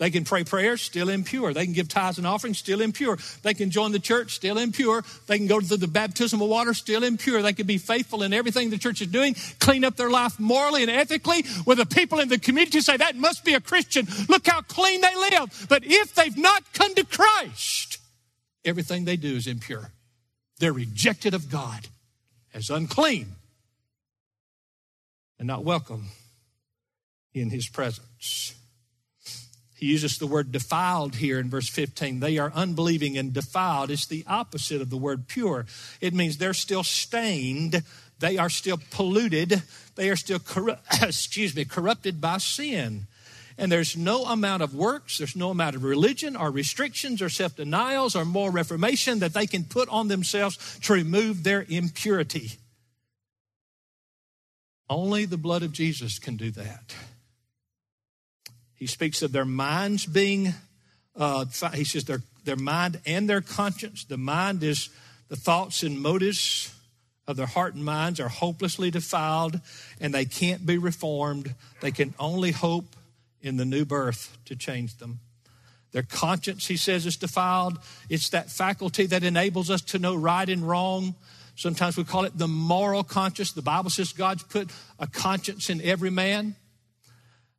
They 0.01 0.09
can 0.09 0.23
pray 0.23 0.43
prayers, 0.43 0.81
still 0.81 1.09
impure. 1.09 1.53
They 1.53 1.63
can 1.63 1.75
give 1.75 1.87
tithes 1.87 2.17
and 2.17 2.25
offerings, 2.25 2.57
still 2.57 2.81
impure. 2.81 3.19
They 3.43 3.53
can 3.53 3.69
join 3.69 3.91
the 3.91 3.99
church, 3.99 4.33
still 4.33 4.57
impure. 4.57 5.03
They 5.27 5.37
can 5.37 5.45
go 5.45 5.59
to 5.59 5.77
the 5.77 5.87
baptismal 5.87 6.47
water, 6.47 6.73
still 6.73 7.03
impure. 7.03 7.43
They 7.43 7.53
can 7.53 7.67
be 7.67 7.77
faithful 7.77 8.23
in 8.23 8.33
everything 8.33 8.71
the 8.71 8.79
church 8.79 9.01
is 9.01 9.09
doing, 9.09 9.35
clean 9.59 9.85
up 9.85 9.97
their 9.97 10.09
life 10.09 10.39
morally 10.39 10.81
and 10.81 10.89
ethically, 10.89 11.43
where 11.65 11.75
the 11.75 11.85
people 11.85 12.19
in 12.19 12.29
the 12.29 12.39
community 12.39 12.81
say, 12.81 12.97
that 12.97 13.15
must 13.15 13.45
be 13.45 13.53
a 13.53 13.61
Christian. 13.61 14.07
Look 14.27 14.47
how 14.47 14.61
clean 14.61 15.01
they 15.01 15.15
live. 15.15 15.67
But 15.69 15.83
if 15.85 16.15
they've 16.15 16.35
not 16.35 16.73
come 16.73 16.95
to 16.95 17.05
Christ, 17.05 17.99
everything 18.65 19.05
they 19.05 19.17
do 19.17 19.35
is 19.35 19.45
impure. 19.45 19.91
They're 20.57 20.73
rejected 20.73 21.35
of 21.35 21.51
God 21.51 21.89
as 22.55 22.71
unclean 22.71 23.27
and 25.37 25.47
not 25.47 25.63
welcome 25.63 26.07
in 27.35 27.51
his 27.51 27.69
presence. 27.69 28.55
He 29.81 29.87
uses 29.87 30.19
the 30.19 30.27
word 30.27 30.51
defiled 30.51 31.15
here 31.15 31.39
in 31.39 31.49
verse 31.49 31.67
15. 31.67 32.19
They 32.19 32.37
are 32.37 32.51
unbelieving 32.53 33.17
and 33.17 33.33
defiled. 33.33 33.89
It's 33.89 34.05
the 34.05 34.23
opposite 34.27 34.79
of 34.79 34.91
the 34.91 34.95
word 34.95 35.27
pure. 35.27 35.65
It 35.99 36.13
means 36.13 36.37
they're 36.37 36.53
still 36.53 36.83
stained, 36.83 37.81
they 38.19 38.37
are 38.37 38.49
still 38.49 38.79
polluted, 38.91 39.63
they 39.95 40.11
are 40.11 40.15
still 40.15 40.37
corru- 40.37 40.77
excuse 41.01 41.55
me, 41.55 41.65
corrupted 41.65 42.21
by 42.21 42.37
sin. 42.37 43.07
And 43.57 43.71
there's 43.71 43.97
no 43.97 44.25
amount 44.25 44.61
of 44.61 44.75
works, 44.75 45.17
there's 45.17 45.35
no 45.35 45.49
amount 45.49 45.75
of 45.75 45.83
religion 45.83 46.35
or 46.35 46.51
restrictions 46.51 47.19
or 47.19 47.29
self 47.29 47.55
denials 47.55 48.15
or 48.15 48.23
moral 48.23 48.53
reformation 48.53 49.17
that 49.17 49.33
they 49.33 49.47
can 49.47 49.63
put 49.63 49.89
on 49.89 50.09
themselves 50.09 50.79
to 50.81 50.93
remove 50.93 51.41
their 51.41 51.65
impurity. 51.67 52.51
Only 54.87 55.25
the 55.25 55.37
blood 55.37 55.63
of 55.63 55.71
Jesus 55.71 56.19
can 56.19 56.37
do 56.37 56.51
that. 56.51 56.93
He 58.81 58.87
speaks 58.87 59.21
of 59.21 59.31
their 59.31 59.45
minds 59.45 60.07
being, 60.07 60.55
uh, 61.15 61.45
he 61.75 61.83
says 61.83 62.05
their, 62.05 62.23
their 62.45 62.55
mind 62.55 62.99
and 63.05 63.29
their 63.29 63.39
conscience. 63.39 64.05
The 64.05 64.17
mind 64.17 64.63
is 64.63 64.89
the 65.27 65.35
thoughts 65.35 65.83
and 65.83 66.01
motives 66.01 66.73
of 67.27 67.37
their 67.37 67.45
heart 67.45 67.75
and 67.75 67.85
minds 67.85 68.19
are 68.19 68.27
hopelessly 68.27 68.89
defiled 68.89 69.61
and 69.99 70.11
they 70.11 70.25
can't 70.25 70.65
be 70.65 70.79
reformed. 70.79 71.53
They 71.81 71.91
can 71.91 72.15
only 72.17 72.49
hope 72.49 72.95
in 73.39 73.57
the 73.57 73.65
new 73.65 73.85
birth 73.85 74.35
to 74.45 74.55
change 74.55 74.97
them. 74.97 75.19
Their 75.91 76.01
conscience, 76.01 76.65
he 76.65 76.75
says, 76.75 77.05
is 77.05 77.17
defiled. 77.17 77.77
It's 78.09 78.29
that 78.29 78.49
faculty 78.49 79.05
that 79.05 79.23
enables 79.23 79.69
us 79.69 79.81
to 79.81 79.99
know 79.99 80.15
right 80.15 80.49
and 80.49 80.67
wrong. 80.67 81.13
Sometimes 81.55 81.97
we 81.97 82.03
call 82.03 82.25
it 82.25 82.35
the 82.35 82.47
moral 82.47 83.03
conscience. 83.03 83.51
The 83.51 83.61
Bible 83.61 83.91
says 83.91 84.11
God's 84.11 84.41
put 84.41 84.71
a 84.97 85.05
conscience 85.05 85.69
in 85.69 85.81
every 85.83 86.09
man. 86.09 86.55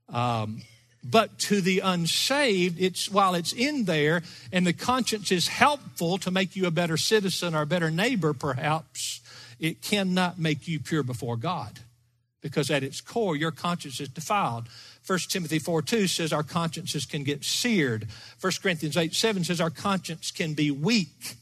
Um, 0.08 0.62
but 1.04 1.38
to 1.40 1.60
the 1.60 1.80
unsaved, 1.80 2.80
it's 2.80 3.10
while 3.10 3.34
it's 3.34 3.52
in 3.52 3.86
there 3.86 4.22
and 4.52 4.66
the 4.66 4.72
conscience 4.72 5.32
is 5.32 5.48
helpful 5.48 6.18
to 6.18 6.30
make 6.30 6.54
you 6.54 6.66
a 6.66 6.70
better 6.70 6.96
citizen 6.96 7.54
or 7.54 7.62
a 7.62 7.66
better 7.66 7.90
neighbor, 7.90 8.32
perhaps, 8.32 9.20
it 9.58 9.82
cannot 9.82 10.38
make 10.38 10.68
you 10.68 10.78
pure 10.78 11.02
before 11.02 11.36
God. 11.36 11.80
Because 12.40 12.70
at 12.70 12.82
its 12.82 13.00
core, 13.00 13.36
your 13.36 13.52
conscience 13.52 14.00
is 14.00 14.08
defiled. 14.08 14.68
1 15.06 15.18
Timothy 15.28 15.58
4 15.58 15.82
2 15.82 16.06
says 16.06 16.32
our 16.32 16.42
consciences 16.42 17.04
can 17.06 17.24
get 17.24 17.44
seared. 17.44 18.08
1 18.40 18.52
Corinthians 18.62 18.96
8 18.96 19.14
7 19.14 19.44
says 19.44 19.60
our 19.60 19.70
conscience 19.70 20.30
can 20.30 20.54
be 20.54 20.70
weak. 20.70 21.36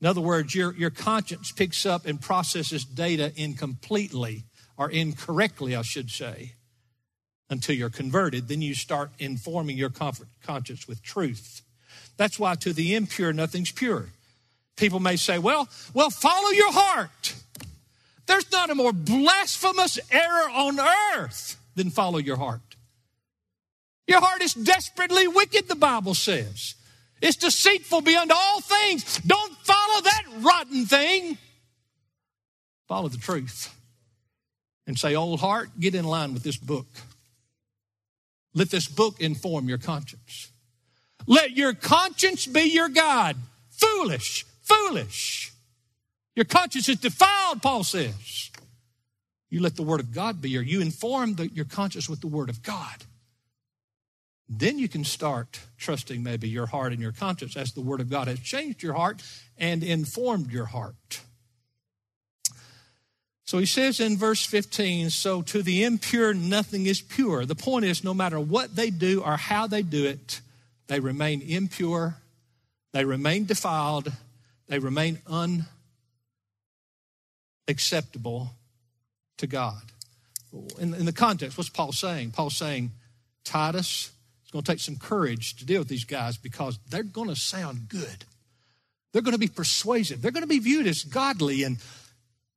In 0.00 0.06
other 0.06 0.20
words, 0.20 0.54
your, 0.54 0.74
your 0.74 0.90
conscience 0.90 1.52
picks 1.52 1.86
up 1.86 2.06
and 2.06 2.20
processes 2.20 2.84
data 2.84 3.32
incompletely 3.36 4.44
or 4.76 4.90
incorrectly, 4.90 5.76
I 5.76 5.82
should 5.82 6.10
say 6.10 6.54
until 7.52 7.76
you're 7.76 7.90
converted. 7.90 8.48
Then 8.48 8.62
you 8.62 8.74
start 8.74 9.10
informing 9.18 9.76
your 9.76 9.90
conscience 9.90 10.88
with 10.88 11.02
truth. 11.02 11.62
That's 12.16 12.38
why 12.38 12.56
to 12.56 12.72
the 12.72 12.94
impure, 12.94 13.32
nothing's 13.32 13.70
pure. 13.70 14.06
People 14.76 15.00
may 15.00 15.16
say, 15.16 15.38
well, 15.38 15.68
well, 15.94 16.10
follow 16.10 16.50
your 16.50 16.72
heart. 16.72 17.34
There's 18.26 18.50
not 18.50 18.70
a 18.70 18.74
more 18.74 18.92
blasphemous 18.92 19.98
error 20.10 20.48
on 20.50 20.80
earth 21.14 21.60
than 21.74 21.90
follow 21.90 22.18
your 22.18 22.36
heart. 22.36 22.60
Your 24.06 24.20
heart 24.20 24.42
is 24.42 24.54
desperately 24.54 25.28
wicked, 25.28 25.68
the 25.68 25.76
Bible 25.76 26.14
says. 26.14 26.74
It's 27.20 27.36
deceitful 27.36 28.00
beyond 28.00 28.32
all 28.32 28.60
things. 28.60 29.18
Don't 29.20 29.54
follow 29.58 30.00
that 30.02 30.22
rotten 30.40 30.86
thing. 30.86 31.38
Follow 32.88 33.08
the 33.08 33.18
truth. 33.18 33.74
And 34.86 34.98
say, 34.98 35.14
old 35.14 35.40
heart, 35.40 35.70
get 35.78 35.94
in 35.94 36.04
line 36.04 36.34
with 36.34 36.42
this 36.42 36.56
book. 36.56 36.86
Let 38.54 38.70
this 38.70 38.88
book 38.88 39.20
inform 39.20 39.68
your 39.68 39.78
conscience. 39.78 40.50
Let 41.26 41.52
your 41.52 41.72
conscience 41.72 42.46
be 42.46 42.62
your 42.62 42.88
guide. 42.88 43.36
Foolish, 43.70 44.44
foolish. 44.62 45.52
Your 46.34 46.44
conscience 46.44 46.88
is 46.88 46.96
defiled, 46.96 47.62
Paul 47.62 47.84
says. 47.84 48.50
You 49.50 49.60
let 49.60 49.76
the 49.76 49.82
Word 49.82 50.00
of 50.00 50.12
God 50.12 50.40
be 50.40 50.50
your, 50.50 50.62
you 50.62 50.80
inform 50.80 51.34
the, 51.34 51.48
your 51.48 51.66
conscience 51.66 52.08
with 52.08 52.20
the 52.20 52.26
Word 52.26 52.48
of 52.48 52.62
God. 52.62 53.04
Then 54.48 54.78
you 54.78 54.88
can 54.88 55.04
start 55.04 55.60
trusting 55.78 56.22
maybe 56.22 56.48
your 56.48 56.66
heart 56.66 56.92
and 56.92 57.00
your 57.00 57.12
conscience 57.12 57.56
as 57.56 57.72
the 57.72 57.80
Word 57.80 58.00
of 58.00 58.10
God 58.10 58.28
has 58.28 58.40
changed 58.40 58.82
your 58.82 58.94
heart 58.94 59.22
and 59.56 59.82
informed 59.82 60.50
your 60.50 60.66
heart. 60.66 61.22
So 63.52 63.58
he 63.58 63.66
says 63.66 64.00
in 64.00 64.16
verse 64.16 64.46
15, 64.46 65.10
so 65.10 65.42
to 65.42 65.62
the 65.62 65.84
impure, 65.84 66.32
nothing 66.32 66.86
is 66.86 67.02
pure. 67.02 67.44
The 67.44 67.54
point 67.54 67.84
is, 67.84 68.02
no 68.02 68.14
matter 68.14 68.40
what 68.40 68.76
they 68.76 68.88
do 68.88 69.22
or 69.22 69.36
how 69.36 69.66
they 69.66 69.82
do 69.82 70.06
it, 70.06 70.40
they 70.86 71.00
remain 71.00 71.42
impure, 71.42 72.14
they 72.92 73.04
remain 73.04 73.44
defiled, 73.44 74.10
they 74.68 74.78
remain 74.78 75.18
unacceptable 77.66 78.52
to 79.36 79.46
God. 79.46 79.82
In, 80.78 80.94
in 80.94 81.04
the 81.04 81.12
context, 81.12 81.58
what's 81.58 81.68
Paul 81.68 81.92
saying? 81.92 82.30
Paul's 82.30 82.56
saying, 82.56 82.92
Titus, 83.44 84.12
it's 84.40 84.50
going 84.50 84.64
to 84.64 84.72
take 84.72 84.80
some 84.80 84.96
courage 84.96 85.56
to 85.56 85.66
deal 85.66 85.82
with 85.82 85.88
these 85.88 86.04
guys 86.04 86.38
because 86.38 86.78
they're 86.88 87.02
going 87.02 87.28
to 87.28 87.36
sound 87.36 87.90
good. 87.90 88.24
They're 89.12 89.20
going 89.20 89.32
to 89.34 89.38
be 89.38 89.46
persuasive. 89.46 90.22
They're 90.22 90.32
going 90.32 90.40
to 90.40 90.48
be 90.48 90.58
viewed 90.58 90.86
as 90.86 91.04
godly 91.04 91.64
and 91.64 91.76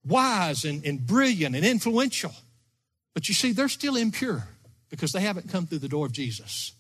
wise 0.05 0.65
and, 0.65 0.85
and 0.85 1.05
brilliant 1.05 1.55
and 1.55 1.65
influential. 1.65 2.33
But 3.13 3.27
you 3.27 3.33
see, 3.33 3.51
they're 3.51 3.69
still 3.69 3.95
impure 3.95 4.47
because 4.89 5.11
they 5.11 5.21
haven't 5.21 5.49
come 5.49 5.65
through 5.65 5.79
the 5.79 5.87
door 5.87 6.05
of 6.05 6.11
Jesus. 6.11 6.73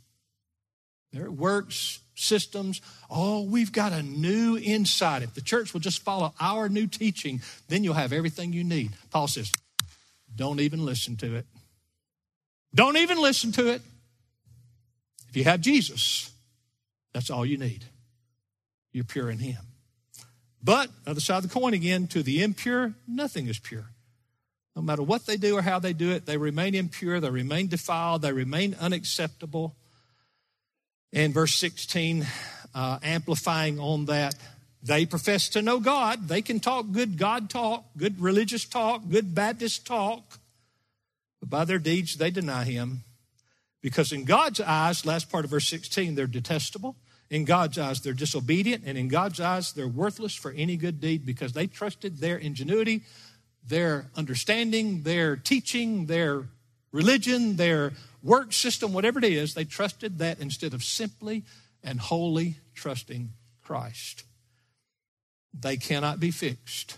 Their 1.11 1.31
works, 1.31 1.99
systems, 2.15 2.81
oh, 3.09 3.43
we've 3.43 3.71
got 3.71 3.93
a 3.93 4.03
new 4.03 4.57
insight. 4.57 5.23
If 5.23 5.33
the 5.33 5.41
church 5.41 5.73
will 5.73 5.79
just 5.79 6.01
follow 6.01 6.33
our 6.39 6.69
new 6.69 6.87
teaching, 6.87 7.41
then 7.67 7.83
you'll 7.83 7.93
have 7.93 8.13
everything 8.13 8.53
you 8.53 8.63
need. 8.63 8.91
Paul 9.11 9.27
says, 9.27 9.53
don't 10.35 10.59
even 10.59 10.83
listen 10.83 11.15
to 11.17 11.35
it. 11.35 11.45
Don't 12.73 12.97
even 12.97 13.21
listen 13.21 13.53
to 13.53 13.69
it. 13.69 13.81
If 15.29 15.37
you 15.37 15.45
have 15.45 15.61
Jesus, 15.61 16.31
that's 17.13 17.29
all 17.29 17.45
you 17.45 17.57
need. 17.57 17.85
You're 18.91 19.05
pure 19.05 19.29
in 19.29 19.39
Him. 19.39 19.61
But, 20.65 20.89
other 21.05 21.19
side 21.19 21.37
of 21.37 21.43
the 21.43 21.59
coin 21.59 21.75
again, 21.75 22.07
to 22.07 22.23
the 22.23 22.41
impure, 22.41 22.95
nothing 23.07 23.45
is 23.45 23.59
pure. 23.59 23.85
No 24.75 24.81
matter 24.81 25.03
what 25.03 25.27
they 25.27 25.37
do 25.37 25.57
or 25.57 25.61
how 25.61 25.77
they 25.77 25.93
do 25.93 26.09
it, 26.09 26.25
they 26.25 26.37
remain 26.37 26.73
impure, 26.73 27.19
they 27.19 27.29
remain 27.29 27.67
defiled, 27.67 28.23
they 28.23 28.33
remain 28.33 28.75
unacceptable. 28.79 29.75
And 31.13 31.35
verse 31.35 31.53
16, 31.53 32.25
uh, 32.73 32.97
amplifying 33.03 33.79
on 33.79 34.05
that. 34.05 34.33
They 34.81 35.05
profess 35.05 35.49
to 35.49 35.61
know 35.61 35.79
God. 35.79 36.27
They 36.27 36.41
can 36.41 36.59
talk 36.59 36.91
good 36.91 37.19
God 37.19 37.47
talk, 37.47 37.85
good 37.95 38.19
religious 38.19 38.65
talk, 38.65 39.03
good 39.07 39.35
Baptist 39.35 39.85
talk. 39.85 40.39
But 41.41 41.49
by 41.51 41.65
their 41.65 41.79
deeds, 41.79 42.17
they 42.17 42.31
deny 42.31 42.63
Him. 42.63 43.03
Because 43.83 44.11
in 44.11 44.25
God's 44.25 44.61
eyes, 44.61 45.05
last 45.05 45.29
part 45.29 45.45
of 45.45 45.51
verse 45.51 45.67
16, 45.67 46.15
they're 46.15 46.25
detestable. 46.25 46.95
In 47.29 47.45
God's 47.45 47.77
eyes, 47.77 48.01
they're 48.01 48.13
disobedient. 48.13 48.83
And 48.85 48.97
in 48.97 49.07
God's 49.07 49.39
eyes, 49.39 49.73
they're 49.73 49.87
worthless 49.87 50.35
for 50.35 50.51
any 50.51 50.77
good 50.77 51.01
deed 51.01 51.25
because 51.25 51.53
they 51.53 51.67
trusted 51.67 52.19
their 52.19 52.37
ingenuity, 52.37 53.03
their 53.67 54.07
understanding, 54.15 55.03
their 55.03 55.35
teaching, 55.35 56.05
their 56.05 56.45
religion, 56.91 57.55
their 57.57 57.93
work 58.23 58.53
system, 58.53 58.93
whatever 58.93 59.19
it 59.19 59.25
is, 59.25 59.53
they 59.53 59.65
trusted 59.65 60.17
that 60.19 60.39
instead 60.39 60.73
of 60.73 60.83
simply 60.83 61.43
and 61.83 61.99
wholly 61.99 62.55
trusting 62.73 63.29
Christ. 63.61 64.23
They 65.53 65.77
cannot 65.77 66.19
be 66.19 66.31
fixed. 66.31 66.97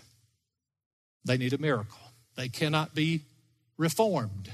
They 1.24 1.36
need 1.36 1.52
a 1.52 1.58
miracle. 1.58 1.98
They 2.36 2.48
cannot 2.48 2.94
be 2.94 3.22
reformed. 3.76 4.50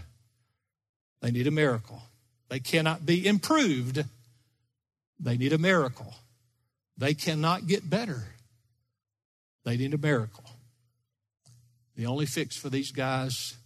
They 1.21 1.31
need 1.31 1.47
a 1.47 1.53
miracle. 1.53 2.03
They 2.49 2.61
cannot 2.61 3.07
be 3.07 3.27
improved. 3.27 4.05
They 5.19 5.37
need 5.37 5.53
a 5.53 5.59
miracle. 5.59 6.15
They 6.97 7.15
cannot 7.15 7.67
get 7.67 7.89
better. 7.89 8.25
They 9.65 9.77
need 9.77 9.95
a 9.95 9.99
miracle. 9.99 10.45
The 11.97 12.07
only 12.07 12.27
fix 12.27 12.57
for 12.57 12.69
these 12.69 12.93
guys 12.93 13.57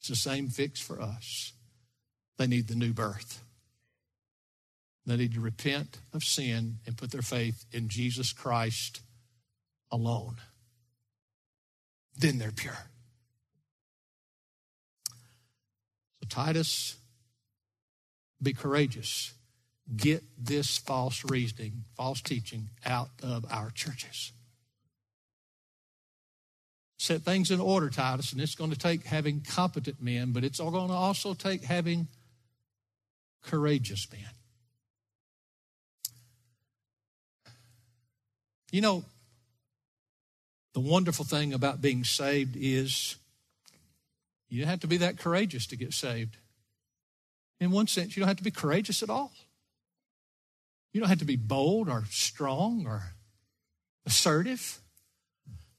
is 0.00 0.08
the 0.08 0.16
same 0.16 0.48
fix 0.48 0.80
for 0.80 1.00
us. 1.00 1.52
They 2.38 2.46
need 2.46 2.68
the 2.68 2.74
new 2.74 2.92
birth. 2.92 3.42
They 5.06 5.16
need 5.16 5.34
to 5.34 5.40
repent 5.40 5.98
of 6.12 6.22
sin 6.22 6.76
and 6.86 6.96
put 6.96 7.10
their 7.10 7.22
faith 7.22 7.64
in 7.72 7.88
Jesus 7.88 8.32
Christ 8.32 9.00
alone. 9.90 10.36
Then 12.16 12.38
they're 12.38 12.52
pure. 12.52 12.76
So, 16.20 16.26
Titus, 16.28 16.96
be 18.42 18.52
courageous. 18.52 19.32
Get 19.96 20.22
this 20.38 20.76
false 20.76 21.24
reasoning, 21.24 21.84
false 21.96 22.20
teaching 22.20 22.68
out 22.84 23.08
of 23.22 23.46
our 23.50 23.70
churches. 23.70 24.32
Set 26.98 27.22
things 27.22 27.50
in 27.50 27.60
order, 27.60 27.88
Titus, 27.88 28.32
and 28.32 28.40
it's 28.40 28.54
going 28.54 28.70
to 28.70 28.78
take 28.78 29.04
having 29.04 29.40
competent 29.40 30.02
men, 30.02 30.32
but 30.32 30.44
it's 30.44 30.58
going 30.58 30.88
to 30.88 30.94
also 30.94 31.32
take 31.32 31.62
having 31.62 32.08
courageous 33.42 34.06
men. 34.12 34.20
You 38.70 38.82
know, 38.82 39.04
the 40.74 40.80
wonderful 40.80 41.24
thing 41.24 41.54
about 41.54 41.80
being 41.80 42.04
saved 42.04 42.56
is 42.58 43.16
you 44.48 44.60
don't 44.60 44.68
have 44.68 44.80
to 44.80 44.86
be 44.86 44.98
that 44.98 45.18
courageous 45.18 45.66
to 45.68 45.76
get 45.76 45.92
saved. 45.92 46.36
In 47.60 47.70
one 47.70 47.86
sense, 47.86 48.16
you 48.16 48.20
don't 48.20 48.28
have 48.28 48.36
to 48.36 48.44
be 48.44 48.50
courageous 48.50 49.02
at 49.02 49.10
all. 49.10 49.32
You 50.92 51.00
don't 51.00 51.08
have 51.08 51.18
to 51.18 51.24
be 51.24 51.36
bold 51.36 51.88
or 51.88 52.04
strong 52.10 52.86
or 52.86 53.14
assertive. 54.06 54.80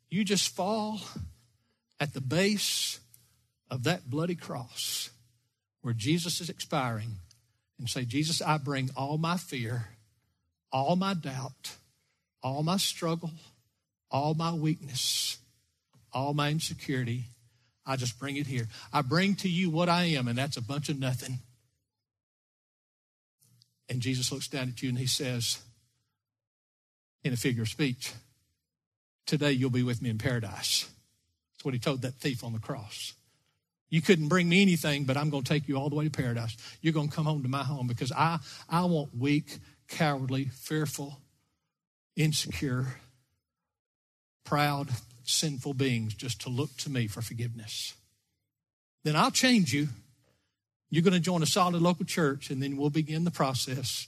You 0.10 0.24
just 0.24 0.56
fall 0.56 1.02
at 2.00 2.14
the 2.14 2.22
base 2.22 3.00
of 3.70 3.84
that 3.84 4.10
bloody 4.10 4.36
cross 4.36 5.10
where 5.82 5.94
Jesus 5.94 6.42
is 6.42 6.50
expiring 6.50 7.20
and 7.78 7.90
say, 7.90 8.06
Jesus, 8.06 8.42
I 8.42 8.58
bring 8.58 8.90
all 8.96 9.18
my 9.18 9.38
fear, 9.38 9.90
all 10.72 10.96
my 10.96 11.14
doubt, 11.14 11.76
all 12.44 12.64
my 12.64 12.78
struggle, 12.78 13.32
all 14.12 14.34
my 14.34 14.54
weakness, 14.54 15.38
all 16.12 16.34
my 16.34 16.50
insecurity. 16.50 17.26
I 17.86 17.96
just 17.96 18.20
bring 18.20 18.36
it 18.36 18.48
here. 18.48 18.68
I 18.94 19.02
bring 19.02 19.36
to 19.36 19.50
you 19.50 19.70
what 19.70 19.90
I 19.90 20.04
am, 20.06 20.28
and 20.28 20.38
that's 20.38 20.58
a 20.58 20.62
bunch 20.62 20.90
of 20.90 21.00
nothing. 21.00 21.40
And 23.90 24.02
Jesus 24.02 24.32
looks 24.32 24.48
down 24.48 24.70
at 24.70 24.82
you 24.82 24.90
and 24.90 24.98
he 24.98 25.08
says, 25.08 25.60
in 27.24 27.34
a 27.34 27.38
figure 27.38 27.64
of 27.64 27.70
speech, 27.70 28.14
Today 29.30 29.52
you'll 29.52 29.70
be 29.70 29.84
with 29.84 30.02
me 30.02 30.10
in 30.10 30.18
paradise. 30.18 30.90
That's 31.54 31.64
what 31.64 31.76
he 31.76 31.80
told 31.80 32.02
that 32.02 32.16
thief 32.16 32.44
on 32.44 32.52
the 32.52 32.58
cross. 32.58 33.14
You 33.92 34.02
couldn't 34.02 34.28
bring 34.28 34.50
me 34.50 34.64
anything, 34.64 35.04
but 35.04 35.18
I'm 35.18 35.30
going 35.30 35.44
to 35.44 35.54
take 35.54 35.68
you 35.68 35.78
all 35.78 35.88
the 35.88 35.96
way 35.96 36.06
to 36.06 36.10
paradise. 36.10 36.58
You're 36.82 36.94
going 36.94 37.10
to 37.10 37.16
come 37.16 37.26
home 37.26 37.44
to 37.44 37.48
my 37.48 37.64
home 37.64 37.86
because 37.86 38.12
I, 38.12 38.40
I 38.68 38.86
want 38.86 39.16
weak, 39.16 39.60
cowardly, 39.88 40.46
fearful, 40.46 41.20
insecure, 42.16 42.88
proud, 44.46 44.90
sinful 45.26 45.76
beings 45.76 46.16
just 46.16 46.42
to 46.42 46.50
look 46.50 46.76
to 46.78 46.90
me 46.90 47.06
for 47.06 47.22
forgiveness. 47.22 47.94
Then 49.04 49.16
I'll 49.16 49.30
change 49.30 49.76
you. 49.76 49.90
You're 50.90 51.04
going 51.04 51.14
to 51.14 51.20
join 51.20 51.44
a 51.44 51.48
solid 51.48 51.82
local 51.82 52.06
church, 52.06 52.50
and 52.50 52.62
then 52.62 52.78
we'll 52.78 52.90
begin 52.90 53.24
the 53.24 53.32
process 53.32 54.08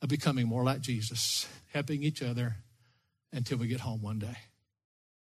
of 0.00 0.08
becoming 0.08 0.46
more 0.46 0.62
like 0.64 0.80
Jesus, 0.80 1.48
helping 1.72 2.02
each 2.02 2.22
other 2.22 2.56
until 3.32 3.58
we 3.58 3.66
get 3.66 3.80
home 3.80 4.00
one 4.00 4.18
day. 4.18 4.36